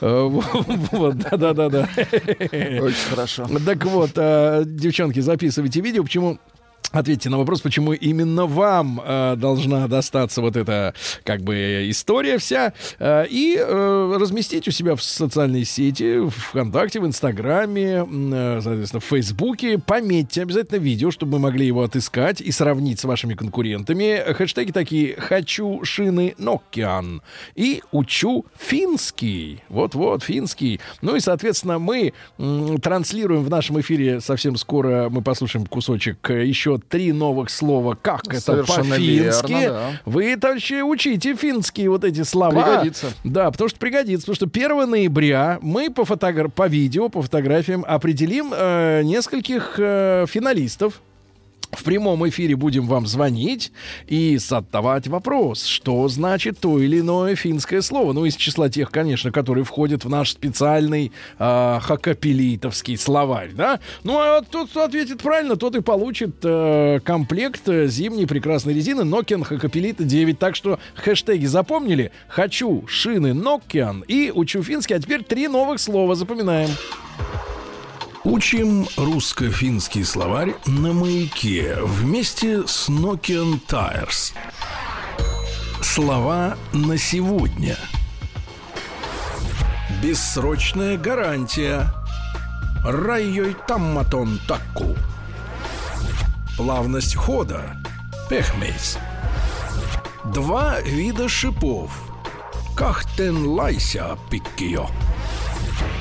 [0.00, 0.30] Э,
[0.92, 1.88] Вот, да-да-да.
[3.10, 3.46] Хорошо.
[3.66, 6.02] Так вот, э, девчонки, записывайте видео.
[6.04, 6.38] Почему
[6.92, 10.92] Ответьте на вопрос, почему именно вам э, должна достаться вот эта
[11.22, 16.98] как бы история вся, э, и э, разместить у себя в социальной сети, в ВКонтакте,
[16.98, 19.78] в Инстаграме, э, соответственно, в Фейсбуке.
[19.78, 24.32] Пометьте обязательно видео, чтобы мы могли его отыскать и сравнить с вашими конкурентами.
[24.32, 27.20] Хэштеги такие «Хочу шины Nokian»
[27.54, 29.62] и «Учу финский».
[29.68, 30.80] Вот-вот, финский.
[31.02, 36.46] Ну и, соответственно, мы м, транслируем в нашем эфире совсем скоро, мы послушаем кусочек э,
[36.80, 38.62] еще три новых слова, как это
[38.92, 39.68] по-фински.
[39.68, 39.90] да.
[40.04, 42.50] Вы, товарищи, учите финские вот эти слова.
[42.62, 43.06] Пригодится.
[43.24, 47.84] Да, потому что пригодится, потому что 1 ноября мы по, фотогра- по видео, по фотографиям
[47.86, 51.00] определим э, нескольких э, финалистов.
[51.72, 53.72] В прямом эфире будем вам звонить
[54.08, 58.12] и задавать вопрос, что значит то или иное финское слово.
[58.12, 63.78] Ну, из числа тех, конечно, которые входят в наш специальный э, хакапелитовский словарь, да?
[64.02, 69.02] Ну, а тот, кто ответит правильно, тот и получит э, комплект э, зимней прекрасной резины
[69.02, 70.38] Nokian Хакапелита 9.
[70.38, 72.10] Так что хэштеги запомнили?
[72.28, 74.94] Хочу шины Nokian и учу финский.
[74.94, 76.70] А теперь три новых слова запоминаем.
[78.24, 84.34] Учим русско-финский словарь на маяке вместе с Nokian Tires.
[85.80, 87.78] Слова на сегодня.
[90.02, 91.86] Бессрочная гарантия.
[92.84, 94.94] Райой тамматон такку.
[96.58, 97.82] Плавность хода.
[98.28, 98.98] Пехмейс.
[100.26, 101.90] Два вида шипов.
[102.76, 104.88] Кахтен лайся пиккио.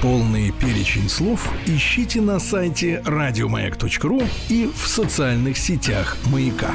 [0.01, 6.71] Полный перечень слов ищите на сайте радиомаяк.ру и в социальных сетях «Маяка».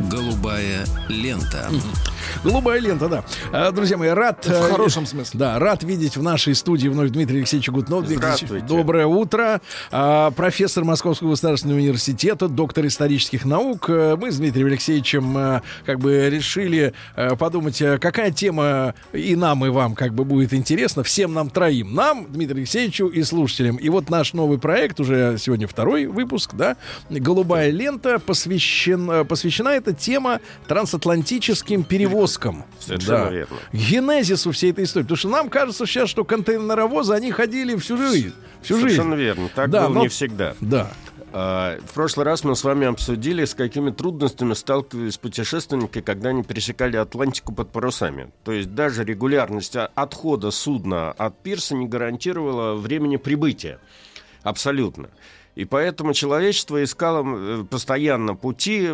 [0.00, 1.70] Голубая лента.
[2.44, 3.24] Голубая лента, да.
[3.52, 4.44] А, Друзья мои, рад...
[4.46, 5.38] В э, хорошем смысле.
[5.38, 8.02] Да, рад видеть в нашей студии вновь Дмитрия Алексеевича Гутнова.
[8.02, 8.66] Дмитрий Алексеевич, Здравствуйте.
[8.66, 9.60] Доброе утро.
[9.90, 13.86] А, Профессор Московского государственного университета, доктор исторических наук.
[13.90, 16.94] Э, Мы с Дмитрием Алексеевичем э, как бы решили
[17.38, 21.02] подумать, какая тема и нам, и вам как бы будет интересна.
[21.02, 21.94] Всем нам троим.
[21.94, 23.76] Нам, Дмитрию Алексеевичу и слушателям.
[23.76, 26.76] И вот наш новый проект, уже сегодня второй выпуск, да,
[27.10, 32.27] «Голубая лента», посвящен, посвящена эта тема трансатлантическим перевозкам.
[32.80, 33.30] Совершенно Да.
[33.30, 33.56] верно.
[33.72, 35.04] Генезису всей этой истории.
[35.04, 38.32] Потому что нам кажется сейчас, что контейнеровозы, они ходили всю жизнь.
[38.62, 39.24] Всю Совершенно жизнь.
[39.24, 39.50] верно.
[39.54, 40.54] Так Да, было но- не всегда.
[40.60, 40.90] Да.
[41.30, 46.42] А, В прошлый раз мы с вами обсудили, с какими трудностями сталкивались путешественники, когда они
[46.42, 48.30] пересекали Атлантику под парусами.
[48.44, 53.78] То есть даже регулярность отхода судна от пирса не гарантировала времени прибытия.
[54.42, 55.10] Абсолютно.
[55.58, 58.86] И поэтому человечество искало э, постоянно пути,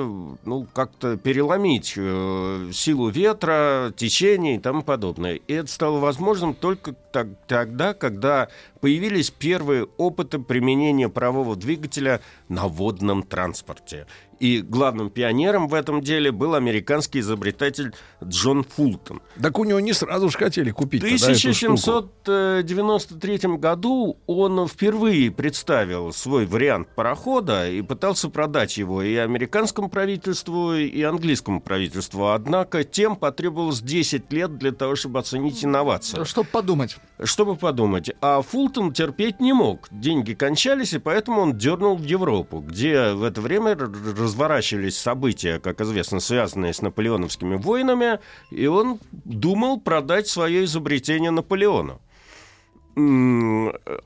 [0.45, 5.35] ну, как-то переломить э, силу ветра, течения и тому подобное.
[5.35, 8.49] И это стало возможным только так, тогда, когда
[8.85, 12.21] появились первые опыты применения парового двигателя
[12.51, 14.07] на водном транспорте.
[14.41, 19.23] И главным пионером в этом деле был американский изобретатель Джон Фултон.
[19.41, 21.03] Так у него не сразу же хотели купить.
[21.03, 29.89] В 1793 году он впервые представил свой вариант парохода и пытался продать его и американскому
[29.89, 32.33] правительству, и английскому правительству.
[32.33, 36.25] Однако тем потребовалось 10 лет для того, чтобы оценить инновацию.
[36.25, 36.97] Чтобы подумать.
[37.23, 38.11] Чтобы подумать.
[38.21, 39.89] А Фултон терпеть не мог.
[39.91, 45.81] Деньги кончались, и поэтому он дернул в Европу, где в это время разворачивались события, как
[45.81, 48.21] известно, связанные с наполеоновскими войнами,
[48.51, 52.01] и он думал продать свое изобретение Наполеону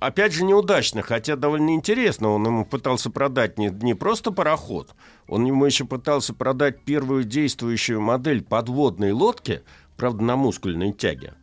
[0.00, 2.30] опять же, неудачно, хотя довольно интересно.
[2.30, 4.94] Он ему пытался продать не, не просто пароход,
[5.26, 9.62] он ему еще пытался продать первую действующую модель подводной лодки,
[9.96, 11.34] правда, на мускульной тяге,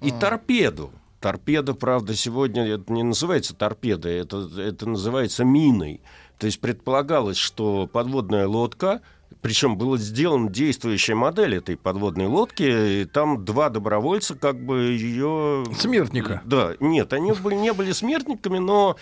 [0.00, 0.90] и торпеду.
[1.22, 6.00] Торпеда, правда, сегодня это не называется торпедой, это, это называется миной.
[6.38, 9.00] То есть предполагалось, что подводная лодка
[9.40, 15.64] причем была сделана действующая модель этой подводной лодки, и там два добровольца как бы ее...
[15.76, 16.42] Смертника.
[16.44, 18.96] Да, нет, они были, не были смертниками, но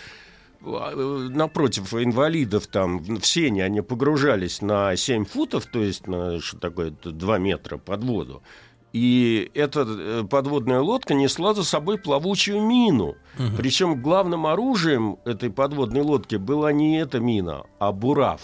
[0.63, 0.95] а,
[1.29, 6.91] напротив инвалидов там в сене они погружались на 7 футов, то есть на что такое
[7.03, 8.41] 2 метра под воду.
[8.93, 13.15] И эта э, подводная лодка несла за собой плавучую мину.
[13.37, 13.57] Угу.
[13.57, 18.41] Причем главным оружием этой подводной лодки была не эта мина, а бурав.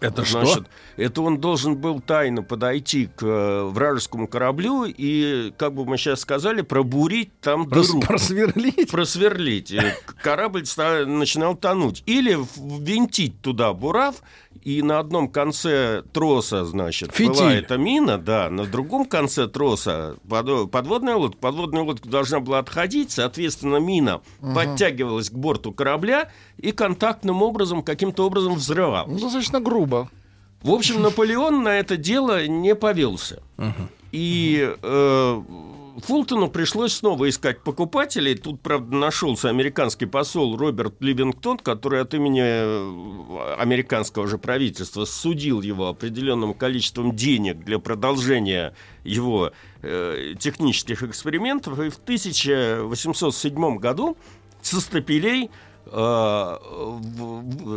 [0.00, 0.64] Это Значит, что?
[0.96, 6.20] Это он должен был тайно подойти к э, вражескому кораблю и, как бы мы сейчас
[6.20, 8.00] сказали, пробурить там Прос, дыру.
[8.02, 8.90] Просверлить?
[8.90, 9.72] Просверлить.
[9.72, 9.80] И
[10.22, 10.64] корабль
[11.06, 12.04] начинал тонуть.
[12.06, 14.22] Или ввинтить туда бурав,
[14.62, 17.32] и на одном конце троса, значит, Фитиль.
[17.32, 21.38] была эта мина, да, на другом конце троса подводная лодка.
[21.38, 24.54] Подводная лодка должна была отходить, соответственно, мина угу.
[24.54, 29.12] подтягивалась к борту корабля и контактным образом, каким-то образом взрывалась.
[29.12, 30.10] Ну, достаточно грубо.
[30.62, 33.42] В общем, Наполеон на это дело не повелся.
[33.58, 33.88] Угу.
[34.12, 35.42] И э,
[36.00, 38.36] Фултону пришлось снова искать покупателей.
[38.36, 45.60] Тут, правда, нашелся американский посол Роберт Ливингтон, который от имени э, американского же правительства судил
[45.60, 49.52] его определенным количеством денег для продолжения его
[49.82, 51.80] э, технических экспериментов.
[51.80, 54.16] И в 1807 году
[54.62, 55.50] со стапелей
[55.86, 56.58] э,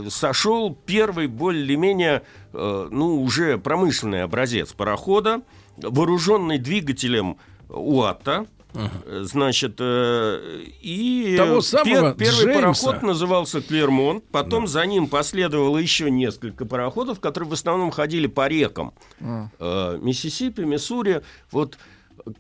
[0.09, 2.21] сошел первый более-менее,
[2.53, 5.41] э, ну, уже промышленный образец парохода,
[5.77, 7.37] вооруженный двигателем
[7.71, 9.23] УАТа, Uh-huh.
[9.23, 12.85] Значит, э, и Того самого пер, первый Джеймса.
[12.85, 14.71] пароход назывался Клермонт, потом да.
[14.71, 18.93] за ним последовало еще несколько пароходов, которые в основном ходили по рекам.
[19.19, 19.47] Uh-huh.
[19.59, 21.21] Э, Миссисипи, Миссури.
[21.51, 21.77] Вот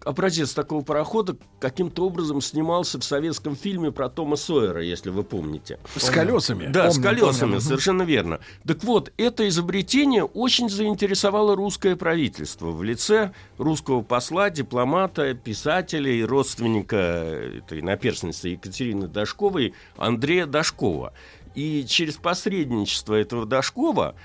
[0.03, 5.79] образец такого парохода каким-то образом снимался в советском фильме про Тома Сойера, если вы помните.
[5.95, 6.67] С колесами.
[6.67, 7.61] Да, помню, с колесами, помню.
[7.61, 8.39] совершенно верно.
[8.65, 16.23] Так вот, это изобретение очень заинтересовало русское правительство в лице русского посла, дипломата, писателя и
[16.23, 21.13] родственника этой наперстницы Екатерины Дашковой Андрея Дашкова.
[21.55, 24.15] И через посредничество этого Дашкова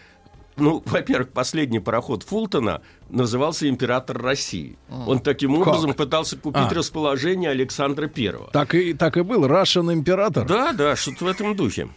[0.56, 4.78] ну, во-первых, последний пароход Фултона назывался «Император России».
[4.88, 5.98] Он таким образом как?
[5.98, 6.74] пытался купить а.
[6.74, 8.50] расположение Александра Первого.
[8.50, 10.46] Так и, так и был, Russian император.
[10.46, 11.88] Да, да, что-то в этом духе.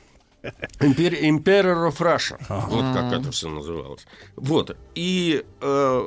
[0.80, 2.38] Emperor of Russia.
[2.48, 2.68] Ага.
[2.70, 4.06] Вот как это все называлось.
[4.36, 4.76] Вот.
[4.96, 6.04] И э,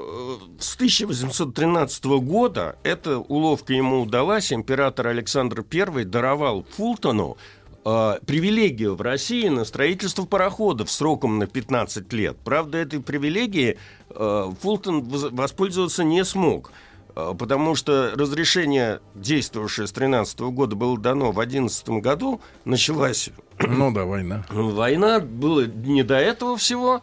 [0.59, 4.53] с 1813 года эта уловка ему удалась.
[4.53, 7.37] Император Александр I даровал Фултону
[7.84, 12.36] э, привилегию в России на строительство пароходов сроком на 15 лет.
[12.44, 13.78] Правда, этой привилегии
[14.10, 16.72] э, Фултон воспользоваться не смог
[17.14, 23.30] э, потому что разрешение, действовавшее с 13 года, было дано в 11 году, началась...
[23.59, 24.44] Ну да, война.
[24.50, 27.02] Война, было не до этого всего,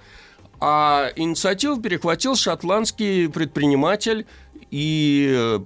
[0.60, 4.26] а инициативу перехватил шотландский предприниматель
[4.72, 5.60] и э,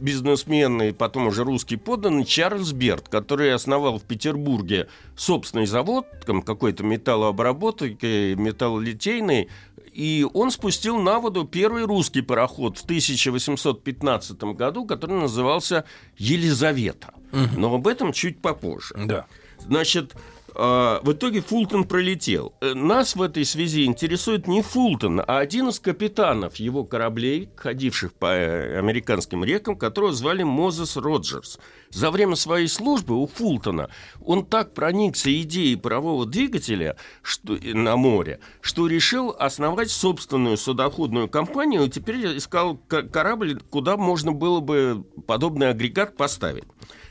[0.00, 6.42] бизнесмен, и потом уже русский подданный Чарльз Берт, который основал в Петербурге собственный завод, там
[6.42, 9.48] какой-то металлообработки, металлолитейный,
[9.92, 15.84] и он спустил на воду первый русский пароход в 1815 году, который назывался
[16.16, 17.14] «Елизавета».
[17.32, 17.60] Угу.
[17.60, 18.94] Но об этом чуть попозже.
[18.96, 19.26] Да.
[19.58, 20.14] Значит,
[20.54, 22.54] в итоге Фултон пролетел.
[22.60, 28.12] Э, нас в этой связи интересует не Фултон, а один из капитанов его кораблей, ходивших
[28.14, 31.58] по э, американским рекам, которого звали Мозес Роджерс.
[31.90, 33.90] За время своей службы у Фултона
[34.24, 41.84] он так проникся идеей парового двигателя что, на море, что решил основать собственную судоходную компанию
[41.84, 46.64] и теперь искал корабль, куда можно было бы подобный агрегат поставить.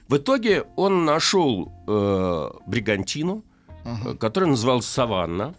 [0.07, 3.43] В итоге он нашел э, бригантину,
[3.85, 4.17] uh-huh.
[4.17, 5.55] которая называлась Саванна.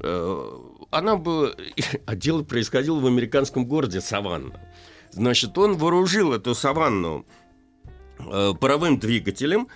[0.00, 0.58] Э,
[0.90, 1.50] она была...
[2.06, 4.60] А дело происходило в американском городе Саванна.
[5.10, 7.26] Значит, он вооружил эту Саванну
[8.18, 9.68] э, паровым двигателем,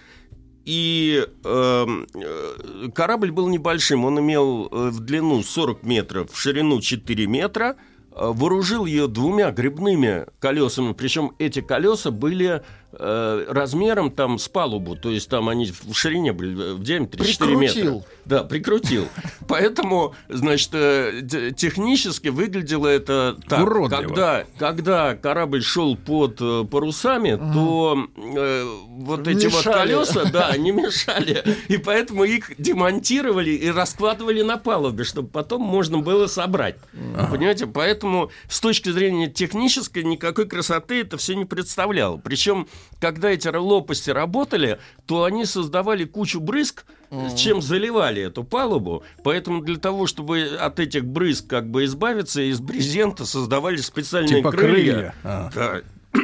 [0.64, 4.04] и э, э корабль был небольшим.
[4.04, 7.76] Он имел в длину 40 метров, в ширину 4 метра–
[8.18, 15.10] вооружил ее двумя грибными колесами, причем эти колеса были Э, размером там с палубу, то
[15.10, 17.46] есть там они в ширине были, в диаметре прикрутил.
[17.46, 18.06] 4 метра.
[18.26, 19.08] Да, прикрутил.
[19.48, 21.22] Поэтому, значит, э,
[21.56, 23.62] технически выглядело это так.
[23.62, 24.02] Уродливо.
[24.02, 27.52] Когда, когда корабль шел под э, парусами, угу.
[27.52, 29.94] то э, вот эти мешали.
[29.94, 31.44] вот колеса, да, не мешали.
[31.68, 36.76] И поэтому их демонтировали и раскладывали на палубе, чтобы потом можно было собрать.
[37.16, 37.30] Ага.
[37.30, 37.66] Понимаете?
[37.66, 42.16] Поэтому с точки зрения технической никакой красоты это все не представляло.
[42.16, 42.66] Причем
[43.00, 49.02] когда эти лопасти работали, то они создавали кучу брызг, с чем заливали эту палубу.
[49.22, 54.50] Поэтому для того, чтобы от этих брызг как бы избавиться, из брезента создавали специальные типа
[54.50, 54.92] крылья.
[54.92, 55.14] крылья.
[55.22, 55.50] А.
[55.54, 55.80] Да.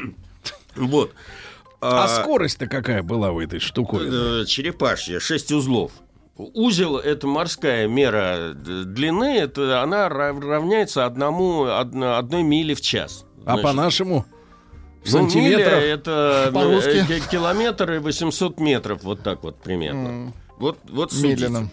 [0.75, 1.13] Вот.
[1.83, 4.43] А, а скорость-то какая была у этой штуковины?
[4.43, 5.93] Э, черепашья, 6 узлов.
[6.37, 13.27] Узел– это морская мера длины, это она равняется одному, одной миле в час.
[13.45, 14.25] А по-нашему?
[15.05, 15.67] Сантиметров?
[15.67, 16.53] Ну, миля это
[17.31, 20.09] километр и 800 метров, вот так вот примерно.
[20.09, 20.33] Mm.
[20.59, 21.71] Вот, вот Медленно.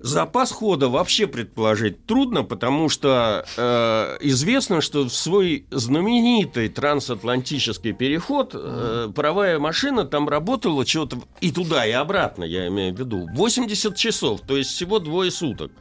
[0.00, 8.52] Запас хода вообще предположить трудно, потому что э, известно, что в свой знаменитый трансатлантический переход
[8.54, 13.96] э, паровая машина там работала что-то и туда, и обратно, я имею в виду, 80
[13.96, 15.72] часов, то есть всего двое суток.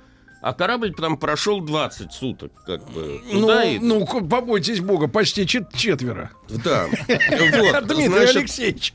[0.42, 3.22] А корабль там прошел 20 суток, как бы.
[3.32, 3.80] Ну, и...
[3.80, 6.32] ну, побойтесь бога, почти чет четверо.
[6.50, 6.88] Да.
[7.58, 8.94] Вот, Дмитрий значит, Алексеевич.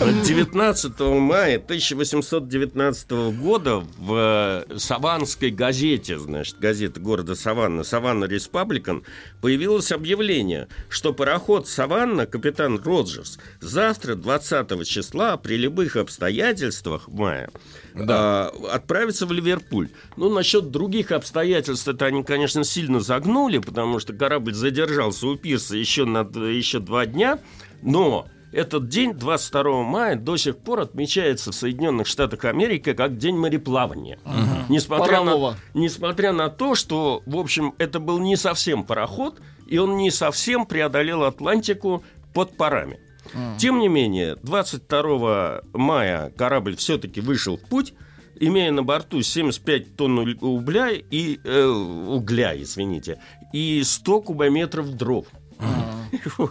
[0.00, 9.04] 19 мая 1819 года в э, Саванской газете, значит, газета города Саванна, Саванна Республикан,
[9.40, 17.50] появилось объявление, что пароход Саванна, капитан Роджерс, завтра, 20 числа, при любых обстоятельствах мая,
[17.96, 18.50] да.
[18.50, 19.88] а, отправится в Ливерпуль.
[20.16, 25.76] Ну, насчет других обстоятельств, это они, конечно, сильно загнули, потому что корабль задержался у пирса
[25.76, 27.38] еще, на, еще два дня,
[27.82, 33.36] но этот день, 22 мая, до сих пор отмечается в Соединенных Штатах Америки как День
[33.36, 34.18] мореплавания.
[34.24, 34.72] Угу.
[34.72, 39.96] Несмотря, на, несмотря на то, что, в общем, это был не совсем пароход, и он
[39.96, 42.02] не совсем преодолел Атлантику
[42.32, 42.98] под парами.
[43.36, 43.58] Угу.
[43.58, 47.92] Тем не менее, 22 мая корабль все-таки вышел в путь,
[48.38, 53.20] имея на борту 75 тонн угля и э, угля, извините,
[53.52, 55.26] и 100 кубометров дров.
[55.58, 56.50] Uh-huh.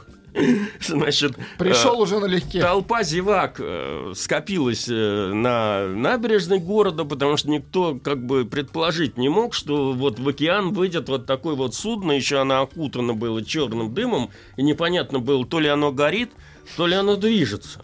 [0.82, 2.62] Значит, пришел э, уже налегке.
[2.62, 9.30] Толпа зевак э, скопилась э, на набережной города, потому что никто как бы предположить не
[9.30, 13.94] мог, что вот в океан выйдет вот такое вот судно, еще оно окутано было черным
[13.94, 16.32] дымом, и непонятно было, то ли оно горит,
[16.78, 17.82] то ли оно движется.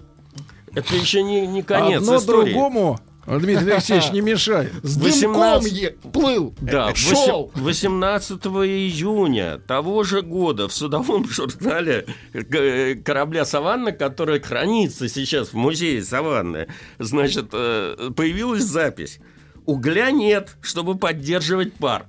[0.73, 2.51] Это еще не, не конец Одно истории.
[2.51, 4.73] другому Дмитрий Алексеевич не мешает.
[4.83, 5.99] С 18...
[6.11, 7.51] плыл, да, шел.
[7.55, 12.07] 18 июня того же года в судовом журнале
[13.05, 16.67] корабля «Саванна», который хранится сейчас в музее «Саванны»,
[16.99, 19.19] значит, э, появилась запись.
[19.65, 22.07] Угля нет, чтобы поддерживать пар.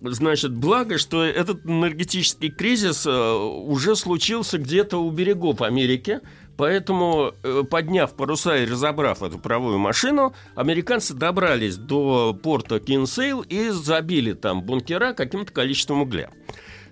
[0.00, 6.20] Значит, благо, что этот энергетический кризис э, уже случился где-то у берегов Америки–
[6.60, 13.70] Поэтому, э, подняв паруса и разобрав эту паровую машину, американцы добрались до порта Кинсейл и
[13.70, 16.28] забили там бункера каким-то количеством угля.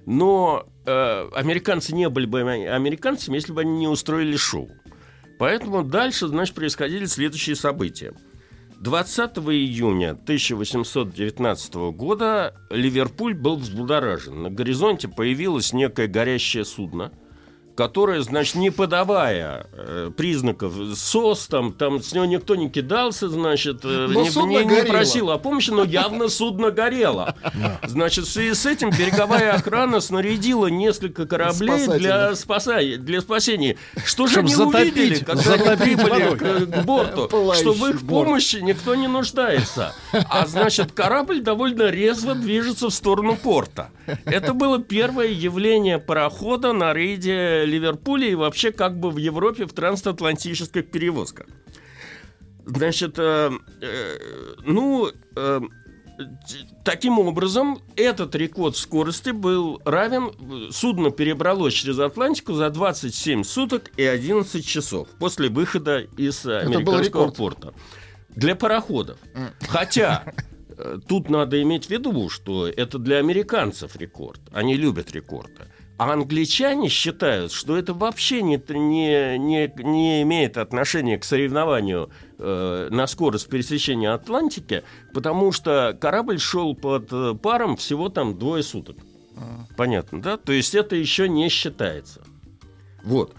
[0.07, 4.71] Но э, американцы не были бы американцами, если бы они не устроили шоу.
[5.39, 8.15] Поэтому дальше, значит, происходили следующие события.
[8.81, 14.43] 20 июня 1819 года Ливерпуль был взбудоражен.
[14.43, 17.13] На горизонте появилось некое горящее судно–
[17.79, 23.83] которая, значит, не подавая э, признаков СОС, там, там с него никто не кидался, значит,
[23.85, 24.15] э, не,
[24.49, 27.37] не- не просил о помощи, но явно судно горело.
[27.85, 33.77] Значит, в связи с этим береговая охрана снарядила несколько кораблей для, спаса- для спасения.
[34.05, 38.27] Что же они увидели, когда они прибыли к, к борту, Пылающий что в их борт.
[38.27, 39.95] помощи никто не нуждается.
[40.13, 43.91] А значит, корабль довольно резво движется в сторону порта.
[44.25, 49.73] Это было первое явление парохода на рейде Ливерпуля и вообще как бы в Европе в
[49.73, 51.47] трансатлантических перевозках.
[52.69, 54.17] Значит, э, э,
[54.65, 55.61] ну, э,
[56.85, 63.91] таким образом, этот рекорд скорости был равен, э, судно перебралось через Атлантику за 27 суток
[63.97, 67.73] и 11 часов после выхода из американского порта.
[68.37, 69.19] Для пароходов.
[69.69, 70.25] Хотя,
[71.09, 74.41] тут надо иметь в виду, что это для американцев рекорд.
[74.53, 75.69] Они любят рекорды.
[75.99, 82.89] А англичане считают, что это вообще не, не, не, не имеет отношения к соревнованию э,
[82.91, 88.97] на скорость пересечения Атлантики, потому что корабль шел под э, паром всего там двое суток.
[89.77, 90.37] Понятно, да?
[90.37, 92.23] То есть это еще не считается.
[93.03, 93.35] Вот.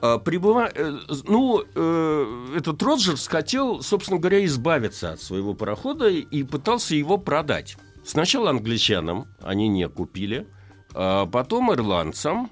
[0.00, 6.42] А, прибыва- э, Ну, э, этот Роджерс хотел, собственно говоря, избавиться от своего парохода и
[6.44, 7.76] пытался его продать.
[8.04, 10.46] Сначала англичанам они не купили,
[10.94, 12.50] а потом ирландцам,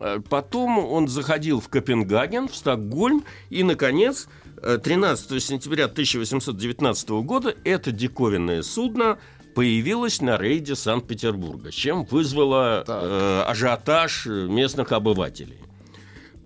[0.00, 4.28] а потом он заходил в Копенгаген, в Стокгольм, и, наконец,
[4.62, 9.18] э, 13 сентября 1819 года это диковинное судно
[9.54, 15.58] появилось на рейде Санкт-Петербурга, чем вызвало э, ажиотаж местных обывателей.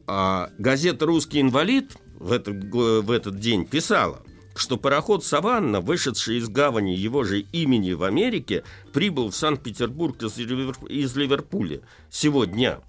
[0.06, 4.22] А газета «Русский инвалид» в этот, в этот день писала,
[4.54, 10.36] что пароход «Саванна», вышедший из гавани его же имени в Америке, прибыл в Санкт-Петербург из,
[10.38, 11.80] Ливер- из Ливерпуля
[12.10, 12.80] сегодня.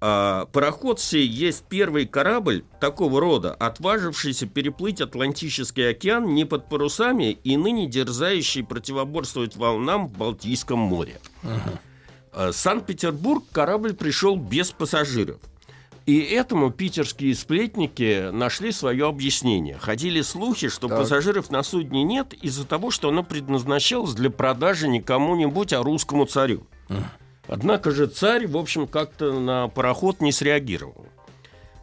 [0.00, 7.32] А пароход сей есть первый корабль такого рода, отважившийся переплыть Атлантический океан не под парусами
[7.32, 11.18] и ныне дерзающий противоборствовать волнам в Балтийском море.
[12.32, 15.40] А, Санкт-Петербург корабль пришел без пассажиров.
[16.06, 19.78] И этому питерские сплетники нашли свое объяснение.
[19.78, 20.98] Ходили слухи, что Так.
[20.98, 26.26] пассажиров на судне нет из-за того, что оно предназначалось для продажи не кому-нибудь, а русскому
[26.26, 26.66] царю.
[27.46, 31.06] Однако же царь, в общем, как-то на пароход не среагировал.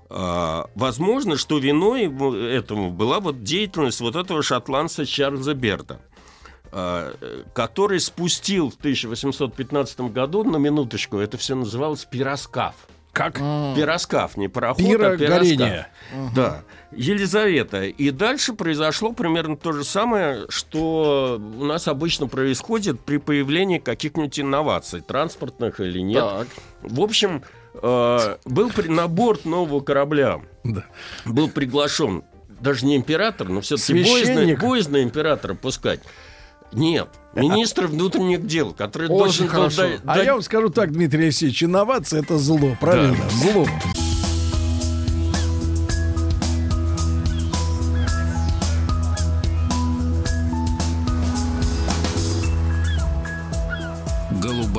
[0.10, 2.06] А, возможно, что виной
[2.54, 6.02] этому была вот деятельность вот этого шотландца Чарльза Берда,
[6.72, 7.14] а,
[7.54, 12.76] который спустил в 1815 году, на минуточку, это все называлось пироскаф.
[13.14, 13.36] Как?
[13.36, 15.40] Пироскаф, не пароход, Пиро а пироскаф.
[15.40, 15.88] горение.
[16.34, 16.62] Да.
[16.92, 17.84] Елизавета.
[17.86, 24.40] И дальше произошло примерно то же самое, что у нас обычно происходит при появлении каких-нибудь
[24.40, 26.24] инноваций, транспортных или нет.
[26.24, 26.48] Так.
[26.82, 27.44] В общем,
[27.74, 30.86] э, был при- на борт нового корабля Да.
[31.26, 32.24] был приглашен
[32.60, 36.00] даже не император, но все-таки боязно, боязно императора пускать.
[36.74, 39.82] Нет, министр внутренних дел, который Очень должен был хорошо.
[39.82, 43.18] дать- А дать- я вам скажу так, Дмитрий Алексеевич, инновация это зло, правильно?
[43.30, 43.66] Зло.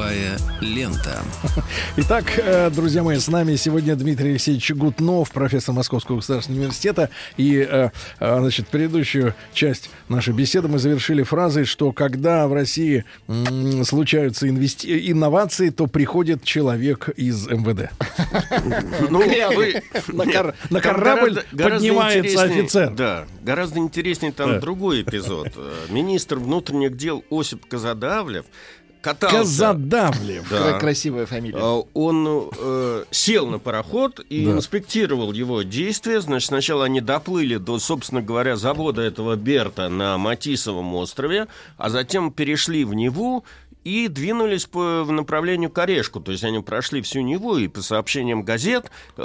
[0.03, 1.23] Голубая лента.
[1.97, 7.09] Итак, э, друзья мои, с нами сегодня Дмитрий Алексеевич Гутнов, профессор Московского государственного университета.
[7.37, 13.05] И, э, э, значит, предыдущую часть нашей беседы мы завершили фразой, что когда в России
[13.85, 17.91] случаются инвести- инновации, то приходит человек из МВД.
[19.09, 19.23] Ну,
[20.71, 22.91] На корабль поднимается офицер.
[22.91, 25.53] Да, гораздо интереснее там другой эпизод.
[25.91, 28.47] Министр внутренних дел Осип Казадавлев
[29.03, 29.39] катался...
[29.39, 30.49] Казадавлев.
[30.49, 30.57] Да.
[30.71, 31.59] Кра- Красивая фамилия.
[31.61, 34.53] А, Он э, сел на пароход и Да.
[34.53, 36.21] инспектировал его действия.
[36.21, 42.33] Значит, сначала они доплыли до, собственно говоря, завода этого Берта на Матисовом острове, а затем
[42.33, 43.45] перешли в Неву
[43.85, 46.21] и двинулись по в направлению к Орешку.
[46.21, 49.23] То есть они прошли всю Неву, и по сообщениям газет э,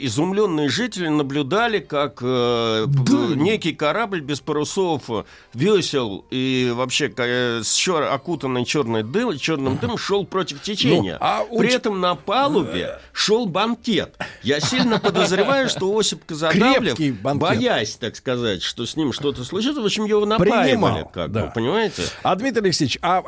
[0.00, 5.24] изумленные жители наблюдали, как э, п- некий корабль без парусов, э,
[5.54, 11.12] весел и вообще ка- с чер- окутанный черной дым, черным дымом шел против течения.
[11.14, 14.16] Ну, а При уч- этом на палубе шел банкет.
[14.42, 19.84] Я сильно подозреваю, что Осип Казадавлев, боясь, так сказать, что с ним что-то случится, в
[19.84, 21.46] общем, его напаивали, Принимал, как да.
[21.46, 22.02] бы, понимаете?
[22.22, 23.18] А Дмитрий Алексеевич, а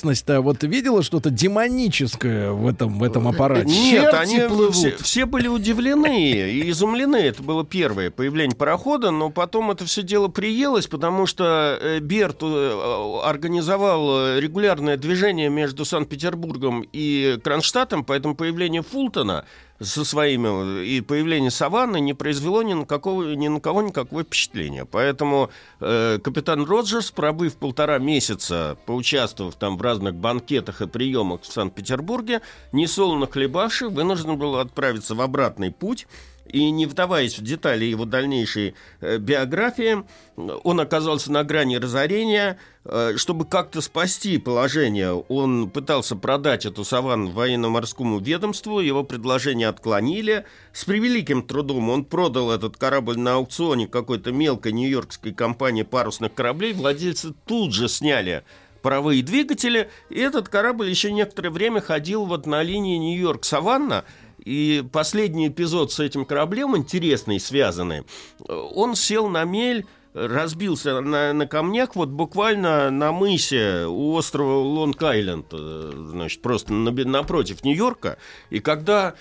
[0.00, 3.66] общественность-то вот видела что-то демоническое в этом, в этом аппарате?
[3.66, 4.74] Нет, Черти они плывут.
[4.74, 7.16] все, все были удивлены и изумлены.
[7.16, 12.38] Это было первое появление парохода, но потом это все дело приелось, потому что э, Берт
[12.42, 19.44] э, организовал э, регулярное движение между Санкт-Петербургом и Кронштадтом, поэтому появление Фултона
[19.80, 24.84] со своими, и появление Саванны не произвело ни на, какого, ни на кого никакого впечатления.
[24.84, 25.50] Поэтому
[25.80, 32.42] э, капитан Роджерс, пробыв полтора месяца, поучаствовав там в разных банкетах и приемах в Санкт-Петербурге,
[32.72, 36.06] несолоно хлебавший, вынужден был отправиться в обратный путь
[36.50, 40.04] и не вдаваясь в детали его дальнейшей э, биографии,
[40.36, 42.58] он оказался на грани разорения.
[42.84, 50.44] Э, чтобы как-то спасти положение, он пытался продать эту саванну военно-морскому ведомству, его предложение отклонили.
[50.72, 56.72] С превеликим трудом он продал этот корабль на аукционе какой-то мелкой нью-йоркской компании парусных кораблей.
[56.72, 58.44] Владельцы тут же сняли
[58.80, 64.04] паровые двигатели, и этот корабль еще некоторое время ходил вот на линии Нью-Йорк-Саванна,
[64.44, 68.04] и последний эпизод с этим кораблем, интересный, связанный,
[68.48, 75.46] он сел на мель разбился на, на камнях вот буквально на мысе у острова Лонг-Айленд,
[75.52, 78.18] э, значит, просто на, напротив Нью-Йорка.
[78.50, 79.14] И когда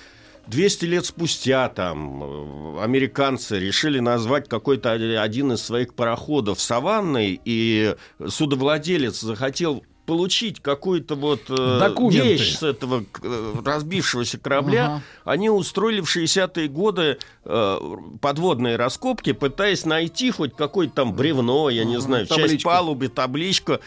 [0.47, 7.95] 200 лет спустя там э, американцы решили назвать какой-то один из своих пароходов саванной, и
[8.27, 15.03] судовладелец захотел получить какую-то вот э, вещь с этого э, разбившегося корабля, ага.
[15.23, 17.79] они устроили в 60-е годы э,
[18.19, 21.91] подводные раскопки, пытаясь найти хоть какое-то там бревно, я ага.
[21.91, 22.51] не знаю, Табличку.
[22.51, 23.81] часть палубы, табличка.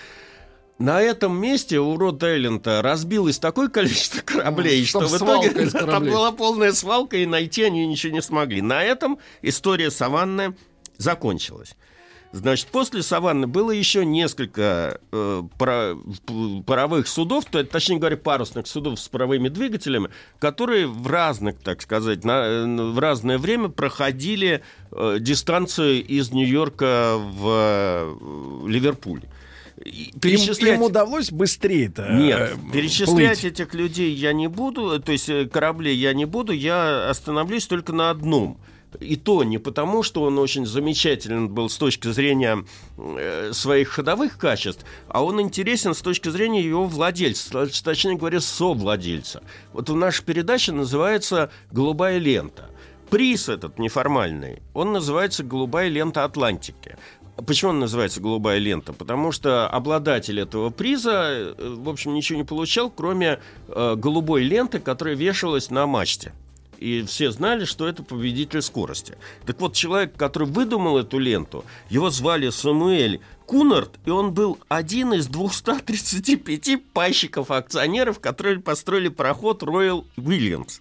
[0.79, 6.73] На этом месте у Род-Айленда разбилось такое количество кораблей, что в итоге там была полная
[6.73, 8.63] свалка, и найти они ничего не смогли.
[8.63, 10.55] На этом история Саванны
[10.99, 11.75] закончилась.
[12.33, 15.99] Значит, после Саванны было еще несколько э, пара,
[16.67, 22.25] паровых судов, то, точнее говоря, парусных судов с паровыми двигателями, которые в разных, так сказать,
[22.25, 29.25] на, в разное время проходили э, дистанцию из Нью-Йорка в э, Ливерпуль.
[30.21, 30.77] Перечислять...
[30.77, 33.53] Им, им удалось быстрее это Нет, э, перечислять плыть.
[33.53, 37.93] этих людей я не буду, то есть э, кораблей я не буду, я остановлюсь только
[37.93, 38.59] на одном–
[39.01, 42.65] и то не потому, что он очень замечателен был с точки зрения
[42.97, 49.43] э, своих ходовых качеств, а он интересен с точки зрения его владельца, точнее говоря, совладельца.
[49.73, 52.69] Вот в нашей передаче называется «Голубая лента».
[53.11, 56.97] Приз этот неформальный, он называется «Голубая лента Атлантики».
[57.47, 58.93] Почему он называется «Голубая лента»?
[58.93, 64.79] Потому что обладатель этого приза, э, в общем, ничего не получал, кроме э, голубой ленты,
[64.79, 66.33] которая вешалась на мачте
[66.83, 69.17] и все знали, что это победитель скорости.
[69.47, 75.15] Так вот, человек, который выдумал эту ленту, его звали Самуэль Кунард, и он был один
[75.15, 80.81] из 235 пайщиков-акционеров, которые построили пароход Royal Williams.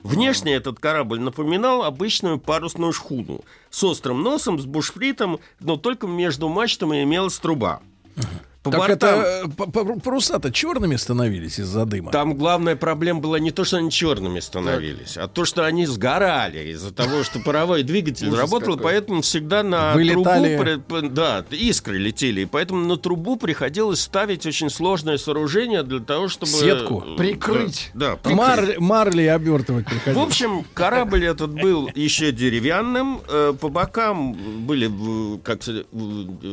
[0.00, 6.48] Внешне этот корабль напоминал обычную парусную шхуну с острым носом, с бушфритом, но только между
[6.48, 7.80] мачтами имелась труба.
[8.66, 9.20] По так бортам...
[9.20, 12.10] это паруса-то черными становились из-за дыма.
[12.10, 15.24] Там главная проблема была не то, что они черными становились, так.
[15.24, 20.56] а то, что они сгорали из-за того, что паровой двигатель работал, поэтому всегда на Вылетали...
[20.56, 26.28] трубу, да, искры летели, и поэтому на трубу приходилось ставить очень сложное сооружение для того,
[26.28, 28.78] чтобы сетку прикрыть, да, да Мар...
[28.78, 30.16] марли обертывать приходилось.
[30.16, 34.32] В общем, корабль этот был еще деревянным, э, по бокам
[34.66, 34.90] были
[35.42, 35.60] как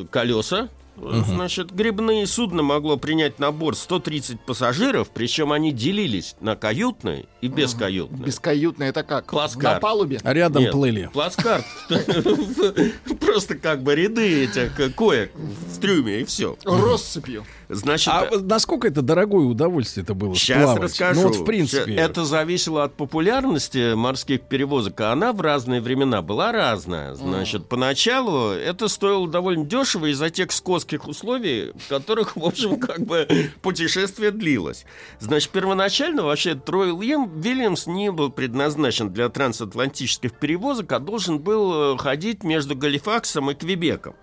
[0.10, 1.24] колеса Угу.
[1.26, 7.48] Значит, грибные судно могло принять на борт 130 пассажиров, причем они делились на каютные и
[7.48, 8.26] бескаютные.
[8.26, 9.26] Бескаютные это как?
[9.28, 9.76] Плацкарт.
[9.76, 10.20] На палубе?
[10.24, 11.10] А рядом Нет, плыли.
[11.12, 11.66] Плацкарт.
[13.20, 16.58] Просто как бы ряды этих коек в трюме и все.
[16.64, 17.46] Россыпью.
[17.70, 20.36] Значит, а насколько это дорогое удовольствие это было?
[20.36, 20.84] Сейчас сплавать?
[20.84, 21.22] расскажу.
[21.22, 21.96] Ну вот в принципе.
[21.96, 27.16] Это зависело от популярности морских перевозок, а она в разные времена была разная.
[27.16, 27.68] Значит, mm.
[27.68, 30.52] поначалу это стоило довольно дешево из-за тех
[30.84, 33.28] скотских условий, в которых, в общем, как бы
[33.62, 34.86] путешествие длилось.
[35.20, 41.98] Значит, первоначально вообще Трой Вильямс не был предназначен для трансатлантических перевозок, а должен был э,
[41.98, 44.16] ходить между Галифаксом и Квебеком.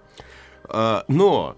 [0.64, 1.56] А, но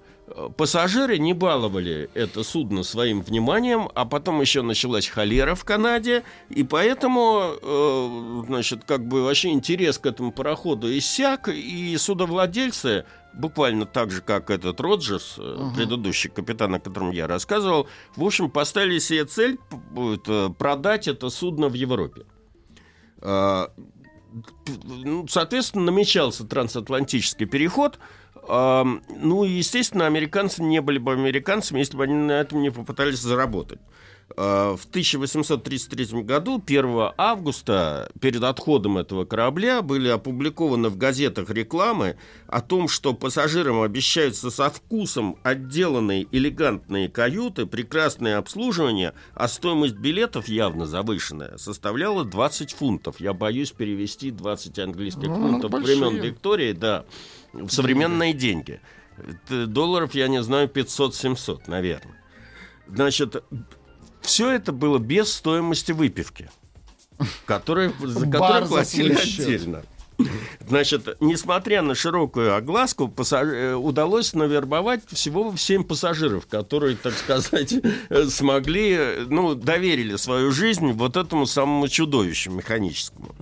[0.56, 6.62] Пассажиры не баловали это судно своим вниманием, а потом еще началась холера в Канаде, и
[6.62, 13.04] поэтому, э, значит, как бы вообще интерес к этому пароходу иссяк, и судовладельцы,
[13.34, 15.74] буквально так же, как этот Роджерс, uh-huh.
[15.74, 19.59] предыдущий капитан, о котором я рассказывал, в общем, поставили себе цель
[19.96, 22.26] э, продать это судно в Европе.
[23.20, 23.70] А,
[24.84, 27.98] ну, соответственно, намечался трансатлантический переход–
[28.48, 33.80] ну, естественно, американцы не были бы американцами, если бы они на этом не попытались заработать.
[34.36, 42.16] Э, в 1833 году, 1 августа, перед отходом этого корабля, были опубликованы в газетах рекламы
[42.46, 50.48] о том, что пассажирам обещаются со вкусом отделанные элегантные каюты, прекрасное обслуживание, а стоимость билетов
[50.48, 53.20] явно завышенная, составляла 20 фунтов.
[53.20, 55.96] Я боюсь перевести 20 английских Ну, фунтов большие.
[55.96, 57.04] времен Виктории, да,
[57.52, 58.80] в современные деньги.
[59.18, 62.18] Это Долларов, я не знаю, 500-700, наверное.
[62.88, 63.42] Значит,
[64.23, 66.51] все это было без стоимости выпивки,
[67.47, 69.12] которая, за которую платили
[69.44, 69.82] отдельно.
[70.69, 77.74] Значит, несмотря на широкую огласку, пассаж- э, удалось навербовать всего 7 пассажиров, которые, так сказать,
[78.09, 83.35] э, смогли, э, ну, доверили свою жизнь вот этому самому чудовищу механическому.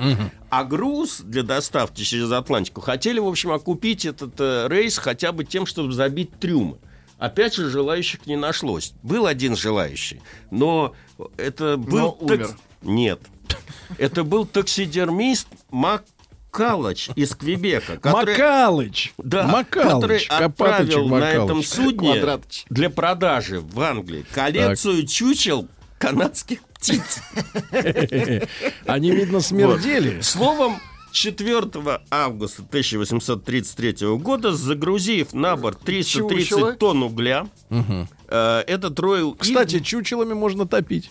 [0.49, 4.41] А груз для доставки через Атлантику хотели, в общем, окупить этот
[4.71, 6.79] рейс хотя бы тем, чтобы забить трюмы.
[7.21, 8.95] Опять же, желающих не нашлось.
[9.03, 10.21] Был один желающий,
[10.51, 10.95] но
[11.37, 11.99] это был...
[11.99, 12.57] Но умер.
[12.83, 13.21] Нет.
[13.99, 17.99] Это был таксидермист Маккалыч из Квебека.
[17.99, 19.13] который- Макалыч.
[19.19, 19.93] да, Макалыч.
[19.93, 21.69] который отправил Копатыч на этом Макалыч.
[21.69, 22.65] судне Квадратыч.
[22.71, 25.69] для продажи в Англии коллекцию чучел
[25.99, 27.21] канадских птиц.
[28.87, 30.23] Они, видно, смердели.
[30.23, 30.81] Словом,
[31.13, 36.73] 4 августа 1833 года, загрузив на борт 330 Чучело.
[36.75, 39.35] тонн угля, э, этот Ройл...
[39.35, 41.11] Кстати, чучелами можно топить.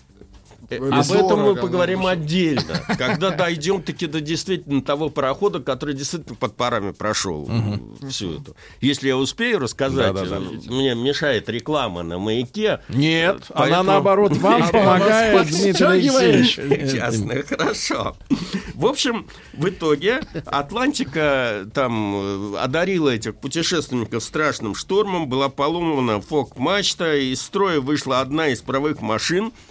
[0.69, 6.35] Э, Об этом мы поговорим отдельно, когда дойдем таки до действительно того парохода, который действительно
[6.35, 7.49] под парами прошел
[8.09, 8.55] всю эту.
[8.81, 12.81] Если я успею рассказать, э, мне мешает реклама на маяке.
[12.89, 16.93] Нет, она Поэтому- наоборот вам Она помогает, Дмитрий.
[16.95, 18.15] Ясно, хорошо.
[18.75, 27.15] В общем, в итоге Атлантика там э, одарила этих путешественников страшным штормом, была поломана фок-мачта,
[27.17, 29.68] из строя вышла одна из правых машин, э,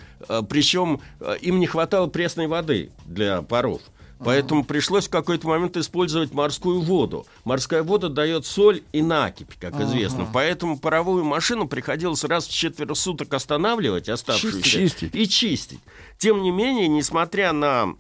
[0.48, 3.82] причем э, им не хватало пресной воды для паров.
[4.18, 7.26] Поэтому пришлось в какой-то момент использовать морскую воду.
[7.44, 10.26] Морская вода дает соль и накипь, как известно.
[10.32, 15.14] Поэтому паровую машину приходилось раз в четверо суток останавливать, оставшуюся, Чистить.
[15.14, 15.80] и чистить.
[16.18, 17.94] Тем не менее, несмотря на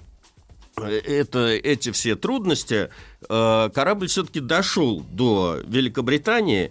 [0.76, 2.90] э, это, эти все трудности,
[3.28, 6.70] э, корабль все-таки дошел до Великобритании, э,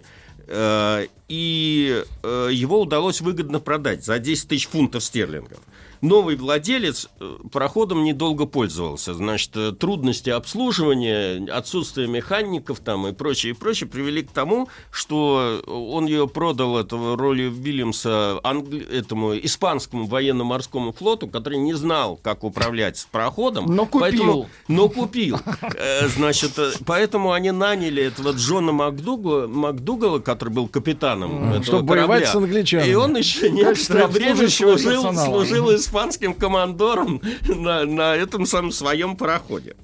[0.50, 5.58] и э, его удалось выгодно продать за 10 тысяч фунтов стерлингов.
[6.00, 9.14] Новый владелец э, пароходом недолго пользовался.
[9.14, 15.60] Значит, э, трудности обслуживания, отсутствие механиков там и прочее, и прочее привели к тому, что
[15.66, 22.44] он ее продал этого роли Вильямса англи- этому испанскому военно-морскому флоту, который не знал, как
[22.44, 23.66] управлять с пароходом.
[23.74, 24.00] Но купил.
[24.00, 25.38] Поэтому- но купил.
[25.76, 31.88] Э, Значит, э, поэтому они наняли этого Джона Макдугала, Макдугала который был капитаном этого Чтобы
[31.88, 32.26] воевать корабля.
[32.32, 32.88] с англичанами.
[32.90, 39.74] И он еще некоторое время служил, служил испанским командором на, на этом самом своем пароходе.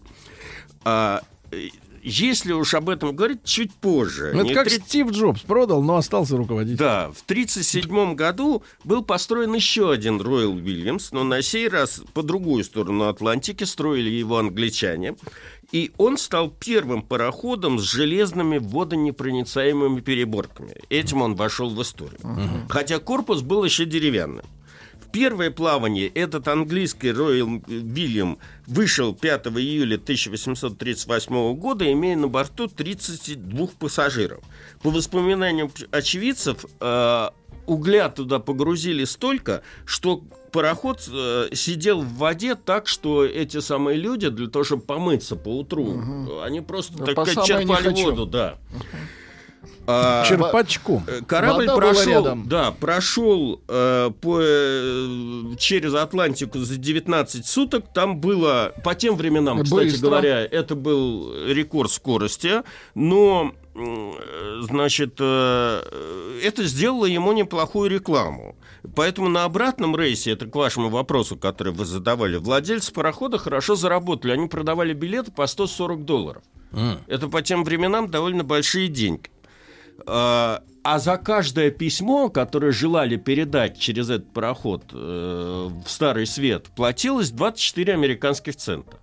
[0.84, 1.22] А,
[2.02, 4.32] если уж об этом говорить, чуть позже.
[4.34, 6.76] Ну, Это Не как три- Стив Джобс продал, но остался руководителем.
[6.78, 12.22] да, в 1937 году был построен еще один Роyal Williams, но на сей раз по
[12.22, 15.16] другую сторону Атлантики строили его англичане.
[15.72, 20.74] И он стал первым пароходом с железными водонепроницаемыми переборками.
[20.90, 22.20] Этим он вошел в историю.
[22.68, 24.44] Хотя корпус был еще деревянным.
[25.14, 28.36] Первое плавание этот английский Royal William
[28.66, 34.42] вышел 5 июля 1838 года, имея на борту 32 пассажиров.
[34.82, 37.28] По воспоминаниям очевидцев, э,
[37.66, 44.28] угля туда погрузили столько, что пароход э, сидел в воде так, что эти самые люди
[44.30, 48.58] для того, чтобы помыться по утру, они просто Да так черпали воду, да.
[49.86, 51.04] А, Черпачком.
[51.06, 52.48] Э, Корабль Вода прошел, рядом.
[52.48, 57.92] да, прошел э, по, э, через Атлантику за 19 суток.
[57.92, 60.06] Там было, по тем временам, кстати Быстро.
[60.08, 62.62] говоря, это был рекорд скорости,
[62.94, 65.82] но, э, значит, э,
[66.42, 68.56] это сделало ему неплохую рекламу.
[68.96, 74.32] Поэтому на обратном рейсе, это к вашему вопросу, который вы задавали, владельцы парохода хорошо заработали.
[74.32, 76.42] Они продавали билеты по 140 долларов.
[77.06, 79.30] Это по тем временам довольно большие деньги.
[80.06, 86.66] А а за каждое письмо, которое желали передать через этот пароход э, в Старый Свет,
[86.76, 88.98] платилось 24 американских цента.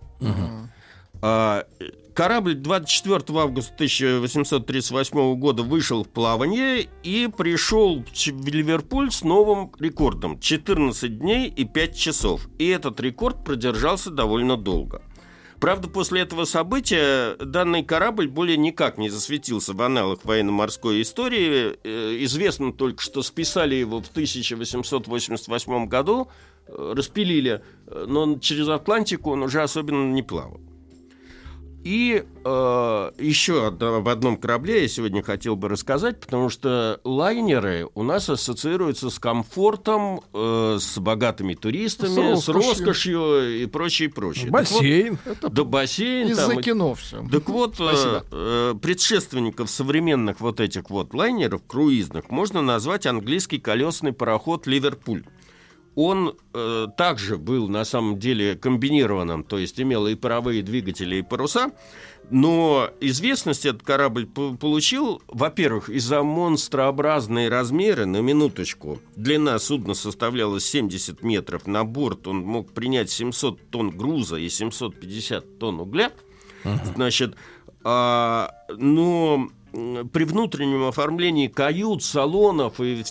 [1.24, 9.24] А, э, Корабль 24 августа 1838 года вышел в плавание и пришел в Ливерпуль с
[9.24, 12.48] новым рекордом 14 дней и 5 часов.
[12.60, 15.02] И этот рекорд продержался довольно долго.
[15.62, 21.78] Правда, после этого события данный корабль более никак не засветился в аналах военно-морской истории.
[21.84, 26.30] Э, известно только, что списали его в 1888 году,
[26.66, 30.60] э, распилили, э, но через Атлантику он уже особенно не плавал.
[31.84, 38.04] И э, еще об одном корабле я сегодня хотел бы рассказать, потому что лайнеры у
[38.04, 44.52] нас ассоциируются с комфортом, э, с богатыми туристами, с роскошью, с роскошью и прочее, прочее.
[44.52, 45.18] Бассейн.
[45.18, 46.28] Так вот, да, бассейн.
[46.30, 47.26] Из-за там, кино все.
[47.32, 54.14] Так вот, э, э, предшественников современных вот этих вот лайнеров, круизных, можно назвать английский колесный
[54.14, 55.24] пароход «Ливерпуль»
[55.96, 61.22] он э, также был на самом деле комбинированным, то есть имел и паровые двигатели, и
[61.22, 61.72] паруса,
[62.30, 69.00] но известность этот корабль получил, во-первых, из-за монстрообразные размеры, на минуточку.
[69.18, 75.60] Длина судна составляла 70 метров, на борт он мог принять 700 тонн груза и 750
[75.60, 76.12] тонн угля.
[76.64, 76.94] Uh-huh.
[76.96, 77.36] Значит,
[77.84, 83.04] а, но при внутреннем оформлении кают, салонов, и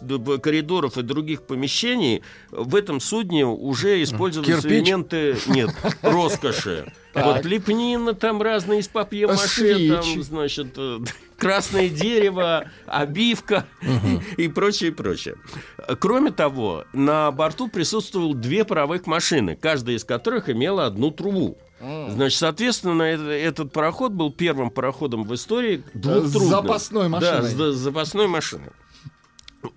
[0.43, 4.73] коридоров и других помещений в этом судне уже использовались Кирпич?
[4.73, 5.71] элементы нет
[6.03, 6.93] роскоши.
[7.15, 10.99] Вот лепнина там разные из папье-маше, там, значит, э,
[11.39, 13.67] красное дерево, обивка
[14.37, 15.35] и прочее, прочее.
[15.99, 21.59] Кроме того, на борту присутствовало две паровых машины, каждая из которых имела одну трубу.
[21.81, 26.43] Значит, соответственно, это, этот пароход был первым пароходом в истории двухтрубным.
[26.43, 27.55] С запасной машиной.
[27.55, 28.71] Да, с, с запасной машиной.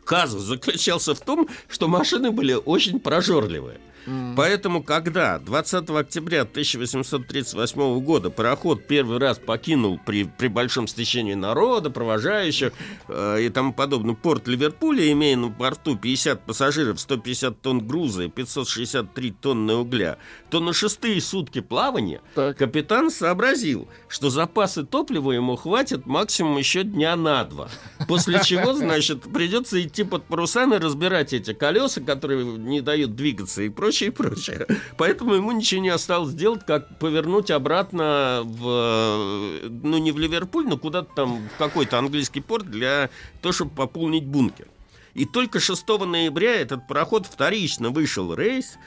[0.04, 3.80] Казус заключался в том, что машины были очень прожорливые.
[4.06, 4.34] Mm.
[4.36, 11.90] Поэтому, когда 20 октября 1838 года пароход первый раз покинул при, при большом стечении народа,
[11.90, 12.74] провожающих
[13.08, 18.30] э, и тому подобное порт Ливерпуля, имея на борту 50 пассажиров, 150 тонн груза и
[18.30, 20.18] 563 тонны угля,
[20.50, 22.58] то на шестые сутки плавания так.
[22.58, 27.70] капитан сообразил, что запасы топлива ему хватит максимум еще дня на два.
[28.08, 33.70] После чего, значит, придется идти под парусами, разбирать эти колеса, которые не дают двигаться и
[33.70, 34.68] прочее прочее, прочее.
[34.98, 40.78] Поэтому ему ничего не осталось делать, как повернуть обратно в, ну, не в Ливерпуль, но
[40.78, 43.10] куда-то там, в какой-то английский порт для
[43.42, 44.68] того, чтобы пополнить бункер.
[45.14, 48.78] И только 6 ноября этот пароход вторично вышел рейс,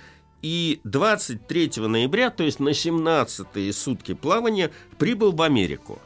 [0.42, 6.00] и 23 ноября, то есть на 17-е сутки плавания, прибыл в Америку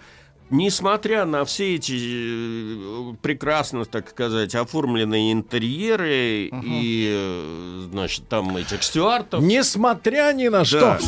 [0.50, 6.62] несмотря на все эти э, прекрасно, так сказать, оформленные интерьеры угу.
[6.66, 9.42] и, э, значит, там этих стюартов...
[9.42, 10.64] Несмотря ни на да.
[10.64, 10.98] что...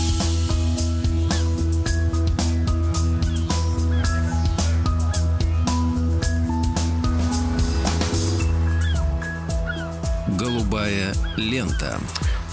[10.38, 11.98] Голубая лента.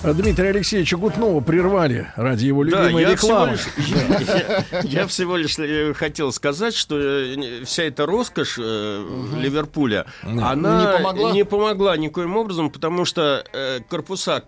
[0.03, 3.55] Дмитрия Алексеевича Гутнова прервали ради его любимой да, рекламы.
[3.57, 3.75] Всего
[4.17, 8.65] лишь, я, я всего лишь э, хотел сказать, что э, вся эта роскошь угу.
[9.37, 10.43] Ливерпуля, Нет.
[10.43, 11.31] она не помогла?
[11.33, 13.43] не помогла никоим образом, потому что
[13.89, 14.39] корпуса,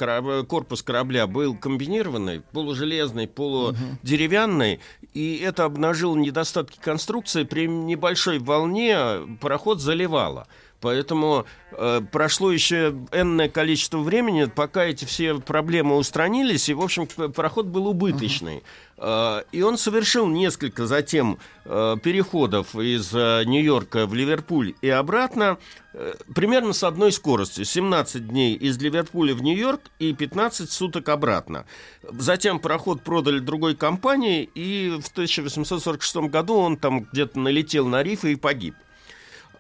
[0.48, 4.80] корпус корабля был комбинированный, полужелезный, полудеревянный,
[5.14, 7.44] и это обнажило недостатки конструкции.
[7.44, 8.98] При небольшой волне
[9.41, 10.48] пароход заливало.
[10.81, 17.05] Поэтому э, прошло еще энное количество времени, пока эти все проблемы устранились, и, в общем,
[17.05, 18.63] пароход был убыточный.
[18.97, 19.43] Uh-huh.
[19.43, 25.59] Э, и он совершил несколько затем э, переходов из э, Нью-Йорка в Ливерпуль и обратно,
[25.93, 27.63] э, примерно с одной скоростью.
[27.63, 31.67] 17 дней из Ливерпуля в Нью-Йорк и 15 суток обратно.
[32.01, 38.33] Затем пароход продали другой компании, и в 1846 году он там где-то налетел на рифы
[38.33, 38.73] и погиб.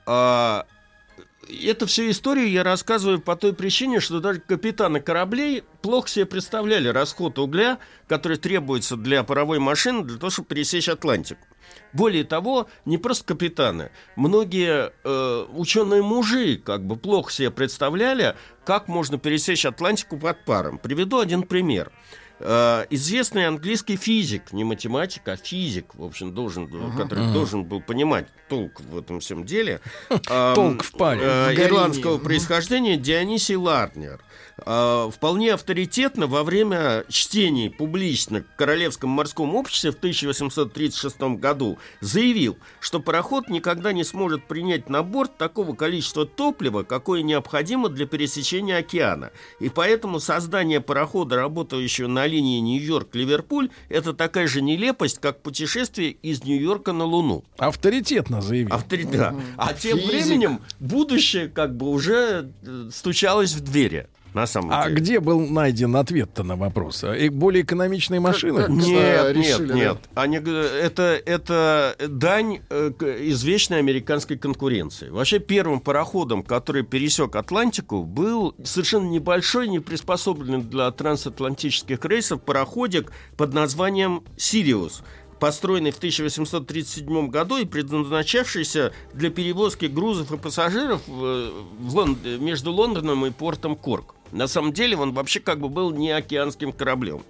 [0.05, 0.65] А,
[1.65, 6.87] эту всю историю я рассказываю по той причине, что даже капитаны кораблей плохо себе представляли
[6.87, 11.45] расход угля, который требуется для паровой машины для того, чтобы пересечь Атлантику.
[11.93, 18.87] Более того, не просто капитаны, многие э, ученые мужи как бы плохо себе представляли, как
[18.87, 20.77] можно пересечь Атлантику под паром.
[20.77, 21.91] Приведу один пример.
[22.43, 26.97] Э, известный английский физик, не математик, а физик, в общем, должен, uh-huh.
[26.97, 27.33] который uh-huh.
[27.33, 29.79] должен был понимать толк в этом всем деле.
[30.55, 31.21] Толк в паре.
[31.23, 34.19] Э, ирландского происхождения Дионисий Ларнер.
[34.57, 42.57] А, вполне авторитетно во время чтений публично в Королевском морском обществе в 1836 году заявил,
[42.79, 48.77] что пароход никогда не сможет принять на борт такого количества топлива, какое необходимо для пересечения
[48.77, 49.31] океана.
[49.59, 56.43] И поэтому создание парохода, работающего на линии Нью-Йорк-Ливерпуль, это такая же нелепость, как путешествие из
[56.43, 57.43] Нью-Йорка на Луну.
[57.57, 58.73] Авторитетно заявил.
[58.73, 59.11] Авторит...
[59.11, 59.35] Да.
[59.57, 60.11] А тем Физик.
[60.11, 64.07] временем будущее как бы уже э, стучалось в двери.
[64.33, 64.95] На самом А деле.
[64.95, 67.03] где был найден ответ-то на вопрос?
[67.03, 68.61] А, И более экономичные машины?
[68.61, 69.97] как- Нет, решили, нет, нет.
[70.15, 75.09] Они, это, это дань э, к извечной американской конкуренции.
[75.09, 83.11] Вообще первым пароходом, который пересек Атлантику, был совершенно небольшой, не приспособленный для трансатлантических рейсов пароходик
[83.37, 85.03] под названием «Сириус»,
[85.39, 91.49] построенный в 1837 году и предназначавшийся для перевозки грузов и пассажиров э,
[91.79, 94.15] в Лон- между Лондоном и портом Корк.
[94.31, 97.21] На самом деле он вообще как бы был не океанским кораблем.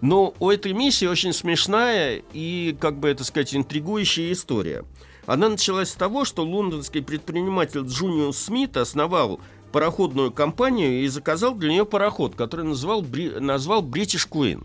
[0.00, 4.84] Но у этой миссии очень смешная и, как бы это сказать, интригующая история.
[5.26, 9.40] Она началась с того, что лондонский предприниматель Джуниус Смит основал
[9.70, 13.04] пароходную компанию и заказал для нее пароход, который назвал,
[13.38, 14.64] назвал British Queen.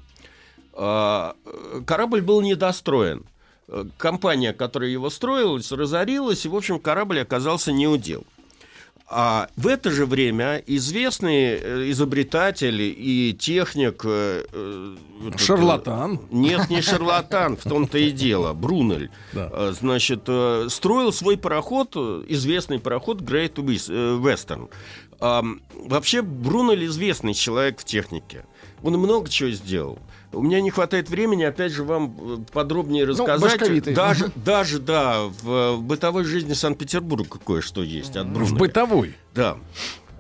[0.74, 1.36] А,
[1.86, 3.26] Корабль был недостроен.
[3.68, 8.26] Э, Компания, которая его строила, разорилась, и, в общем, корабль оказался неудел.
[9.08, 14.02] А в это же время известный э, изобретатель и техник...
[14.04, 14.96] э, э,
[15.28, 16.20] этот, Шарлатан.
[16.32, 18.54] Нет, не шарлатан, в том-то и дело.
[18.54, 19.12] Брунель.
[19.34, 19.72] Да.
[19.74, 20.28] Значит,
[20.70, 24.70] строил свой пароход, известный пароход Great Western.
[25.20, 28.46] Вообще, Брунель известный человек в технике.
[28.84, 30.00] Он много чего сделал.
[30.36, 33.42] У меня не хватает времени, опять же, вам э, подробнее рассказать.
[33.60, 33.94] башковитый.
[33.94, 38.54] даже, даже, да, в, бытовой жизни Санкт-Петербурга кое-что есть от Брунеля.
[38.54, 39.16] В бытовой.
[39.34, 39.58] Да.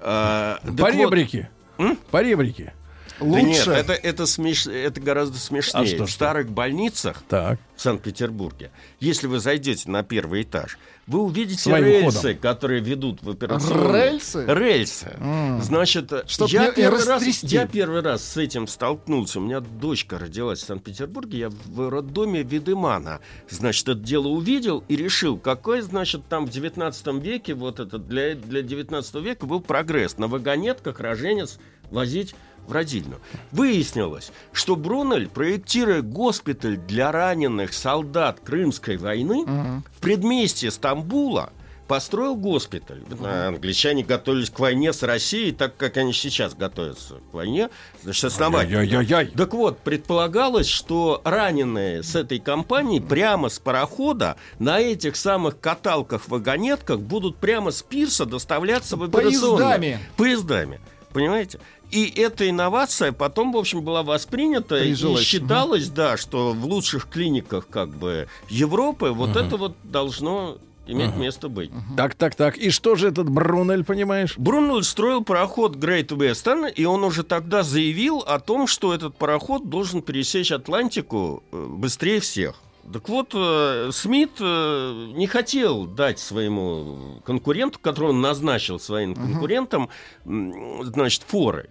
[0.01, 1.49] А, так По вот- ребрике.
[1.77, 1.97] М?
[2.11, 2.73] По ребрике.
[3.19, 3.71] Да нет, Лучше.
[3.71, 5.83] это, это, смеш- это гораздо смешнее.
[5.83, 7.59] А что, в старых больницах Так.
[7.75, 12.37] в Санкт-Петербурге, если вы зайдете на первый этаж, вы увидите Своим рельсы, ходом.
[12.37, 13.93] которые ведут в операционную.
[13.93, 14.45] Рельсы?
[14.47, 15.15] Рельсы.
[15.19, 15.61] М.
[15.61, 19.39] Значит, Чтоб я, первый раз, я первый раз с этим столкнулся.
[19.39, 23.19] У меня дочка родилась в Санкт-Петербурге, я в роддоме Видемана.
[23.49, 28.35] Значит, это дело увидел и решил, какой, значит, там в 19 веке, вот это для,
[28.35, 30.17] для 19 века был прогресс.
[30.17, 31.59] На вагонетках роженец
[31.91, 32.35] возить
[32.67, 33.19] в родильную.
[33.51, 41.51] Выяснилось, что Брунель, проектируя госпиталь для раненых солдат Крымской войны, в предместье Стамбула
[41.87, 43.03] построил госпиталь.
[43.21, 47.69] А Англичане готовились к войне с Россией, так как они сейчас готовятся к войне.
[48.01, 48.79] Значит, основательно.
[48.79, 49.27] Ай-яй-яй-яй.
[49.27, 56.99] Так вот, предполагалось, что раненые с этой компании прямо с парохода на этих самых каталках-вагонетках
[56.99, 59.57] будут прямо с пирса доставляться в операционную.
[59.57, 59.99] Поездами.
[60.17, 60.79] Поездами.
[61.13, 61.59] Понимаете?
[61.91, 65.21] И эта инновация потом, в общем, была воспринята Прижилась.
[65.21, 70.57] и считалось, да, что в лучших клиниках как бы Европы вот это вот должно
[70.87, 71.71] иметь место быть.
[71.97, 72.57] Так, так, так.
[72.57, 74.35] И что же этот Брунель, понимаешь?
[74.37, 79.69] Брунель строил пароход Great Western, и он уже тогда заявил о том, что этот пароход
[79.69, 82.55] должен пересечь Атлантику э, быстрее всех.
[82.93, 89.89] Так вот, э, Смит э, не хотел дать своему конкуренту, которого он назначил своим конкурентом,
[90.25, 91.69] м, значит, форы.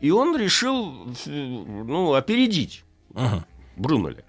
[0.00, 2.84] И он решил ну, опередить
[3.76, 4.24] Брунеля.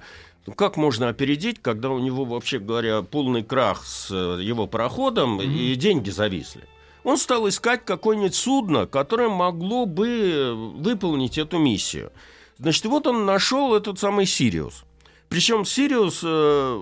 [0.45, 5.41] Ну, Как можно опередить, когда у него, вообще говоря, полный крах с э, его пароходом
[5.41, 6.63] и деньги зависли?
[7.03, 12.11] Он стал искать какое-нибудь судно, которое могло бы выполнить эту миссию.
[12.57, 14.83] Значит, вот он нашел этот самый Сириус.
[15.29, 16.79] Причем Сириус, э,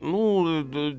[0.00, 0.94] ну, э,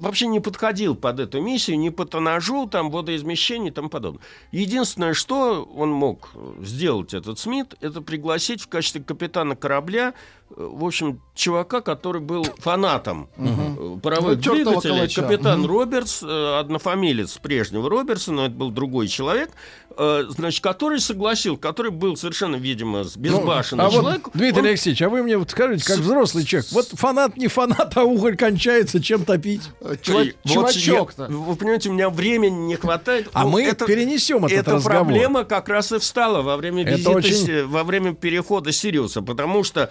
[0.00, 4.22] вообще не подходил под эту миссию, ни по тоннажу, там, водоизмещению и тому подобное.
[4.50, 10.84] Единственное, что он мог сделать, этот Смит, это пригласить в качестве капитана корабля, э, в
[10.84, 15.68] общем, чувака, который был фанатом э, паровых Ну, двигателей, капитан Мгм.
[15.70, 19.50] Робертс, э, однофамилец прежнего Робертса, но это был другой человек,
[19.96, 24.22] э, значит, который согласил, который был совершенно, видимо, с- безбашенный а человек.
[24.26, 27.48] вот, Дмитрий он- Алексеевич, а вы мне вот скажите, как взрослый человек, вот фанат не
[27.48, 29.62] фанат, а уголь кончается, чем топить?
[30.02, 31.26] Чува- вот Чувачок-то.
[31.28, 33.28] вы понимаете, у меня времени не хватает.
[33.32, 35.04] А Ну, мы перенесем этот Эта разговор.
[35.06, 39.64] проблема как раз и встала во время Это визита, очень- во время перехода Сириуса, потому
[39.64, 39.90] что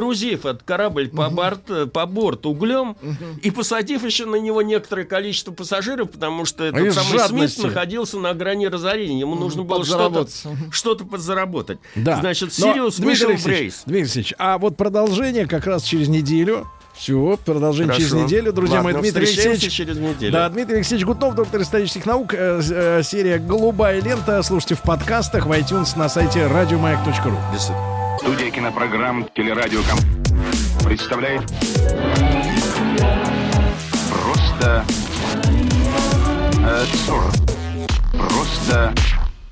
[0.00, 2.96] загрузив этот корабль по, борт, по борт углем
[3.42, 7.60] и посадив еще на него некоторое количество пассажиров, потому что этот из самый жадности.
[7.60, 10.26] Смит находился на грани разорения, ему нужно было что-то
[10.70, 11.78] что-то подзаработать.
[11.94, 12.16] Да.
[12.20, 13.82] Значит, Но, Сириус Дмитрий вышел в Алексеевич, рейс.
[13.84, 16.66] Дмитрий Алексеевич, а вот продолжение как раз через неделю.
[16.94, 18.10] Все, продолжение Хорошо.
[18.10, 19.00] через неделю, друзья Ладно, мои.
[19.00, 19.72] Дмитрий Алексеевич.
[19.72, 20.32] через неделю.
[20.32, 22.34] Да, Дмитрий Алексеевич Гутнов, доктор исторических наук.
[22.34, 24.42] э, э, серия «Голубая лента».
[24.42, 27.99] Слушайте в подкастах, в iTunes, на сайте радиомаяк.ру.
[28.20, 29.98] Студия кинопрограмм «Телерадиоком»
[30.84, 31.40] представляет
[34.10, 34.84] Просто
[36.62, 37.32] э, сорок.
[38.12, 38.94] Просто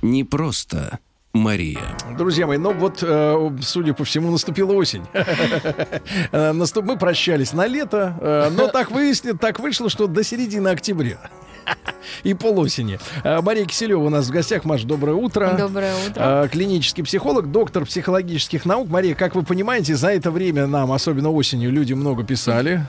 [0.02, 0.98] Не просто
[1.32, 1.80] Мария.
[2.18, 5.06] Друзья мои, ну вот, э, судя по всему, наступила осень.
[6.30, 11.16] Э, Мы прощались на лето, э, но так выяснилось, так вышло, что до середины октября.
[12.24, 12.98] И полосени.
[13.24, 14.64] А, Мария Киселева у нас в гостях.
[14.64, 15.54] Маш, доброе утро.
[15.58, 16.14] Доброе утро.
[16.16, 18.88] А, Клинический психолог, доктор психологических наук.
[18.88, 22.84] Мария, как вы понимаете, за это время нам, особенно осенью, люди много писали.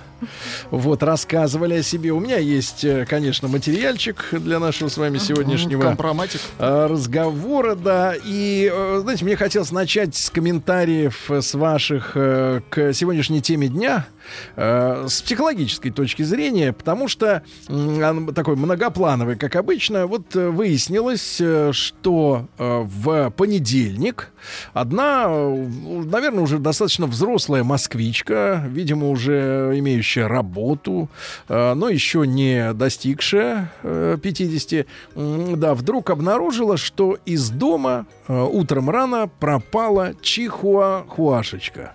[0.70, 2.12] Вот, рассказывали о себе.
[2.12, 6.42] У меня есть, э, конечно, материальчик для нашего с вами сегодняшнего Компроматик.
[6.58, 8.14] э, разговора, да.
[8.26, 13.68] И, э, знаете, мне хотелось начать с комментариев э, с ваших э, к сегодняшней теме
[13.70, 14.08] дня
[14.56, 20.08] э, с психологической точки зрения, потому что он такой многоплановый, как обычно.
[20.08, 24.32] Вот э, выяснилось, э, что в понедельник
[24.74, 31.10] одна, наверное, уже достаточно взрослая москвичка, видимо, уже имеющая работу,
[31.48, 34.86] но еще не достигшая э, 50,
[35.16, 41.94] м, да, вдруг обнаружила, что из дома утром рано пропала чихуахуашечка.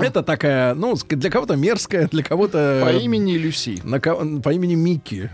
[0.00, 2.82] Это такая, ну, для кого-то мерзкая, для кого-то...
[2.84, 3.80] По имени Люси.
[3.84, 5.30] на по имени Микки.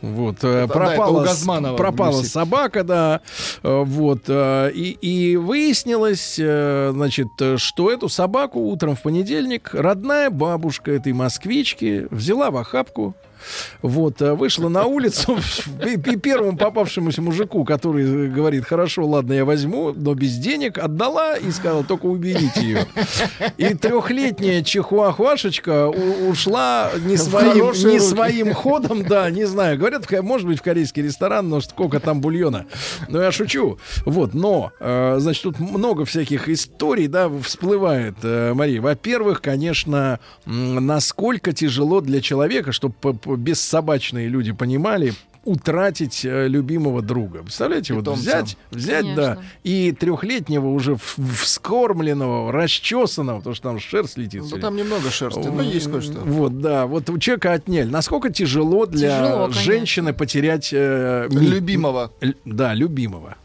[0.00, 2.30] Вот, э, Это, да, это пропала, пропала Люси.
[2.30, 3.20] собака, да,
[3.62, 10.92] э, вот, э, и, и выяснилось, значит, что эту собаку утром в понедельник родная бабушка
[10.92, 13.14] этой москвички взяла в охапку,
[13.82, 15.38] вот, э, вышла на улицу
[15.86, 21.50] и первому попавшемуся мужику, который говорит, хорошо, ладно, я возьму, но без денег, отдала и
[21.50, 22.86] сказала, только уберите ее.
[23.56, 29.78] И трехлетняя чихуахуашечка ушла не своим, не своим ходом, да, не знаю.
[29.78, 32.66] Говорят, может быть, в корейский ресторан, но сколько там бульона.
[33.08, 33.78] Ну, я шучу.
[34.04, 38.80] Вот, но, э, значит, тут много всяких историй, да, всплывает, э, Мария.
[38.80, 42.94] Во-первых, конечно, насколько тяжело для человека, чтобы
[43.36, 47.42] бессобачные люди понимали, утратить э, любимого друга.
[47.42, 48.22] Представляете, вот Питомца.
[48.22, 54.42] взять, взять, да, и трехлетнего уже вскормленного, расчесанного, потому что там шерсть летит.
[54.50, 56.20] Ну, там немного шерсти, но есть кое-что.
[56.20, 57.88] Вот, да, вот у человека отняли.
[57.88, 62.12] Насколько тяжело для Тяжело, женщины потерять э, Любимого.
[62.20, 63.36] Л- да, любимого.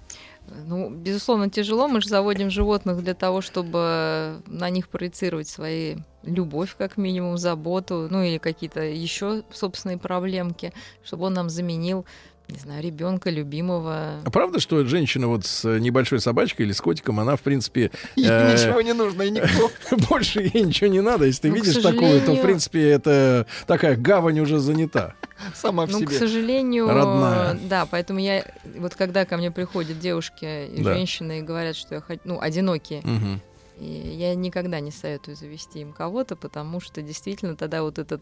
[0.70, 1.88] Ну, безусловно, тяжело.
[1.88, 8.08] Мы же заводим животных для того, чтобы на них проецировать свои любовь, как минимум, заботу,
[8.12, 10.72] ну или какие-то еще собственные проблемки,
[11.04, 12.06] чтобы он нам заменил,
[12.50, 14.22] не знаю, ребенка, любимого.
[14.26, 18.28] А правда, что женщина вот с небольшой собачкой или с котиком, она, в принципе, Ей
[18.28, 19.70] э, ничего не нужно, и никто.
[20.10, 21.26] больше ей ничего не надо.
[21.26, 25.16] Если ты Ну, к видишь такую, то, в сожалению- принципе, это такая гавань уже занята.
[25.54, 26.20] Сама в Ну, к себе.
[26.20, 27.58] сожалению, Родная.
[27.70, 28.44] да, поэтому я,
[28.78, 30.94] вот когда ко мне приходят девушки и Да.
[30.94, 33.42] женщины и говорят, что я хочу, ну, одинокие, Мгм.
[33.82, 33.86] И
[34.20, 38.20] я никогда не советую завести им кого-то, потому что действительно тогда вот этот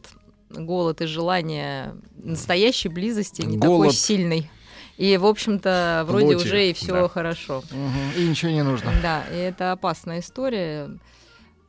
[0.49, 3.95] голод и желание настоящей близости не такой Голод.
[3.95, 4.49] сильный.
[4.98, 7.07] И, в общем-то, вроде Плоти, уже и все да.
[7.07, 7.64] хорошо.
[7.69, 8.91] Мгм, И ничего не нужно.
[9.03, 10.90] Да, и это опасная история.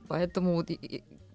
[0.08, 0.64] Поэтому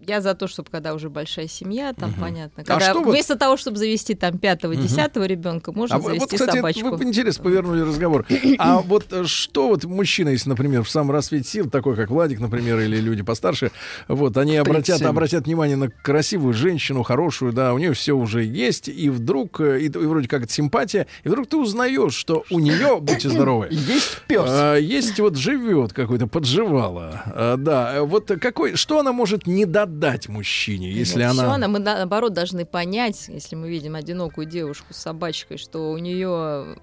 [0.08, 2.20] я за то, чтобы когда уже большая семья, там Мгм.
[2.22, 2.64] понятно.
[2.64, 6.20] А Когда что вот- вместо того, чтобы завести там пятого, десятого ребенка, можно А завести
[6.20, 6.90] вот, кстати, собачку.
[6.96, 8.26] вы интересно повернули разговор.
[8.60, 12.40] А вот э, что вот мужчина, если, например, в самом расцвете сил, такой как Владик,
[12.40, 13.72] например, или люди постарше,
[14.08, 15.08] вот, они обратят, 37.
[15.08, 19.80] обратят внимание на красивую женщину, хорошую, да, у нее все уже есть, и вдруг, э,
[19.82, 23.68] и, и вроде как это симпатия, и вдруг ты узнаешь, что у нее, будьте здоровы,
[23.72, 24.42] Есть пес.
[24.46, 27.22] а, есть вот живет какой-то, подживала.
[27.26, 29.93] А, да, э, вот какой, что она может не додать
[30.28, 31.54] мужчине, если Нет, она...
[31.56, 35.98] она, мы на- наоборот должны понять, если мы видим одинокую девушку с собачкой, что у
[35.98, 36.78] нее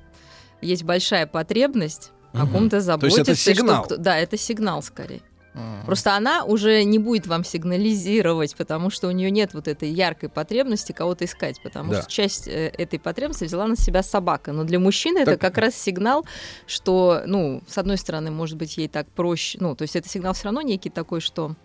[0.63, 3.21] есть большая потребность о ком-то То есть заботиться.
[3.23, 3.85] это и что сигнал.
[3.85, 5.23] кто- да, это сигнал скорее.
[5.85, 10.29] Просто она уже не будет вам сигнализировать, потому что у нее нет вот этой яркой
[10.29, 12.03] потребности кого-то искать, потому Да.
[12.03, 14.53] что часть э, этой потребности взяла на себя собака.
[14.53, 16.25] Но для мужчины это Так- как раз сигнал,
[16.69, 20.35] что, ну, с одной стороны, может быть, ей так проще, ну, то есть это сигнал
[20.35, 21.57] все равно некий такой, что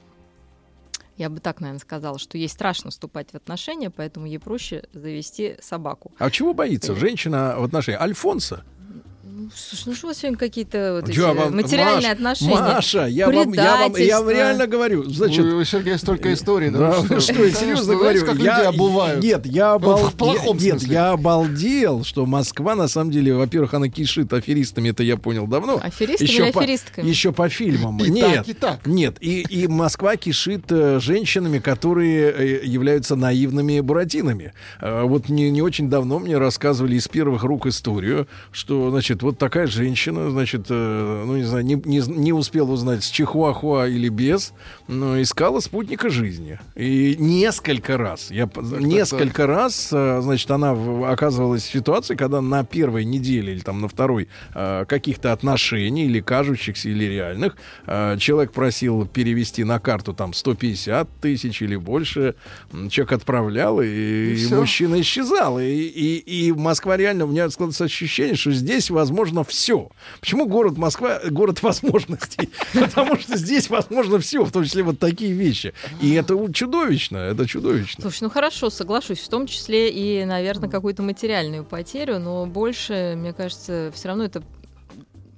[1.18, 5.56] я бы так, наверное, сказала, что ей страшно вступать в отношения, поэтому ей проще завести
[5.62, 6.12] собаку.
[6.18, 8.64] А чего боится женщина в отношении Альфонса?
[9.38, 12.54] Ну, слушай, ну что у вас сегодня какие-то вот эти Я вам- материальные Маш, отношения?
[12.56, 16.70] Маша, я вам, я вам, я вам реально говорю, значит, У Сергея столько историй.
[16.70, 19.22] Да, вы вы что, я серьезно говорю, как я, люди обувают.
[19.22, 19.98] Нет, я, Ну, обал...
[20.10, 20.94] в плохом я- нет, смысле.
[20.94, 25.82] я обалдел, что Москва, на самом деле, во-первых, она кишит аферистами, это я понял давно.
[25.84, 27.06] Аферистами Еще или по- аферистками?
[27.10, 27.98] Еще по фильмам.
[28.06, 28.88] И нет, так, и так.
[28.88, 32.32] нет, и, и Москва кишит э, женщинами, которые
[32.62, 34.54] э, являются наивными буратинами.
[34.80, 39.38] Э, вот не, не очень давно мне рассказывали из первых рук историю, что, значит, вот
[39.38, 44.08] такая женщина, значит, э, ну, не знаю, не, не, не успела узнать, с чихуахуа или
[44.10, 44.54] без,
[44.88, 46.60] но искала спутника жизни.
[46.76, 52.40] И несколько раз, я, п- несколько раз, э, значит, она в- оказывалась в ситуации, когда
[52.42, 57.58] на первой неделе или там на второй э, каких-то отношений, или кажущихся, или реальных,
[57.88, 62.36] э, человек просил перевести на карту там 150 тысяч или больше,
[62.90, 65.60] человек отправлял, и, И и мужчина исчезал.
[65.60, 69.90] И, и, и Москва реально, у меня складывается ощущение, что здесь возможно все.
[70.20, 72.50] Почему город Москва город возможностей?
[72.74, 75.74] Потому что здесь возможно все, в том числе вот такие вещи.
[76.02, 78.02] И это чудовищно, это чудовищно.
[78.02, 83.34] Слушай, ну хорошо, соглашусь, в том числе и, наверное, какую-то материальную потерю, но больше, мне
[83.34, 84.44] кажется, все равно это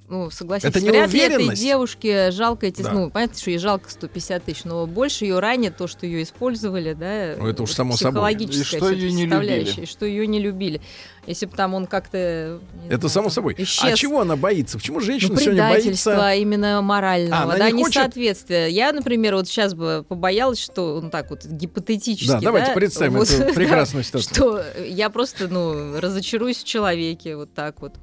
[0.10, 2.92] ну, согласитесь, Это вряд ли этой девушке жалко эти, Да.
[2.92, 6.94] ну, понятно, что ей жалко 150 тысяч, но больше ее ранит то, что ее использовали,
[6.94, 8.34] да, Ну, это уж само собой.
[8.36, 9.82] психологическая И что её не любили.
[9.82, 10.82] и что ее не любили.
[11.26, 12.62] Если бы там он как-то...
[12.88, 13.56] Это знаю, само собой.
[13.58, 14.00] А исчез.
[14.00, 14.78] чего она боится?
[14.78, 16.42] Почему Ну, женщина сегодня предательство боится?
[16.42, 18.70] именно морального, А, да, не хочет- несоответствие.
[18.72, 23.30] Я, например, вот сейчас бы побоялась, что, ну так вот, гипотетически, Да, давайте представим вот,
[23.30, 24.34] эту прекрасную ситуацию.
[24.34, 27.96] Что я просто, ну, разочаруюсь в человеке, вот так вот.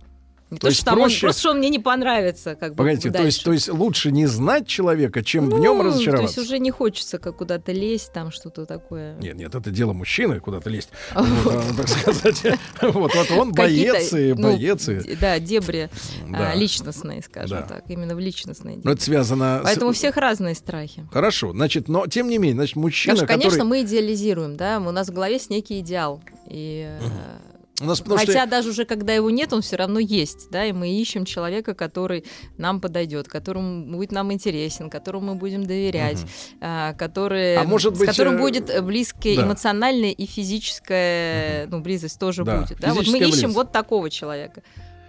[0.54, 2.72] Не То то, есть что там он, проще- просто что он мне не понравится, как
[2.72, 5.84] бы, Погодите, то есть, то есть лучше не знать человека, чем в Ну, нем То
[5.84, 6.40] разочароваться?
[6.40, 9.16] есть уже не хочется как куда-то лезть, там что-то такое.
[9.16, 10.90] Нет, нет, это дело мужчины куда-то лезть.
[11.14, 12.42] Вот, а, так сказать.
[12.82, 14.88] Вот, он боец и ну, боец.
[15.20, 15.90] Да, дебри
[16.32, 18.78] а, личностные, скажем так, именно в личностные.
[18.84, 21.06] Это связано Поэтому у всех разные страхи.
[21.12, 25.12] Хорошо, значит, но тем не менее, значит, мужчина, конечно, мы идеализируем, да, у нас в
[25.12, 26.22] голове есть некий идеал.
[26.48, 27.04] И, э,
[27.80, 28.46] У нас потому Хотя что...
[28.46, 32.24] даже уже когда его нет, он все равно есть, да, и мы ищем человека, который
[32.56, 36.24] нам подойдет, которому будет нам интересен, которому мы будем доверять,
[36.60, 39.42] а, который, А может с быть, которым э, будет близкая да.
[39.42, 42.78] эмоциональная и физическая, ну, близость тоже Да, будет.
[42.78, 42.90] Да?
[42.90, 43.56] Вот мы физическая ищем близость.
[43.56, 44.62] вот такого человека.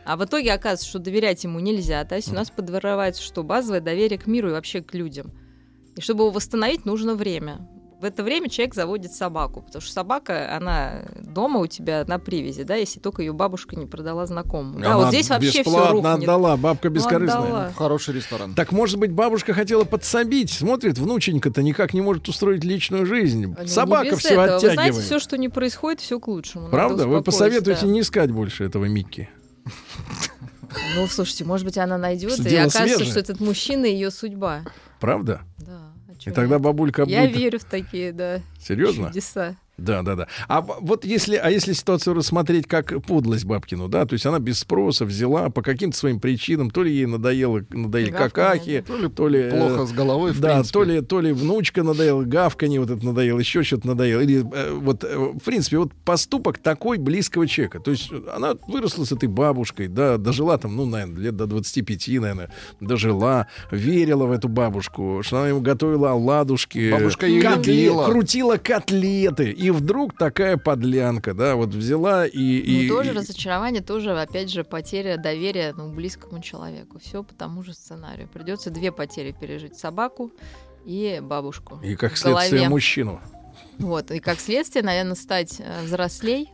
[0.03, 2.03] А в итоге оказывается, что доверять ему нельзя.
[2.05, 3.43] То есть у нас подворовается что?
[3.43, 5.31] Базовое доверие к миру и вообще к людям.
[5.95, 7.67] И чтобы его восстановить, нужно время.
[8.01, 12.63] В это время человек заводит собаку, потому что собака, она дома у тебя на привязи,
[12.63, 14.79] да, если только ее бабушка не продала знакомому.
[14.79, 16.23] Да, Она вот здесь вообще все бесплатно рухнет.
[16.23, 17.41] отдала, бабка Ну, бескорыстная.
[17.43, 17.69] отдала.
[17.69, 18.53] В хороший ресторан.
[18.53, 23.55] Так, может быть, бабушка хотела подсобить, смотрит, внученька-то никак не может устроить личную жизнь.
[23.57, 24.41] Ну, Собака все этого.
[24.45, 24.73] Вы оттягивает.
[24.73, 26.69] знаете, все, что не происходит, все к лучшему.
[26.69, 27.07] Правда?
[27.07, 27.87] Вы посоветуете да.
[27.87, 29.29] не искать больше этого Микки.
[30.95, 33.09] Ну, слушайте, может быть, она найдет, и окажется, свежее.
[33.09, 34.61] что этот мужчина ее судьба.
[34.99, 35.41] Правда?
[35.57, 35.84] Да.
[36.25, 37.37] И тогда бабулька Я будет...
[37.37, 38.41] верю в такие, да.
[38.59, 39.07] Серьезно?
[39.07, 39.55] Чудеса.
[39.77, 40.27] Да, да, да.
[40.47, 44.59] А вот если, а если ситуацию рассмотреть как подлость Бабкину, да, то есть она без
[44.59, 49.09] спроса взяла по каким-то своим причинам, то ли ей надоело, надоели Гавканье, какахи, То ли
[49.09, 49.49] то ли...
[49.49, 50.73] плохо с головой, в да, принципе.
[50.73, 54.21] то ли, то ли внучка надоела, гавканье вот это надоело, еще что-то надоело.
[54.21, 57.79] Или э, вот, э, в принципе, вот поступок такой близкого человека.
[57.79, 62.07] То есть она выросла с этой бабушкой, да, дожила там, ну, наверное, лет до 25,
[62.19, 62.49] наверное,
[62.79, 68.05] дожила, верила в эту бабушку, что она ему готовила оладушки, Бабушка ее любила.
[68.05, 69.53] крутила котлеты.
[69.65, 72.37] И вдруг такая подлянка, да, вот взяла и...
[72.37, 76.99] и Ну, тоже и- разочарование, тоже, опять же, потеря доверия ну, близкому человеку.
[76.99, 78.29] Все по тому же сценарию.
[78.31, 79.75] Придется две потери пережить.
[79.75, 80.31] Собаку
[80.85, 81.79] и бабушку.
[81.83, 83.19] и как следствие мужчину.
[83.79, 84.11] Вот.
[84.11, 86.51] И как следствие, наверное, стать э, взрослей.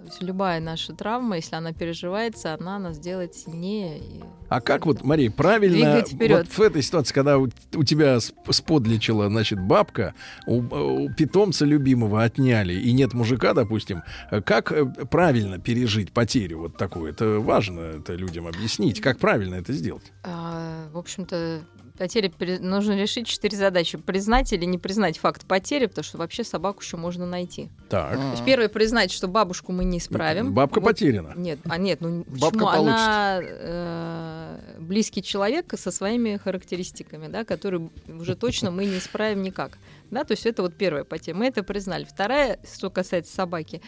[0.00, 4.00] То есть любая наша травма, если она переживается, она нас делает сильнее.
[4.48, 9.28] А как вот, Мария, правильно вот в этой ситуации, когда у, у тебя сп- сподличила,
[9.28, 10.14] значит, бабка,
[10.46, 14.02] у, у питомца любимого отняли, и нет мужика, допустим,
[14.46, 17.10] как э, правильно пережить потерю вот такую?
[17.10, 19.00] Это важно это людям объяснить.
[19.02, 20.12] Как правильно это сделать?
[20.24, 21.60] А, в общем-то,
[22.00, 26.44] потери пере- нужно решить четыре задачи: признать или не признать факт потери, потому что вообще
[26.44, 27.68] собаку еще можно найти.
[27.90, 28.16] Так.
[28.16, 30.54] То есть первое признать, что бабушку мы не исправим.
[30.54, 31.34] Бабка Вот- потеряна.
[31.36, 32.68] Нет, а нет, ну Бабка почему?
[32.68, 39.76] Она э, близкий человек со своими характеристиками, да, которые уже точно мы не исправим никак.
[40.10, 41.36] Да, то есть это вот первая потеря.
[41.36, 42.04] Мы это признали.
[42.04, 43.82] Вторая, что касается собаки,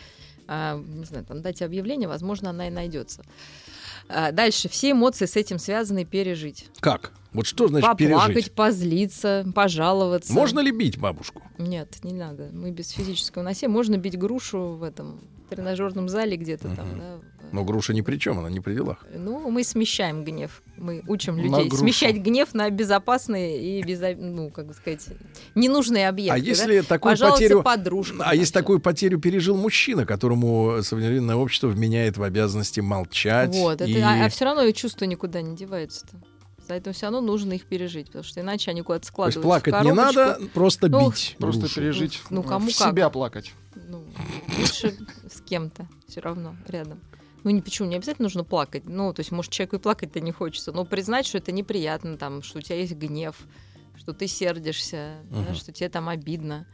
[0.47, 3.23] а, не знаю, там дать объявление, возможно, она и найдется.
[4.15, 6.67] А, Дальше все эмоции с этим связаны пережить.
[6.81, 7.13] Как?
[7.33, 8.53] Вот что значит Поплакать, пережить?
[8.53, 10.33] позлиться, пожаловаться.
[10.33, 11.43] Можно ли бить бабушку?
[11.59, 12.51] Нет, не надо.
[12.53, 13.73] Мы без физического насилия.
[13.73, 15.21] Можно бить грушу в этом
[15.57, 16.99] тренажерном зале где-то там, Мгм.
[16.99, 17.21] да.
[17.53, 19.05] Но груша ни при чем, она не при делах.
[19.15, 20.63] Ну, мы смещаем гнев.
[20.79, 25.05] Мы учим людей смещать гнев на безопасные и, безо- ну, как бы сказать,
[25.55, 26.39] ненужные объекты.
[26.41, 26.49] А да?
[26.49, 27.63] если такую Пожаловаться потерю...
[27.63, 33.55] подружкам, А если там, такую потерю пережил мужчина, которому современное общество вменяет в обязанности молчать?
[33.55, 36.17] Вот, это, и- а, все равно чувства никуда не деваются-то.
[36.69, 39.41] Поэтому все равно нужно их пережить, потому что иначе они куда-то То есть складываются.
[39.43, 41.37] плакать в не надо, просто Ну, бить.
[41.39, 41.75] Просто грушу.
[41.75, 42.23] пережить.
[42.31, 42.93] Ну, кому в как.
[42.93, 43.53] себя плакать.
[43.75, 44.05] Ну,
[44.59, 44.95] лучше
[45.53, 46.99] кем-то все равно рядом.
[47.45, 48.85] Ну, не, почему, не обязательно нужно плакать.
[48.87, 52.41] Ну, то есть, может, человеку и плакать-то не хочется, но признать, что это неприятно, там,
[52.43, 53.37] что у тебя есть гнев,
[53.97, 55.49] что ты сердишься, uh-huh.
[55.49, 56.67] да, что тебе там обидно.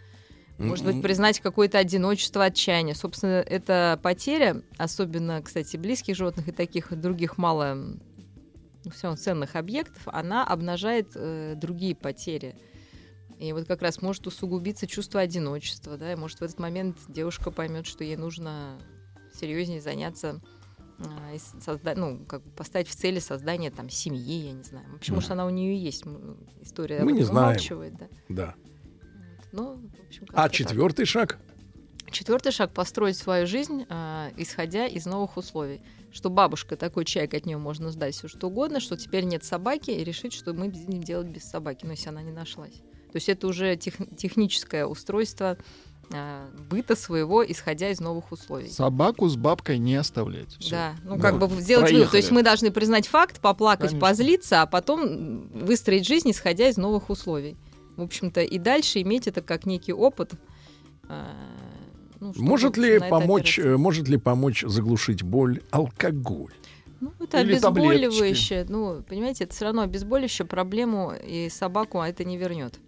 [0.58, 2.94] Может быть, признать какое-то одиночество, отчаяние.
[2.94, 7.96] Собственно, эта потеря, особенно, кстати, близких животных и таких других мало
[8.92, 12.54] все равно ценных объектов, она обнажает э, другие потери.
[13.38, 17.50] И вот как раз может усугубиться чувство одиночества, да, и может в этот момент девушка
[17.50, 18.78] поймет, что ей нужно
[19.32, 20.40] серьезнее заняться
[20.98, 24.86] а, создать, ну, как бы поставить в цели создание там семьи, я не знаю.
[24.98, 25.22] Почему mm.
[25.22, 26.04] что она у нее есть
[26.60, 27.04] история.
[27.04, 27.60] Мы не знаем.
[27.98, 28.08] Да.
[28.28, 28.54] да.
[29.52, 31.08] Ну, в общем, а четвертый так.
[31.08, 31.38] шаг?
[32.10, 35.82] Четвертый шаг построить свою жизнь, э, исходя из новых условий.
[36.10, 39.90] Что бабушка такой чайк от нее можно сдать все что угодно, что теперь нет собаки,
[39.90, 42.82] и решить, что мы будем делать без собаки, но если она не нашлась.
[43.12, 45.56] То есть это уже тех, техническое устройство
[46.10, 48.68] э, быта своего, исходя из новых условий.
[48.68, 50.56] Собаку с бабкой не оставлять.
[50.58, 50.70] Всё.
[50.70, 51.22] Да, ну да.
[51.22, 52.10] как бы сделать вывод.
[52.10, 54.06] То есть мы должны признать факт, поплакать, Конечно.
[54.06, 57.56] позлиться, а потом выстроить жизнь, исходя из новых условий.
[57.96, 60.32] В общем-то, и дальше иметь это как некий опыт.
[61.08, 61.32] Э,
[62.20, 66.52] ну, может ли помочь, э, может ли помочь заглушить боль алкоголь?
[67.00, 68.64] Ну, это Или обезболивающее.
[68.64, 68.72] Таблеточки.
[68.72, 72.80] Ну, понимаете, это все равно обезболивающее проблему и собаку а это не вернет.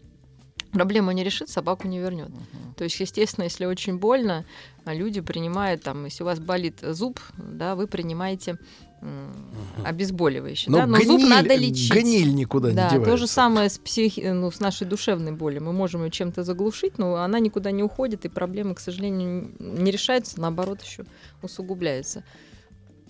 [0.72, 2.28] Проблему не решит, собаку не вернет.
[2.28, 2.74] Uh-huh.
[2.76, 4.44] То есть, естественно, если очень больно,
[4.84, 8.56] а люди принимают, там, если у вас болит зуб, да, вы принимаете
[9.02, 9.84] uh-huh.
[9.84, 10.70] обезболивающее.
[10.70, 10.86] Но, да?
[10.86, 11.92] Но гниль, зуб надо лечить.
[11.92, 13.10] Гниль никуда да, не девается.
[13.10, 14.20] То же самое с, психи...
[14.20, 15.62] ну, с нашей душевной болью.
[15.62, 19.90] Мы можем ее чем-то заглушить, но она никуда не уходит, и проблемы, к сожалению, не
[19.90, 21.04] решаются, наоборот, еще
[21.42, 22.22] усугубляются.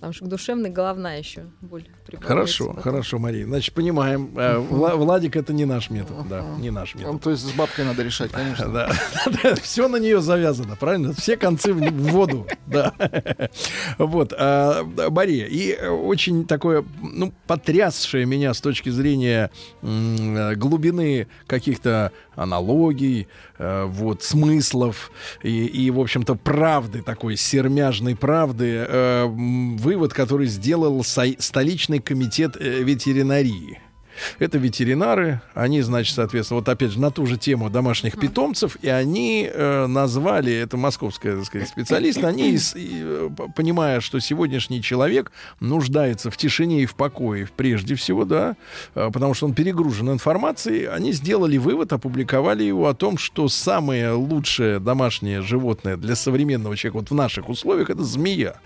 [0.01, 1.87] Потому что душевная головная еще боль.
[2.23, 2.83] Хорошо, потом.
[2.83, 3.45] хорошо, Мария.
[3.45, 4.33] Значит, понимаем.
[4.35, 6.27] Э, Владик это не наш метод.
[6.27, 7.13] Да, не наш метод.
[7.13, 8.73] Ну, то есть с бабкой надо решать, конечно.
[8.73, 8.91] Да.
[9.63, 11.13] Все на нее завязано, правильно?
[11.13, 11.81] Все концы в
[12.13, 12.47] воду.
[12.71, 12.95] Да.
[13.99, 14.33] Вот.
[14.39, 19.51] А, Мария, и очень такое, ну, потрясшее меня с точки зрения
[19.83, 25.11] глубины каких-то аналогий, э, вот, смыслов
[25.43, 32.83] и, и, в общем-то, правды, такой сермяжной правды, э, вывод, который сделал столичный комитет э,
[32.83, 33.79] ветеринарии.
[34.39, 38.89] Это ветеринары, они, значит, соответственно, вот опять же на ту же тему домашних питомцев, и
[38.89, 46.31] они э, назвали, это московская, так сказать, специалист, они, и, понимая, что сегодняшний человек нуждается
[46.31, 48.57] в тишине и в покое, прежде всего, да,
[48.95, 54.13] э, потому что он перегружен информацией, они сделали вывод, опубликовали его о том, что самое
[54.13, 58.57] лучшее домашнее животное для современного человека вот в наших условиях это змея.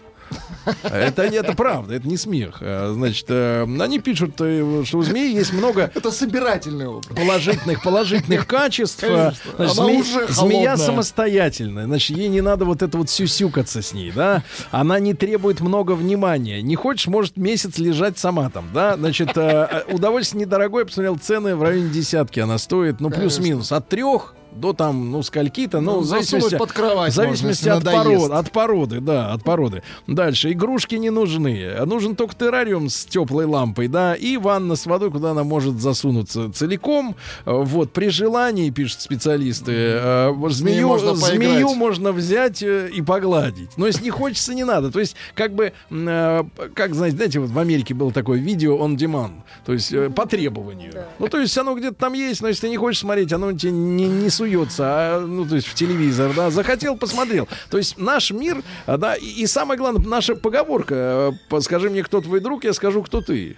[0.82, 2.58] Это, это правда, это не смех.
[2.60, 5.90] А, значит, э, они пишут, э, что у змеи есть много...
[5.94, 7.06] Это собирательный образ.
[7.14, 9.04] Положительных, положительных качеств.
[9.04, 10.02] Значит, зме...
[10.28, 11.84] Змея самостоятельная.
[11.84, 14.42] Значит, ей не надо вот это вот сюсюкаться с ней, да?
[14.70, 16.62] Она не требует много внимания.
[16.62, 18.96] Не хочешь, может месяц лежать сама там, да?
[18.96, 20.82] Значит, э, удовольствие недорогое.
[20.82, 22.40] Я посмотрел цены в районе десятки.
[22.40, 23.72] Она стоит, ну, плюс-минус.
[23.72, 27.90] От трех до там, ну, скольки-то, ну, ну в зависимости, под кровать в зависимости можно,
[27.90, 29.82] от породы, от породы, да, от породы.
[30.06, 35.10] Дальше, игрушки не нужны, нужен только террариум с теплой лампой, да, и ванна с водой,
[35.10, 42.12] куда она может засунуться целиком, вот, при желании, пишут специалисты, э, змею, можно, змею можно
[42.12, 46.44] взять э, и погладить, но если не хочется, не надо, то есть, как бы, э,
[46.74, 49.32] как, знаете, знаете, вот в Америке было такое видео on demand,
[49.66, 51.08] то есть, по требованию, да.
[51.18, 53.72] ну, то есть, оно где-то там есть, но если ты не хочешь смотреть, оно тебе
[53.72, 57.48] не, не суется, а, ну, то есть в телевизор, да, захотел, посмотрел.
[57.70, 62.02] То есть наш мир, а, да, и, и самое главное, наша поговорка, э, скажи мне,
[62.02, 63.56] кто твой друг, я скажу, кто ты.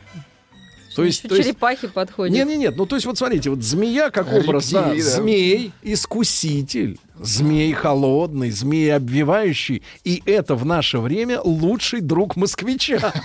[0.97, 1.95] То есть, то черепахи есть...
[1.95, 2.35] подходят.
[2.35, 2.77] Нет, нет, нет.
[2.77, 5.01] Ну, то есть, вот смотрите, вот змея как образ, да, да.
[5.01, 9.83] змей, искуситель, змей холодный, змей обвивающий.
[10.05, 13.13] И это в наше время лучший друг москвича.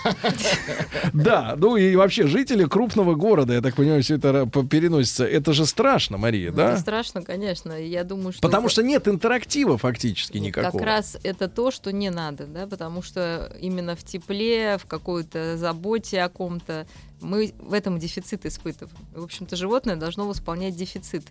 [1.14, 5.26] Да, ну и вообще жители крупного города, я так понимаю, все это переносится.
[5.26, 6.72] Это же страшно, Мария, да?
[6.72, 7.74] Это страшно, конечно.
[7.74, 8.42] Я думаю, что...
[8.42, 10.72] Потому что нет интерактива фактически никакого.
[10.72, 15.58] Как раз это то, что не надо, да, потому что именно в тепле, в какой-то
[15.58, 16.86] заботе о ком-то
[17.22, 18.96] мы в этом дефицит испытываем.
[19.14, 21.24] В общем-то, животное должно восполнять дефицит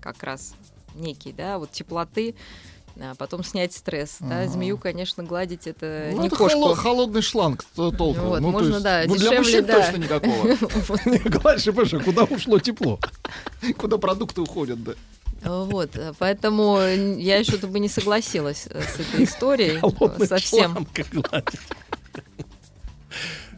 [0.00, 0.54] как раз
[0.94, 2.34] некий, да, вот теплоты,
[3.00, 4.18] а потом снять стресс.
[4.20, 4.30] Ага.
[4.30, 6.60] Да, змею, конечно, гладить это ну, не это кошку.
[6.60, 8.20] Холо- холодный шланг толку.
[8.20, 9.80] Вот, ну, можно, есть, да, ну, дешевле, для мужчин да.
[9.80, 11.28] точно никакого.
[11.40, 12.98] Гладишь, а куда ушло тепло?
[13.78, 14.92] Куда продукты уходят, да.
[15.42, 19.78] Вот, поэтому я еще бы не согласилась с этой историей
[20.26, 20.86] совсем.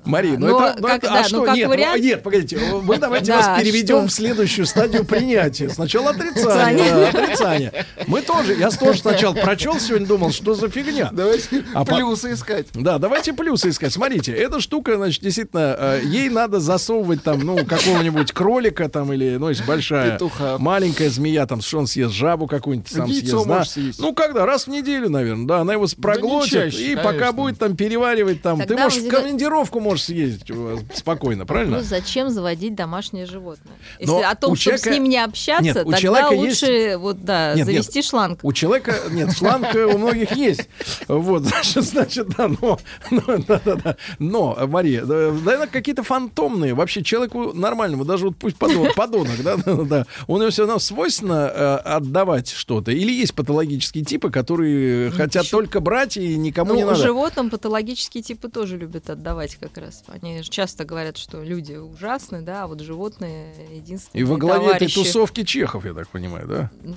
[0.07, 1.43] Мария, ну это, как- это- да, а ну что?
[1.45, 4.07] как нет, вариант- ну, нет, погодите, мы давайте Да, вас переведем что?
[4.09, 5.69] в следующую стадию принятия.
[5.69, 7.85] Сначала отрицание, Отрицание.
[8.07, 11.11] Мы тоже, я тоже сначала прочел сегодня, думал, что за фигня.
[11.13, 12.67] Давайте А по- плюсы искать.
[12.75, 13.93] Да, давайте плюсы искать.
[13.93, 19.37] Смотрите, эта штука, значит, действительно, э, ей надо засовывать там, ну, какого-нибудь кролика там или,
[19.37, 20.57] ну, если большая, Петуха.
[20.59, 23.65] маленькая змея, там, что он съест, жабу какую-нибудь сам Яйцо съест, да.
[23.65, 24.01] съесть.
[24.01, 24.47] Ну, когда?
[24.47, 28.61] Раз в неделю, наверное, да, она его проглотит, чаще, и пока будет там переваривать, там,
[28.61, 31.79] ты можешь в командировку можешь съездить э, спокойно, правильно?
[31.79, 33.75] Ну, зачем заводить домашнее животное?
[33.99, 36.33] Если Но о том, у чтобы человека- с ним не общаться, Нет, у тогда человека
[36.33, 37.67] лучше вот да, Нет, нет.
[37.67, 38.41] завести шланг.
[38.43, 40.69] У человека, нет, шланг э, у многих есть.
[41.09, 42.79] Вот, значит, значит, да, но,
[43.11, 43.97] но, да, да, да.
[44.19, 46.75] но Мария, наверное, какие-то фантомные.
[46.75, 50.79] Вообще человеку нормальному, даже вот пусть подон- подонок, да, да, да, он ему все равно
[50.79, 52.91] свойственно э, отдавать что-то.
[52.93, 56.97] Или есть патологические типы, которые хотят только брать и никому Ну, не надо.
[56.97, 59.86] животным патологические типы тоже любят отдавать как раз.
[60.09, 64.67] Они же часто говорят, что люди ужасны, да, а вот животные единственные И во главе
[64.67, 64.95] этой товарищи.
[64.95, 66.71] тусовки чехов, я так понимаю, да?
[66.83, 66.95] Ну,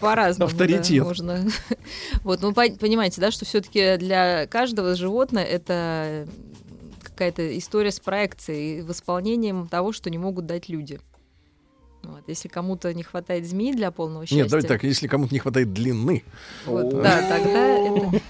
[0.00, 0.48] по-разному.
[0.50, 1.02] да, Авторитет.
[1.04, 1.46] можно.
[2.22, 6.26] Вот, ну, пон- понимаете, да, что все-таки для каждого животное это
[7.02, 11.00] какая-то история с проекцией и восполнением того, что не могут дать люди.
[12.06, 12.22] Вот.
[12.26, 15.72] Если кому-то не хватает змеи для полного счастья, Нет, давайте так, если кому-то не хватает
[15.72, 16.22] длины.
[16.66, 18.20] вот, да, тогда это...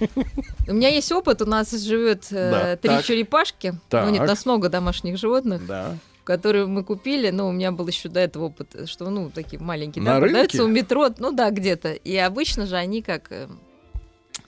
[0.69, 3.05] У меня есть опыт, у нас живет э, Да, три так.
[3.05, 4.28] черепашки, ну нет, у Так.
[4.28, 5.97] нас много домашних животных, Да.
[6.24, 10.03] которые мы купили, но у меня был еще до этого опыт, что, ну, такие маленькие,
[10.03, 10.32] На да, рынке?
[10.32, 11.93] продаются у метро, ну да, где-то.
[11.93, 13.47] И обычно же они как, э,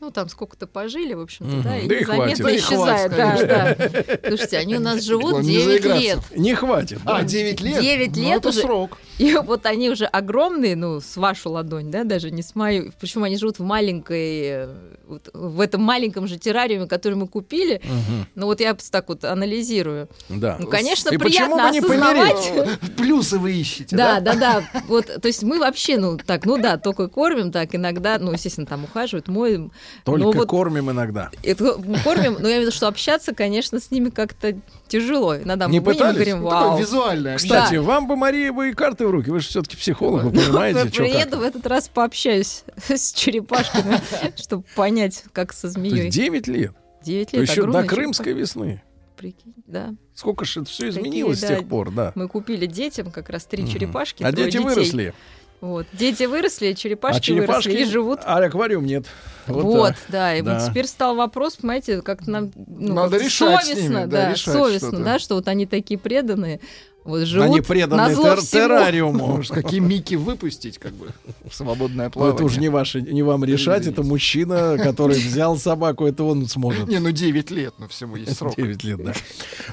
[0.01, 1.62] ну, там сколько-то пожили, в общем-то, Мгм.
[1.62, 2.39] да, и Да и хватит.
[2.39, 3.12] незаметно Да и исчезают.
[3.12, 3.16] хватит,
[3.49, 4.05] Да, конечно.
[4.23, 4.29] да.
[4.29, 6.01] Слушайте, они у нас живут Главное, не 9 заиграться.
[6.03, 6.19] лет.
[6.37, 6.99] Не хватит.
[7.05, 7.25] А, да?
[7.25, 7.81] 9 лет?
[7.83, 8.61] 9 Ну, лет это уже.
[8.61, 8.99] срок.
[9.19, 12.93] И вот они уже огромные, ну, с вашу ладонь, да, даже не с мою.
[13.01, 14.69] Причем они живут в маленькой,
[15.07, 17.81] вот в этом маленьком же террариуме, который мы купили.
[17.85, 18.27] Мгм.
[18.35, 20.09] Ну, вот я так вот анализирую.
[20.29, 20.57] Да.
[20.61, 22.79] Ну, конечно, И почему приятно бы не осознавать.
[22.97, 24.35] Плюсы вы ищете, Да, да?
[24.35, 24.83] да, да.
[24.87, 28.66] Вот, то есть мы вообще, ну, так, ну да, только кормим, так, иногда, ну, естественно,
[28.66, 29.73] там ухаживают, моем.
[30.05, 31.31] Только но вот кормим иногда.
[31.43, 31.74] это
[32.05, 34.56] кормим, но я имею в виду, что общаться, конечно, с ними как-то
[34.89, 35.36] тяжело.
[35.36, 36.15] Иногда мы Не и пытались?
[36.16, 36.78] говорим, Ну, вау.
[36.78, 37.36] визуальное.
[37.36, 37.82] Кстати, Да.
[37.82, 39.31] вам бы, Мария, бы и карты в руки.
[39.31, 41.40] Вы же все-таки психолог, вы понимаете, Ну, что Приеду как.
[41.40, 44.01] в этот раз пообщаюсь с черепашками,
[44.36, 46.05] чтобы понять, как со змеей.
[46.06, 46.73] есть 9 лет.
[47.05, 48.82] 9 То лет, еще до крымской весны.
[49.16, 49.94] Прикинь, да.
[50.15, 51.48] Сколько же это все Такие, изменилось с да.
[51.48, 52.12] тех пор, да.
[52.15, 54.59] Мы купили детям как раз три черепашки, А дети детей.
[54.65, 55.15] выросли.
[55.61, 55.87] Вот.
[55.93, 58.21] Дети выросли, А черепашки, черепашки выросли и живут.
[58.25, 59.07] А аквариум нет.
[59.49, 59.97] Вот, так.
[60.09, 60.59] да, и Да.
[60.59, 64.07] вот теперь стал вопрос, понимаете, как-то нам ну, Надо как-то решать с совестно, ними, да,
[64.07, 65.03] да, решать совестно, что-то.
[65.05, 66.61] да, что вот они такие преданные,
[67.03, 69.27] вот живут Они преданы тер- террариуму.
[69.39, 71.09] Может, какие мики выпустить, как бы,
[71.49, 72.35] в свободное Ну, плавание.
[72.37, 76.87] это уже не, ваше, не вам решать, это мужчина, который взял собаку, это он сможет.
[76.87, 78.55] Не, ну 9 лет, но всему есть срок.
[78.55, 79.13] 9 лет, да.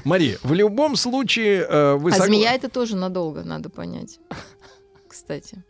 [0.04, 4.18] Мария, в любом случае э, вы А согла- змея это тоже надолго, надо понять.
[5.06, 5.62] Кстати.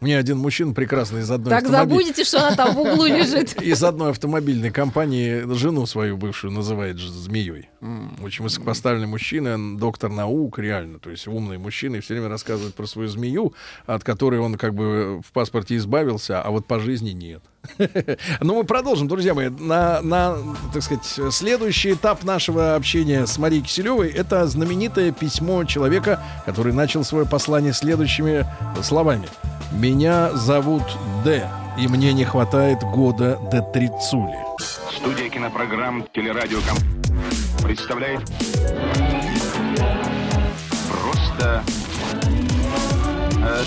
[0.00, 3.60] Мне один мужчина прекрасный из одной Так автомобиль- забудете, что она там в углу лежит.
[3.62, 7.70] Из одной автомобильной компании жену свою бывшую называет змеей.
[8.22, 10.98] Очень высокопоставленный мужчина, доктор наук, реально.
[10.98, 13.54] То есть умный мужчина и все время рассказывает про свою змею,
[13.86, 17.42] от которой он как бы в паспорте избавился, а вот по жизни нет.
[18.40, 19.48] Но мы продолжим, друзья мои.
[19.48, 20.36] На, на,
[20.74, 27.02] так сказать, следующий этап нашего общения с Марией Киселевой это знаменитое письмо человека, который начал
[27.02, 28.46] свое послание следующими
[28.82, 29.26] словами.
[29.72, 30.84] «Меня зовут
[31.24, 31.48] Д,
[31.78, 34.38] и мне не хватает года до трицули».
[34.90, 36.76] Студия кинопрограмм «Телерадиоком»
[37.62, 38.20] представляет
[40.88, 41.62] Просто...
[43.42, 43.64] э.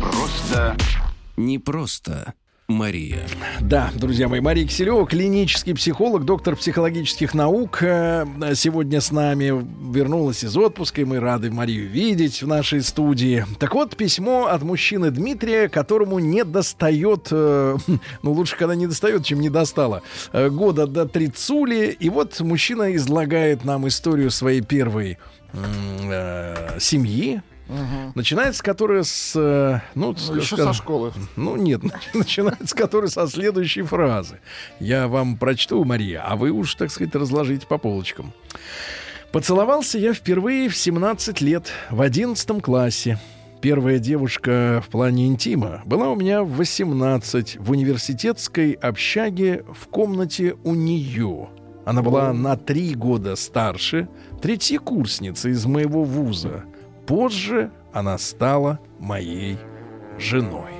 [0.00, 0.76] Просто...
[1.36, 2.34] Не просто
[2.70, 3.26] Мария.
[3.60, 8.24] Да, друзья мои, Мария Киселева, клинический психолог, доктор психологических наук, э,
[8.54, 13.44] сегодня с нами вернулась из отпуска, и мы рады Марию видеть в нашей студии.
[13.58, 17.76] Так вот, письмо от мужчины Дмитрия, которому не достает, э,
[18.22, 20.02] ну лучше, когда не достает, чем не достало,
[20.32, 21.96] э, года до трицули.
[21.98, 25.18] И вот мужчина излагает нам историю своей первой
[26.78, 27.42] семьи,
[28.14, 29.32] Начинается которая с...
[29.36, 31.12] э, Ну, Ну, еще скажем, со школы.
[31.36, 31.82] ну нет,
[32.14, 34.40] начинается который со следующей фразы.
[34.78, 38.32] Я вам прочту, Мария, а вы уж, так сказать, разложите по полочкам.
[39.32, 43.18] Поцеловался я впервые в 17 лет, в 11 классе.
[43.60, 50.56] Первая девушка в плане интима была у меня в 18 в университетской общаге в комнате
[50.64, 51.50] у нее.
[51.84, 54.08] Она была на три года старше,
[54.42, 56.64] третьекурсница из моего вуза.
[57.10, 59.58] Позже она стала моей
[60.16, 60.70] женой.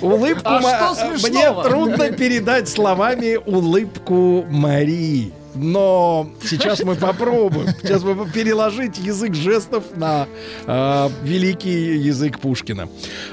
[0.00, 0.94] Улыбку А ма-
[1.28, 5.32] Мне трудно передать словами улыбку Марии.
[5.56, 7.68] Но сейчас мы попробуем.
[7.82, 10.28] Сейчас мы переложить язык жестов на
[10.66, 12.88] э, великий язык Пушкина.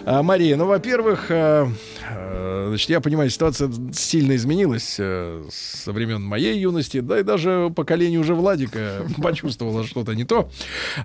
[0.05, 1.67] А, Мария, ну, во-первых, э,
[2.09, 7.71] э, значит, я понимаю, ситуация сильно изменилась э, со времен моей юности, да и даже
[7.75, 10.49] поколение уже Владика почувствовало что-то не то.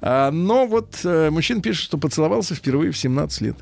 [0.01, 3.57] А, но вот э, мужчина пишет, что поцеловался впервые в 17 лет.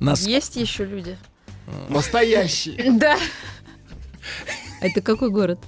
[0.00, 0.26] Нас...
[0.26, 1.18] Есть еще люди.
[1.88, 2.92] Настоящие.
[2.92, 3.16] Да.
[4.86, 5.58] Это какой город?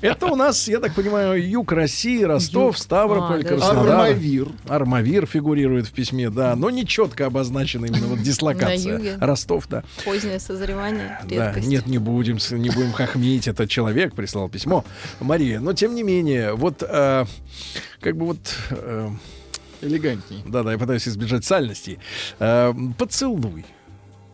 [0.00, 3.88] Это у нас, я так понимаю, юг России, Ростов, Ставрополь, а, Краснодар.
[3.88, 4.48] Армавир.
[4.68, 8.98] Армавир фигурирует в письме, да, но не четко обозначена именно вот дислокация.
[8.98, 9.16] На юге.
[9.20, 9.84] Ростов, да.
[10.04, 11.66] Позднее созревание, редкость.
[11.66, 14.84] Да, нет, не будем, не будем хохмить, это человек прислал письмо.
[15.20, 17.24] Мария, но тем не менее, вот э,
[18.00, 18.38] как бы вот...
[18.70, 19.10] Э,
[19.82, 20.44] Элегантней.
[20.46, 21.98] Да, да, я пытаюсь избежать сальности.
[22.38, 23.64] Э, поцелуй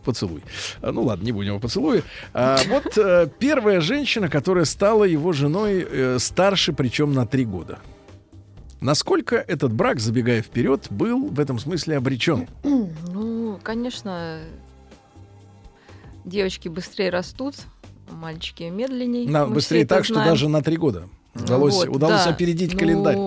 [0.09, 0.41] поцелуй.
[0.81, 2.03] А, ну ладно, не будем о поцелуе.
[2.33, 7.77] А, вот а, первая женщина, которая стала его женой э, старше, причем на три года.
[8.81, 12.47] Насколько этот брак, забегая вперед, был в этом смысле обречен?
[13.11, 14.39] Ну, конечно,
[16.23, 17.55] девочки быстрее растут,
[18.09, 19.29] мальчики медленнее.
[19.29, 21.09] На, быстрее так, что даже на три года.
[21.35, 22.29] Удалось, вот, удалось да.
[22.29, 23.17] опередить ну, календарь.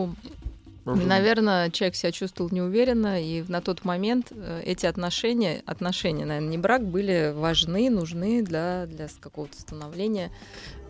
[0.84, 6.58] Наверное, человек себя чувствовал неуверенно, и на тот момент э, эти отношения, отношения, наверное, не
[6.58, 10.32] брак, были важны, нужны для, для какого-то становления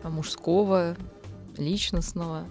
[0.03, 0.97] мужского,
[1.57, 2.47] личностного.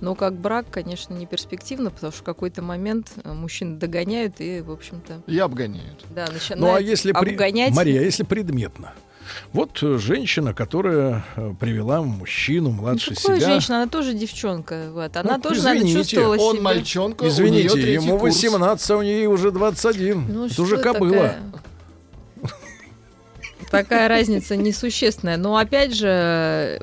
[0.00, 4.60] Но как брак, конечно, не перспективно, потому что в какой-то момент э, мужчин догоняют и,
[4.60, 5.22] в общем-то...
[5.28, 6.04] И обгоняют.
[6.10, 7.70] Да, начинают ну, а если обгонять.
[7.70, 7.76] При...
[7.76, 8.94] Мария, а если предметно?
[9.52, 13.40] Вот э, женщина, которая э, привела мужчину младше ну, себя.
[13.40, 14.90] женщина, она тоже девчонка.
[14.92, 15.16] Вот.
[15.16, 16.64] Она ну, тоже, извините, наверное, чувствовала он себя.
[16.64, 20.26] мальчонка, Извините, ему 18, а у нее уже 21.
[20.28, 21.36] Ну, Это уже кобыла.
[23.70, 24.08] Такая...
[24.08, 25.38] разница несущественная.
[25.38, 26.78] Но опять же,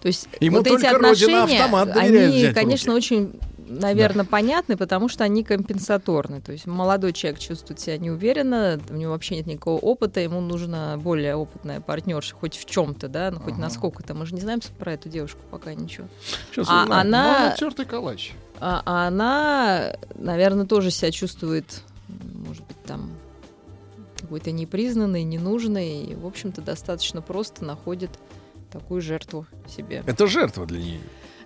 [0.00, 3.32] то есть Ему вот эти отношения, они, конечно, очень
[3.68, 4.30] наверное, да.
[4.30, 6.40] понятны, потому что они компенсаторны.
[6.40, 10.96] То есть молодой человек чувствует себя неуверенно, у него вообще нет никакого опыта, ему нужна
[10.96, 13.62] более опытная партнерша, хоть в чем-то, да, ну хоть ага.
[13.62, 14.14] насколько-то.
[14.14, 16.06] Мы же не знаем про эту девушку пока ничего.
[16.50, 16.92] Сейчас а узнаем.
[16.92, 17.56] она...
[17.60, 18.32] Ну, калач.
[18.58, 23.10] А, а она, наверное, тоже себя чувствует, может быть, там
[24.20, 28.10] какой-то непризнанный, ненужный, и, в общем-то, достаточно просто находит
[28.72, 30.02] такую жертву себе.
[30.06, 31.00] Это жертва для нее.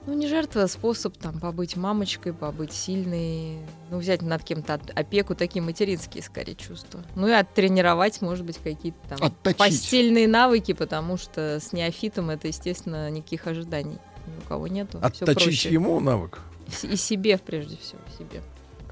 [0.07, 3.59] Ну, не жертва, а способ там побыть мамочкой, побыть сильной,
[3.91, 7.05] ну, взять над кем-то опеку, такие материнские, скорее, чувства.
[7.15, 9.59] Ну, и оттренировать, может быть, какие-то там Отточить.
[9.59, 14.99] постельные навыки, потому что с неофитом это, естественно, никаких ожиданий ни у кого нету.
[15.03, 16.41] Отточить ему навык?
[16.83, 18.43] И себе, прежде всего, себе.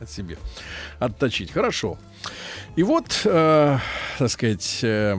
[0.01, 0.39] От себе.
[0.99, 1.51] Отточить.
[1.51, 1.99] Хорошо.
[2.77, 3.79] И вот, э,
[4.19, 5.17] так сказать, э,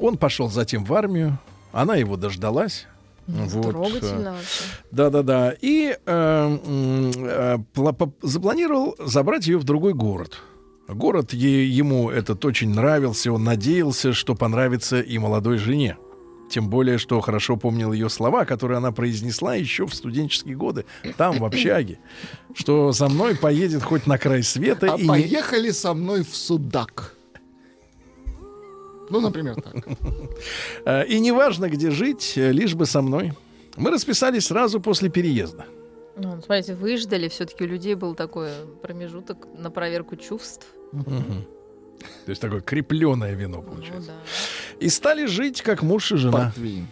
[0.00, 1.38] он пошел затем в армию,
[1.72, 2.86] она его дождалась,
[3.26, 3.70] вот.
[3.70, 4.64] Трогательно вообще.
[4.90, 5.54] Да-да-да.
[5.60, 7.58] И э, э,
[8.22, 10.38] запланировал забрать ее в другой город.
[10.88, 15.96] Город е- ему этот очень нравился, он надеялся, что понравится и молодой жене.
[16.48, 20.84] Тем более, что хорошо помнил ее слова, которые она произнесла еще в студенческие годы,
[21.16, 21.98] там, в общаге,
[22.54, 24.94] что за мной поедет хоть на край света.
[24.94, 25.72] А и поехали не...
[25.72, 27.15] со мной в Судак.
[29.10, 29.74] Ну, например, так.
[30.84, 33.32] Э, и неважно, где жить, э, лишь бы со мной.
[33.76, 35.64] Мы расписались сразу после переезда.
[36.16, 38.50] Ну, смотрите, выждали, все-таки у людей был такой
[38.82, 40.66] промежуток на проверку чувств.
[40.92, 44.12] То есть такое крепленное вино получается.
[44.12, 44.16] Ну,
[44.80, 44.84] да.
[44.86, 46.46] И стали жить как муж и жена.
[46.46, 46.86] Портвейн.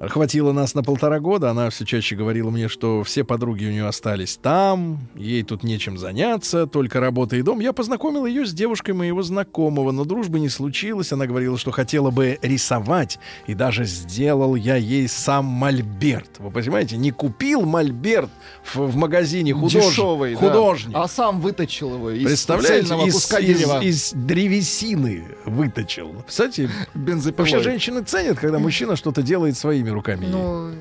[0.00, 1.50] Хватило нас на полтора года.
[1.50, 5.98] Она все чаще говорила мне, что все подруги у нее остались там, ей тут нечем
[5.98, 7.60] заняться, только работа и дом.
[7.60, 11.12] Я познакомил ее с девушкой моего знакомого, но дружбы не случилось.
[11.12, 16.38] Она говорила, что хотела бы рисовать, и даже сделал я ей сам мольберт.
[16.38, 18.30] Вы понимаете, не купил мольберт
[18.64, 19.84] в, в магазине худож...
[19.84, 21.02] Дешевый, художник, да.
[21.02, 23.82] а сам выточил его из Представляете, из, из.
[23.82, 26.14] Из, древесины выточил.
[26.26, 30.26] Кстати, вообще женщины ценят, когда мужчина что-то делает своими руками?
[30.26, 30.72] Ну,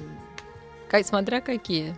[0.90, 1.96] как, смотря какие.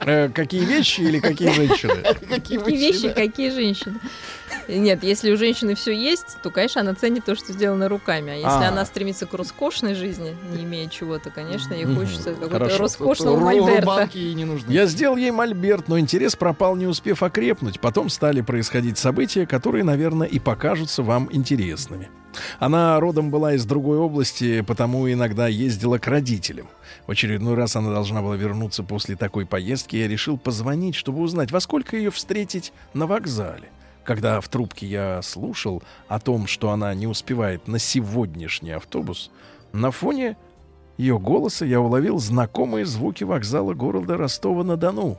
[0.00, 2.02] Э, какие вещи или какие женщины?
[2.28, 3.98] Какие вещи, какие женщины.
[4.68, 8.32] Нет, если у женщины все есть, то, конечно, она ценит то, что сделано руками.
[8.32, 8.68] А если а.
[8.68, 14.08] она стремится к роскошной жизни, не имея чего-то, конечно, ей хочется какого-то роскошного мольберта.
[14.68, 17.80] Я сделал ей мольберт, но интерес пропал, не успев окрепнуть.
[17.80, 22.10] Потом стали происходить события, которые, наверное, и покажутся вам интересными.
[22.58, 26.68] Она родом была из другой области, потому иногда ездила к родителям.
[27.06, 29.96] В очередной раз она должна была вернуться после такой поездки.
[29.96, 33.68] Я решил позвонить, чтобы узнать, во сколько ее встретить на вокзале.
[34.04, 39.30] Когда в трубке я слушал о том, что она не успевает на сегодняшний автобус,
[39.72, 40.36] на фоне
[40.98, 45.18] ее голоса я уловил знакомые звуки вокзала города Ростова-на-Дону.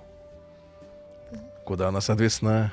[1.65, 2.71] Куда она, соответственно,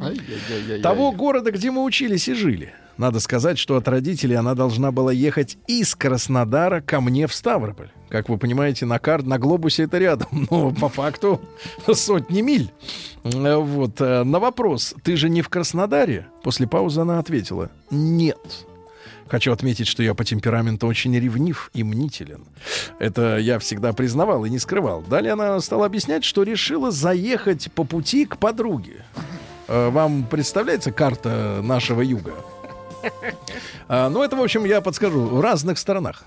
[0.00, 0.80] Ай-яй-яй-яй-яй.
[0.82, 2.72] того города, где мы учились и жили.
[3.00, 7.88] Надо сказать, что от родителей она должна была ехать из Краснодара ко мне в Ставрополь.
[8.10, 11.40] Как вы понимаете, на карт, на глобусе это рядом, но по факту
[11.94, 12.70] сотни миль.
[13.24, 18.66] Э, Вот э, на вопрос: "Ты же не в Краснодаре?" После паузы она ответила: "Нет".
[19.28, 22.44] Хочу отметить, что я по темпераменту очень ревнив и мнителен.
[22.98, 25.00] Это я всегда признавал и не скрывал.
[25.00, 29.06] Далее она стала объяснять, что решила заехать по пути к подруге.
[29.68, 32.34] Э, Вам представляется карта нашего юга?
[33.88, 36.24] А, ну, это, в общем, я подскажу, в разных сторонах.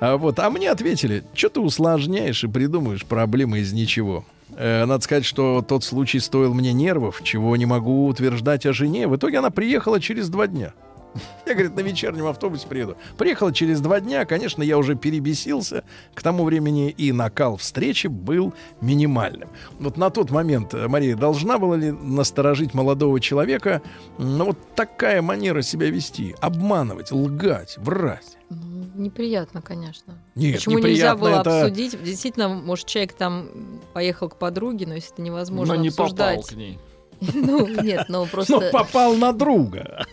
[0.00, 4.24] А, вот, а мне ответили, что ты усложняешь и придумываешь проблемы из ничего.
[4.56, 9.06] Э, Надо сказать, что тот случай стоил мне нервов, чего не могу утверждать о жене.
[9.06, 10.72] В итоге она приехала через два дня.
[11.46, 12.96] Я, говорит, на вечернем автобусе приеду.
[13.18, 15.84] Приехал через два дня, конечно, я уже перебесился.
[16.14, 19.48] К тому времени и накал встречи был минимальным.
[19.78, 23.82] Вот на тот момент, э, Мария, должна была ли насторожить молодого человека,
[24.18, 26.34] ну, вот такая манера себя вести?
[26.40, 28.38] Обманывать, лгать, врать.
[28.50, 30.14] Ну, неприятно, конечно.
[30.34, 32.02] Нет, Почему нельзя было это- обсудить?
[32.02, 33.48] Действительно, может, человек там
[33.92, 36.78] поехал к подруге, но если это невозможно Но не попал к ней.
[37.34, 38.58] Ну, нет, но просто...
[38.60, 40.04] Но попал на друга.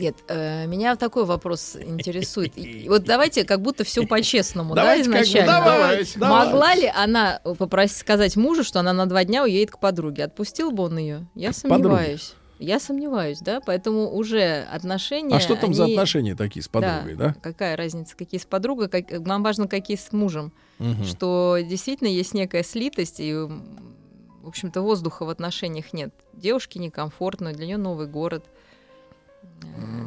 [0.00, 2.56] Нет, э, меня такой вопрос интересует.
[2.56, 5.52] И Вот давайте как будто все по-честному, да, Давайте как бы, изначально.
[5.64, 6.18] давайте, давайте.
[6.50, 10.24] Могла ли она попросить сказать мужу, что она на два дня уедет к подруге?
[10.24, 11.26] Отпустил бы он ее?
[11.34, 12.34] Я сомневаюсь.
[12.58, 15.34] Я сомневаюсь, да, поэтому уже отношения.
[15.36, 17.34] А что там за они- отношения такие с подругой, да?
[17.42, 19.10] Какая разница, какие с подругой, как...
[19.10, 20.52] нам важно, какие с мужем.
[20.78, 21.04] Мгм.
[21.04, 26.12] Что действительно есть некая слитость, и, в общем-то, воздуха в отношениях нет.
[26.34, 28.44] Девушке некомфортно, для нее новый город.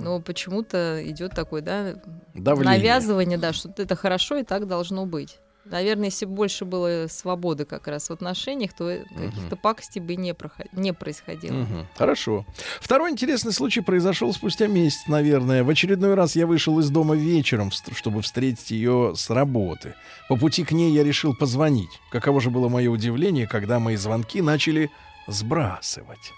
[0.02, 1.96] Но почему-то идет такой, да,
[2.34, 2.78] Давление.
[2.78, 5.40] навязывание, да, что это хорошо и так должно быть.
[5.66, 10.18] Наверное, если бы больше было свободы как раз в отношениях, то э, каких-то пакостей бы
[10.18, 11.54] не, проход- не происходило.
[11.54, 11.88] Мгм.
[11.96, 12.46] Хорошо.
[12.82, 15.64] Второй интересный случай произошел спустя месяц, наверное.
[15.64, 19.96] В очередной раз я вышел из дома вечером, чтобы встретить ее с работы.
[20.28, 21.92] По пути к ней я решил позвонить.
[22.12, 24.92] Каково же было мое удивление, когда мои звонки начали
[25.28, 26.34] сбрасывать.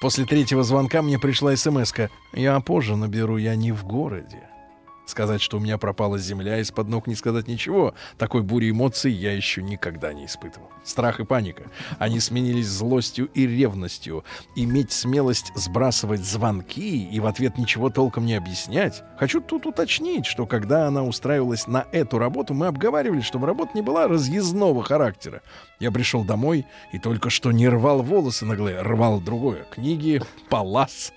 [0.00, 2.10] После третьего звонка мне пришла смс -ка.
[2.32, 4.49] «Я позже наберу, я не в городе».
[5.10, 7.94] Сказать, что у меня пропала земля, из-под ног не сказать ничего.
[8.16, 10.70] Такой бури эмоций я еще никогда не испытывал.
[10.84, 11.64] Страх и паника.
[11.98, 14.24] Они сменились злостью и ревностью.
[14.54, 19.02] Иметь смелость сбрасывать звонки и в ответ ничего толком не объяснять.
[19.18, 23.82] Хочу тут уточнить, что когда она устраивалась на эту работу, мы обговаривали, чтобы работа не
[23.82, 25.42] была разъездного характера.
[25.80, 29.64] Я пришел домой и только что не рвал волосы на голове, рвал другое.
[29.72, 31.12] Книги, палас,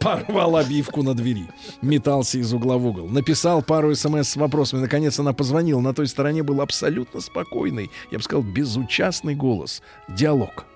[0.00, 1.46] порвал обивку на двери,
[1.82, 4.80] метался из угла в угол, написал пару смс с вопросами.
[4.80, 5.80] Наконец она позвонила.
[5.80, 9.82] На той стороне был абсолютно спокойный, я бы сказал, безучастный голос.
[10.08, 10.66] Диалог.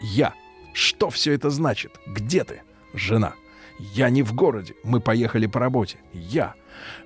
[0.00, 0.34] Я.
[0.72, 2.00] Что все это значит?
[2.06, 2.62] Где ты?
[2.94, 3.34] Жена.
[3.94, 4.74] Я не в городе.
[4.84, 5.98] Мы поехали по работе.
[6.12, 6.54] Я.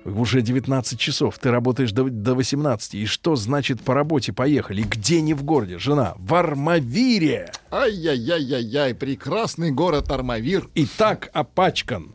[0.05, 1.37] Уже 19 часов.
[1.39, 2.95] Ты работаешь до, до 18.
[2.95, 4.83] И что значит по работе поехали?
[4.83, 5.79] Где не в городе?
[5.79, 6.13] Жена.
[6.17, 7.51] В Армавире.
[7.71, 10.69] Ай-яй-яй-яй-яй, прекрасный город Армавир.
[10.75, 12.13] И так опачкан.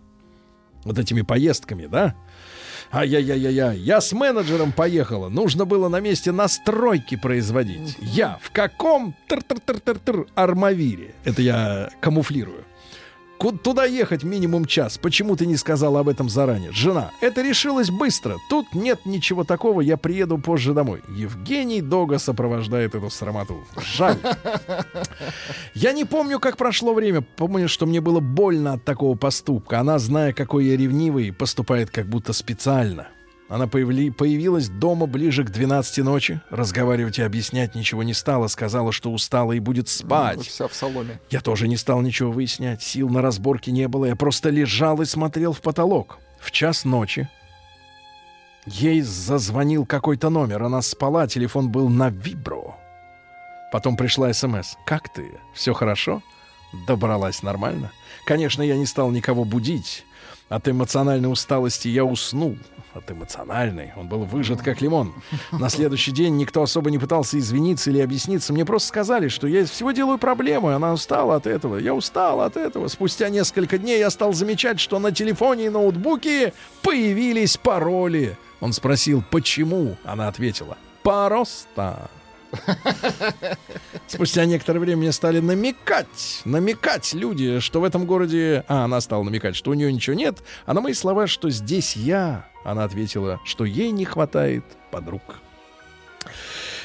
[0.84, 2.14] Вот этими поездками, да?
[2.92, 3.78] Ай-яй-яй-яй-яй.
[3.78, 5.30] Я с менеджером поехала.
[5.30, 7.96] Нужно было на месте настройки производить.
[8.00, 11.14] Я в каком тр-тр-тр-тр-тр Армавире?
[11.24, 12.64] Это я камуфлирую.
[13.50, 14.98] Туда ехать минимум час.
[14.98, 16.72] Почему ты не сказала об этом заранее?
[16.72, 18.36] Жена, это решилось быстро.
[18.48, 21.02] Тут нет ничего такого, я приеду позже домой.
[21.08, 23.64] Евгений Дога сопровождает эту срамоту.
[23.76, 24.18] Жаль.
[25.74, 27.22] Я не помню, как прошло время.
[27.22, 29.80] Помню, что мне было больно от такого поступка.
[29.80, 33.08] Она, зная, какой я ревнивый, поступает как будто специально.
[33.52, 36.40] Она появли- появилась дома ближе к 12 ночи.
[36.48, 38.46] Разговаривать и объяснять ничего не стала.
[38.46, 40.40] Сказала, что устала и будет спать.
[40.40, 41.20] Вся в соломе.
[41.28, 42.82] Я тоже не стал ничего выяснять.
[42.82, 44.06] Сил на разборки не было.
[44.06, 46.16] Я просто лежал и смотрел в потолок.
[46.40, 47.28] В час ночи
[48.64, 50.62] ей зазвонил какой-то номер.
[50.62, 52.76] Она спала, телефон был на вибро.
[53.70, 54.76] Потом пришла СМС.
[54.86, 55.30] «Как ты?
[55.52, 56.22] Все хорошо?»
[56.86, 57.92] Добралась нормально.
[58.24, 60.06] Конечно, я не стал никого будить.
[60.48, 62.56] От эмоциональной усталости я уснул.
[62.94, 63.92] От эмоциональной.
[63.96, 65.14] Он был выжат как лимон.
[65.50, 68.52] На следующий день никто особо не пытался извиниться или объясниться.
[68.52, 70.74] Мне просто сказали, что я из всего делаю проблемы.
[70.74, 71.78] Она устала от этого.
[71.78, 72.88] Я устал от этого.
[72.88, 78.36] Спустя несколько дней я стал замечать, что на телефоне и ноутбуке появились пароли.
[78.60, 79.96] Он спросил, почему?
[80.04, 82.10] Она ответила, просто.
[84.06, 88.64] Спустя некоторое время мне стали намекать, намекать люди, что в этом городе...
[88.68, 91.96] А, она стала намекать, что у нее ничего нет, а на мои слова, что здесь
[91.96, 95.22] я, Она ответила, что ей не хватает подруг.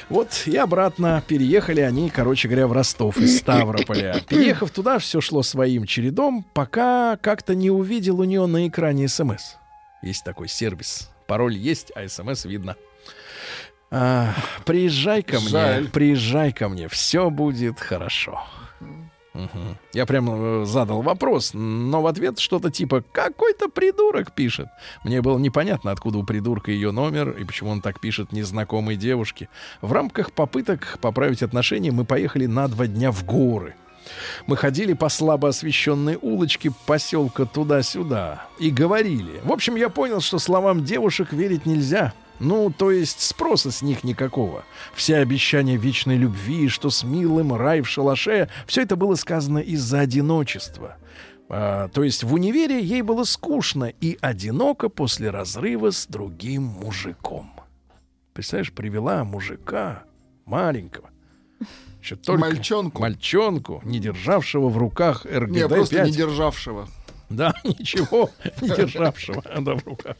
[0.08, 4.22] Вот и обратно переехали они, короче говоря, в Ростов из Ставрополя.
[4.28, 9.56] Переехав туда, все шло своим чередом, пока как-то не увидел у нее на экране СМС.
[10.02, 11.10] Есть такой сервис.
[11.26, 12.76] Пароль есть, а СМС видно.
[13.90, 14.34] А,
[14.64, 15.88] приезжай ко мне, Жаль.
[15.88, 18.42] приезжай ко мне, все будет хорошо.
[19.38, 19.76] Мгм.
[19.92, 24.66] Я прям э, задал вопрос, но в ответ что-то типа «какой-то придурок пишет».
[25.04, 29.48] Мне было непонятно, откуда у придурка ее номер и почему он так пишет незнакомой девушке.
[29.80, 33.76] В рамках попыток поправить отношения мы поехали на два дня в горы.
[34.46, 39.40] Мы ходили по слабо освещенной улочке поселка туда-сюда и говорили.
[39.44, 42.12] В общем, я понял, что словам девушек верить нельзя.
[42.40, 44.64] Ну, то есть спроса с них никакого.
[44.94, 50.00] Все обещания вечной любви, что с милым рай в шалаше, все это было сказано из-за
[50.00, 50.96] одиночества.
[51.48, 57.50] А, то есть в универе ей было скучно и одиноко после разрыва с другим мужиком.
[58.34, 60.04] Представляешь, привела мужика
[60.44, 61.10] маленького.
[62.00, 63.02] Еще только Мальчонку.
[63.02, 65.50] Мальчонку, не державшего в руках РГД-5.
[65.50, 66.88] Не, просто не державшего.
[67.30, 68.30] Да, ничего
[68.62, 70.16] не державшего да, в руках.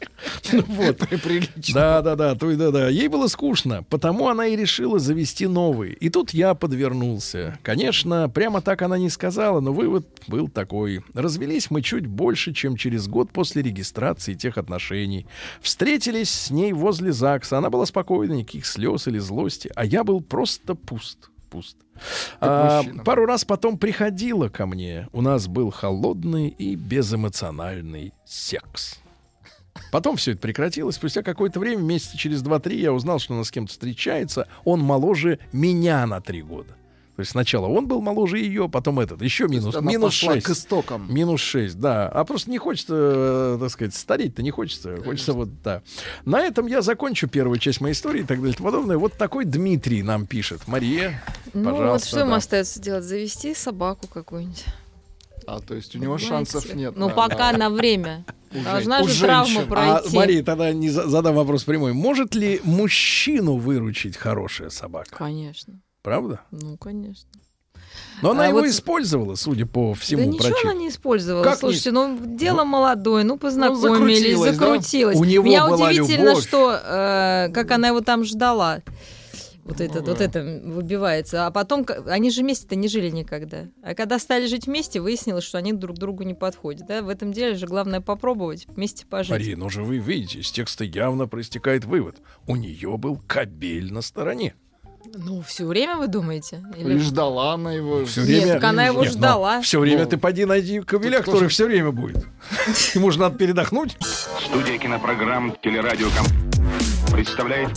[0.51, 0.97] Ну Вот.
[1.23, 1.73] Прилично.
[1.73, 2.89] Да, да, да, то да, да.
[2.89, 5.93] Ей было скучно, потому она и решила завести новый.
[5.93, 7.57] И тут я подвернулся.
[7.63, 11.03] Конечно, прямо так она не сказала, но вывод был такой.
[11.13, 15.25] Развелись мы чуть больше, чем через год после регистрации тех отношений.
[15.61, 17.57] Встретились с ней возле ЗАГСа.
[17.57, 21.29] Она была спокойна, никаких слез или злости, а я был просто пуст.
[21.49, 21.77] Пуст.
[22.39, 25.07] А, пару раз потом приходила ко мне.
[25.11, 28.99] У нас был холодный и безэмоциональный секс.
[29.91, 30.95] Потом все это прекратилось.
[30.95, 34.47] Спустя какое-то время, месяца через 2-3, я узнал, что она с кем-то встречается.
[34.63, 36.75] Он моложе меня на 3 года.
[37.19, 39.21] То есть сначала он был моложе ее, потом этот.
[39.21, 40.45] Еще минус, Она минус пошла 6.
[40.45, 41.13] к истокам.
[41.13, 42.07] Минус 6, да.
[42.07, 44.95] А просто не хочется, э, так сказать, стареть-то не хочется.
[45.03, 45.81] Хочется вот, да.
[46.23, 48.97] На этом я закончу первую часть моей истории и так далее и тому подобное.
[48.97, 50.65] Вот такой Дмитрий нам пишет.
[50.65, 51.21] Мария,
[51.53, 52.07] Ну вот пожалуйста.
[52.07, 52.35] что ему да.
[52.37, 53.03] остается делать?
[53.03, 54.63] Завести собаку какую-нибудь.
[55.45, 56.51] А, то есть у него Понимаете?
[56.51, 56.93] шансов нет.
[56.95, 57.57] Ну да, пока да.
[57.57, 58.23] на время.
[58.53, 59.63] У Должна у же травма.
[59.63, 60.15] А, пройти.
[60.15, 61.91] Мария, тогда не задам вопрос прямой.
[61.91, 65.17] Может ли мужчину выручить хорошая собака?
[65.17, 65.81] Конечно.
[66.01, 66.41] Правда?
[66.51, 67.29] Ну, конечно.
[68.21, 70.71] Но она А его вот- использовала, судя по всему, да ничего прочитанному.
[70.71, 71.43] она не использовала.
[71.43, 74.65] Как не- Слушайте, ну дело молодое, ну познакомились, закрутилось, да?
[74.65, 75.17] закрутилось.
[75.17, 76.47] У него Меня была удивительно, любовь.
[76.47, 78.81] что э, как она его там ждала.
[79.63, 81.45] Вот это, вот это выбивается.
[81.45, 83.67] А потом, они же вместе-то не жили никогда.
[83.83, 86.87] А когда стали жить вместе, выяснилось, что они друг другу не подходят.
[86.87, 87.03] Да?
[87.03, 89.29] В этом деле же главное попробовать, вместе пожить.
[89.31, 92.15] Мария, ну же вы видите, из текста явно проистекает вывод.
[92.47, 94.55] У нее был кабель на стороне.
[95.15, 96.63] Ну, все время вы думаете?
[96.77, 98.05] И ждала она его.
[98.05, 98.53] Все Нет, время...
[98.53, 99.61] так она его ждала.
[99.61, 102.25] все время Ну, ты поди найди кабеля, который тоже- все время будет.
[102.93, 103.97] Ему же надо передохнуть.
[104.45, 106.25] Студия кинопрограмм «Телерадиоком»
[107.11, 107.69] представляет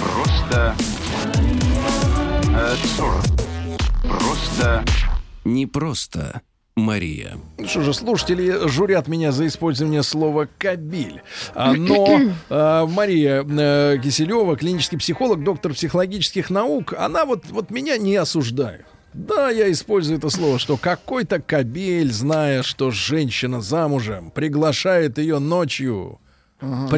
[0.00, 0.74] Просто...
[2.54, 2.74] э.
[4.08, 4.84] Просто...
[5.44, 6.40] Не просто
[6.74, 7.38] Мария.
[7.58, 11.20] Ну Что же, слушатели журят меня за использование слова «кабель».
[11.54, 17.98] А, Но а, Мария э, Киселева, клинический психолог, доктор психологических наук, она вот, вот меня
[17.98, 18.86] не осуждает.
[19.12, 26.18] Да, я использую это слово, что какой-то кабель, зная, что женщина замужем, приглашает ее ночью
[26.62, 26.88] Ага,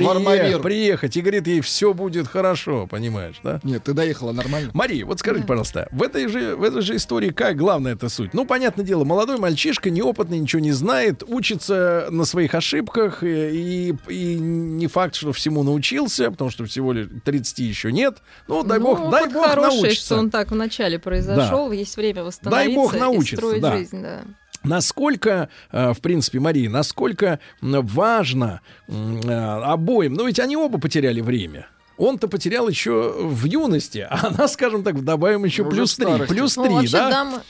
[0.59, 3.61] приехать и говорит ей, все будет хорошо, понимаешь, да?
[3.63, 4.71] Нет, ты доехала нормально.
[4.75, 8.35] Мария, вот скажите, пожалуйста, в этой же, в этой же истории как главная эта суть?
[8.35, 14.13] Ну, понятное дело, молодой мальчишка, неопытный, ничего не знает, учится на своих ошибках, и, и,
[14.13, 18.19] и не факт, что всему научился, потому что всего лишь 30 еще нет.
[18.49, 20.07] Ну, дай Ну, бог, дай бог хороший, научится.
[20.07, 23.77] что он так вначале произошел, есть время восстановиться бог и научится, строить да.
[23.77, 24.23] жизнь, да.
[24.65, 31.69] Насколько, э, в принципе, Мария, насколько важно э, обоим, ну ведь они оба потеряли время.
[31.97, 36.27] Он-то потерял еще в юности, а она, скажем так, добавим еще Уже в плюс три.
[36.27, 37.43] Плюс Ну, три, вообще, да?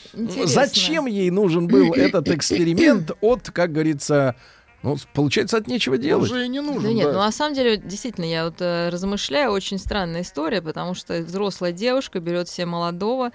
[0.45, 4.35] Зачем ей нужен был этот эксперимент от, как говорится,
[4.83, 6.31] ну, получается, от нечего делать.
[6.31, 6.83] Уже и не нужен.
[6.83, 7.13] Да нет, да.
[7.13, 11.73] ну на самом деле, действительно, я вот э, размышляю, очень странная история, потому что взрослая
[11.73, 13.31] девушка берет себе молодого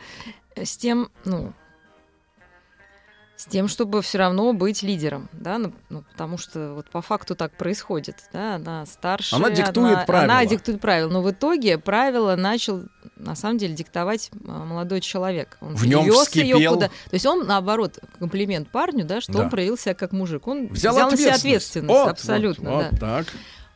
[0.56, 1.54] э, с тем, ну,
[3.40, 7.36] с тем, чтобы все равно быть лидером, да, ну, ну, потому что вот по факту
[7.38, 10.26] так происходит, да, она старше, Она диктует правила.
[10.34, 12.84] она диктует правила, но в итоге правила начал
[13.16, 15.58] на самом деле диктовать а, молодой человек.
[15.62, 16.74] Он В её вскипел.
[16.74, 19.40] куда- То есть он наоборот комплимент парню, да, что Да.
[19.44, 21.40] он проявил себя как мужик, он Взял, взял, на себя ответственность.
[21.46, 22.90] ответственность, Вот, абсолютно, вот, да.
[22.92, 23.28] вот так.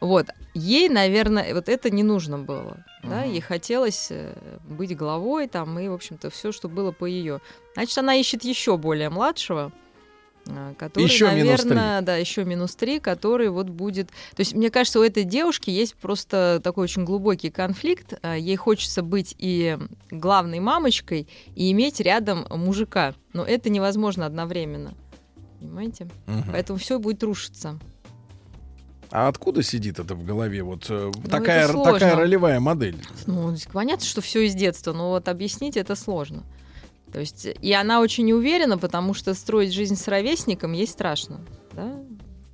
[0.03, 0.27] Вот.
[0.53, 2.83] Ей, наверное, вот это не нужно было.
[3.03, 3.23] Да?
[3.23, 4.35] Ей хотелось э,
[4.67, 7.39] быть главой там, и, в общем-то, все, что было по ее.
[7.75, 9.71] Значит, она ищет еще более младшего.
[10.45, 11.69] а, который, Еще минус три.
[11.69, 14.09] наверное, да, еще минус три, который вот будет.
[14.35, 18.15] То есть, мне кажется, у этой девушки есть просто такой очень глубокий конфликт.
[18.21, 19.77] А, Ей хочется быть и
[20.11, 23.15] главной мамочкой, и иметь рядом мужика.
[23.31, 24.95] Но это невозможно одновременно.
[25.61, 26.09] Понимаете?
[26.27, 26.51] Мгм.
[26.51, 27.79] Поэтому все будет рушиться.
[29.15, 30.63] А откуда сидит это в голове?
[30.63, 32.97] Вот э, Ну, такая, такая ролевая модель.
[33.27, 36.41] Ну, понятно, что все из детства, но вот объяснить это сложно.
[37.11, 41.41] То есть, и она очень не уверена, потому что строить жизнь с ровесником ей страшно,
[41.73, 41.93] да,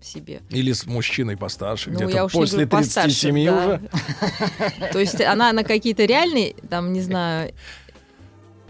[0.01, 0.41] себе.
[0.49, 3.65] Или с мужчиной постарше, Ну, я где-то уж не после говорю постарше, 37 да.
[3.65, 4.91] уже.
[4.91, 7.53] То есть она на какие-то реальные, там, не знаю,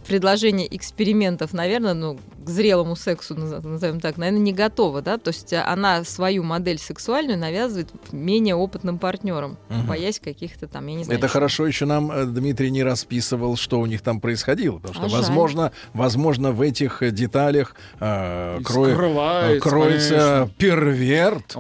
[0.10, 5.30] предложения экспериментов, наверное, ну, к зрелому сексу, наз- назовем так, наверное, не готова, да, то
[5.30, 9.86] есть она свою модель сексуальную навязывает менее опытным партнерам, Мгм.
[9.88, 11.34] боясь каких-то там, я не знаю, Это чего.
[11.34, 14.80] хорошо еще нам э, Дмитрий не расписывал, что у них там происходило.
[14.80, 15.20] Потому что, А жаль.
[15.20, 20.54] возможно, возможно, в этих э, деталях э, И крое- скрывается, э, кроется конечно.
[20.58, 21.56] перверт.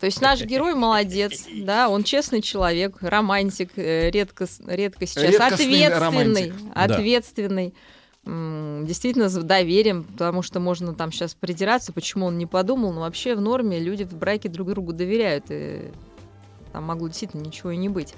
[0.00, 5.86] То есть наш герой молодец, да, он честный человек, романтик, э, редко, редко сейчас Редкостный
[5.86, 6.54] ответственный, романтик.
[6.94, 7.74] Ответственный,
[8.24, 13.34] действительно с доверием, потому что можно там сейчас придираться, почему он не подумал, но вообще
[13.34, 15.90] в норме люди в браке друг другу доверяют, и
[16.72, 18.14] там могло действительно ничего и не быть.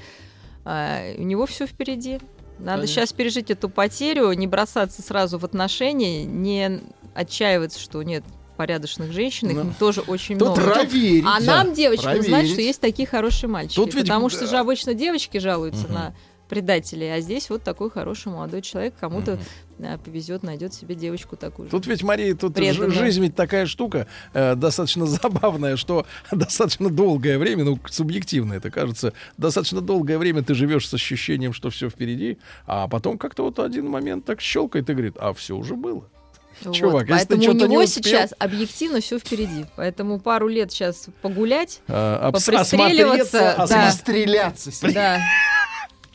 [0.65, 2.21] А, у него все впереди.
[2.59, 2.87] Надо Конечно.
[2.87, 6.81] сейчас пережить эту потерю, не бросаться сразу в отношения, не
[7.15, 8.23] отчаиваться, что нет
[8.57, 10.75] порядочных женщин, их Ну, тоже очень Тут много.
[10.75, 11.25] проверить.
[11.27, 13.75] А нам, девочкам, знать, что есть такие хорошие мальчики.
[13.75, 14.47] Тут ведь, потому что да.
[14.47, 15.95] же обычно девочки жалуются Мгм.
[15.95, 16.15] на
[16.49, 19.39] предателей, а здесь вот такой хороший молодой человек кому-то
[19.79, 21.67] да, повезет, найдет себе девочку такую.
[21.67, 21.71] же.
[21.71, 22.91] Тут ведь, Мария, тут Преданная.
[22.91, 29.13] жизнь ведь такая штука э, достаточно забавная, что достаточно долгое время, ну, субъективно это кажется,
[29.39, 33.89] достаточно долгое время ты живешь с ощущением, что все впереди, а потом как-то вот один
[33.89, 36.05] момент так щелкает и говорит, а все уже было.
[36.63, 39.67] Вот, чувак, если Поэтому у что-то не него успел- сейчас объективно все впереди.
[39.75, 43.91] Поэтому пару лет сейчас погулять, А, обс- попристреливаться, осмотреться, да.
[43.91, 44.93] Стреляться.
[44.95, 45.21] да,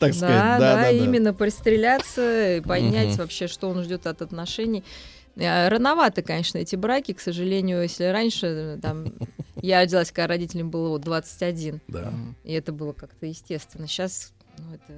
[0.00, 0.90] так сказать, да, да, да, да, да.
[0.90, 3.16] именно пристреляться, и понять Мгм.
[3.18, 4.82] вообще, что он ждет от отношений.
[5.36, 9.12] Э, Рановато, конечно, эти браки, к сожалению, если раньше э, там
[9.62, 12.12] я родилась, когда родителям было вот 21, Да.
[12.44, 13.86] и это было как-то естественно.
[13.86, 14.92] Сейчас ну, это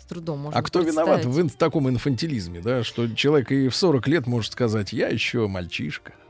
[0.00, 3.68] с трудом можно А кто виноват в, ин- в таком инфантилизме, да, что человек и
[3.68, 6.12] в 40 лет может сказать, я еще мальчишка.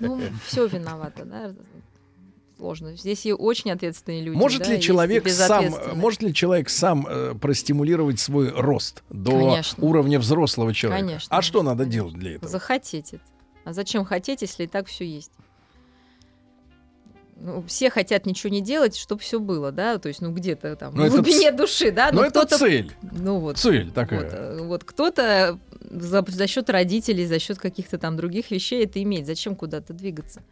[0.00, 1.54] Ну, все виновато, да.
[2.58, 2.96] Сложно.
[2.96, 4.36] Здесь и очень ответственные люди.
[4.36, 9.84] Может да, ли человек сам, может ли человек сам э, простимулировать свой рост до Конечно.
[9.84, 11.06] уровня взрослого человека?
[11.06, 11.92] Конечно, а что надо конечно.
[11.92, 12.50] делать для этого?
[12.50, 13.22] Захотеть это.
[13.64, 15.32] А зачем хотеть, если и так все есть?
[17.38, 20.94] Ну, все хотят ничего не делать, чтобы все было, да, то есть, ну, где-то там,
[20.94, 22.92] Ну, в это глубине ц- души, да, Но но это цель.
[23.02, 23.58] Ну, вот.
[23.58, 24.22] Цель Вот, такая.
[24.22, 25.58] э, вот кто-то
[25.90, 29.26] за, за счет родителей, за счет каких-то там других вещей это имеет.
[29.26, 30.42] Зачем куда-то двигаться?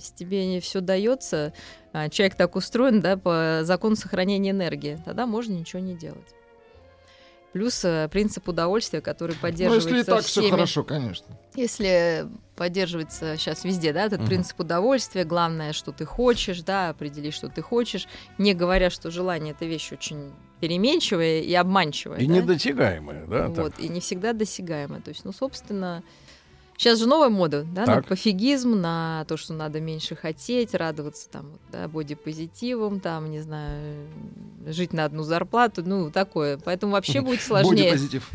[0.00, 1.52] Если тебе не все дается,
[1.92, 6.26] а, человек так устроен, да, по закону сохранения энергии, тогда можно ничего не делать.
[7.52, 10.50] Плюс э, принцип удовольствия, который Ну, поддерживается если и так все всеми.
[10.50, 11.26] хорошо, конечно.
[11.56, 14.28] Если поддерживается сейчас везде, да, этот Мгм.
[14.28, 18.06] принцип удовольствия, главное, что ты хочешь, да, определи, что ты хочешь,
[18.38, 22.20] не говоря, что желание это вещь очень переменчивая и обманчивая.
[22.20, 22.34] И да?
[22.34, 23.48] недосягаемая, да?
[23.48, 23.58] так.
[23.58, 25.00] Вот, и не всегда досягаемая.
[25.00, 26.04] То есть, ну, собственно,
[26.80, 28.06] сейчас же новая мода, да, на Так.
[28.06, 34.08] пофигизм, на то, что надо меньше хотеть, радоваться там, да, бодипозитивом, там, не знаю,
[34.66, 36.58] жить на одну зарплату, ну, такое.
[36.64, 37.90] Поэтому вообще будет сложнее.
[37.90, 38.30] Бодипозитив.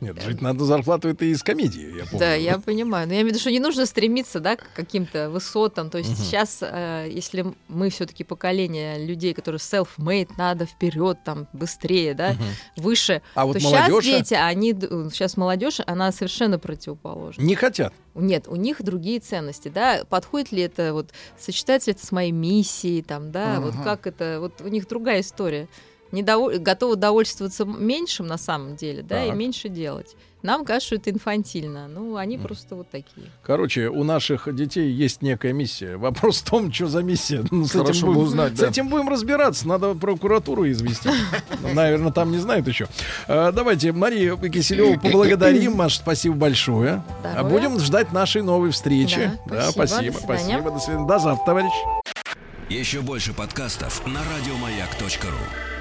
[0.00, 2.18] Нет, жить надо зарплату, это из комедии, я помню.
[2.20, 3.06] Да, я понимаю.
[3.06, 5.90] Но я имею в виду, что не нужно стремиться, да, к каким-то высотам.
[5.90, 6.18] То есть Мгм.
[6.24, 12.44] сейчас, э, если мы все-таки поколение людей, которые self-made, надо вперед, там, быстрее, да, Мгм.
[12.76, 17.42] выше, А вот то сейчас молодежь дети, они, сейчас молодежь, она совершенно противоположна.
[17.42, 17.92] не хотят.
[18.14, 20.02] Нет, у них другие ценности, да.
[20.08, 23.82] Подходит ли это, вот, сочетается ли это с моей миссией, там, да, вот Ага.
[23.84, 25.68] как это, вот у них другая история.
[26.12, 29.36] Не доволь- готовы довольствоваться меньшим на самом деле, да, и Так.
[29.36, 30.16] меньше делать.
[30.42, 31.86] Нам кажется, что это инфантильно.
[31.86, 33.26] Ну, они просто вот такие.
[33.42, 35.98] Короче, у наших детей есть некая миссия.
[35.98, 37.44] Вопрос в том, что за миссия.
[37.50, 38.68] Ну, с, Хорошо этим будем, узнать, с да.
[38.68, 39.68] этим будем разбираться.
[39.68, 41.12] Надо прокуратуру известить.
[41.74, 42.86] Наверное, там не знают еще.
[43.28, 45.74] А, Давайте Марию Киселеву поблагодарим.
[45.76, 47.02] Маш, спасибо большое.
[47.22, 47.44] А.
[47.44, 49.32] Будем ждать нашей новой встречи.
[49.46, 50.12] Да, спасибо.
[50.12, 50.22] спасибо.
[50.22, 50.60] До свидания.
[50.62, 50.70] Спасибо.
[50.70, 51.06] До свидания.
[51.06, 51.72] До завтра, товарищ.
[52.70, 55.79] Еще больше подкастов на радиомаяк.ру.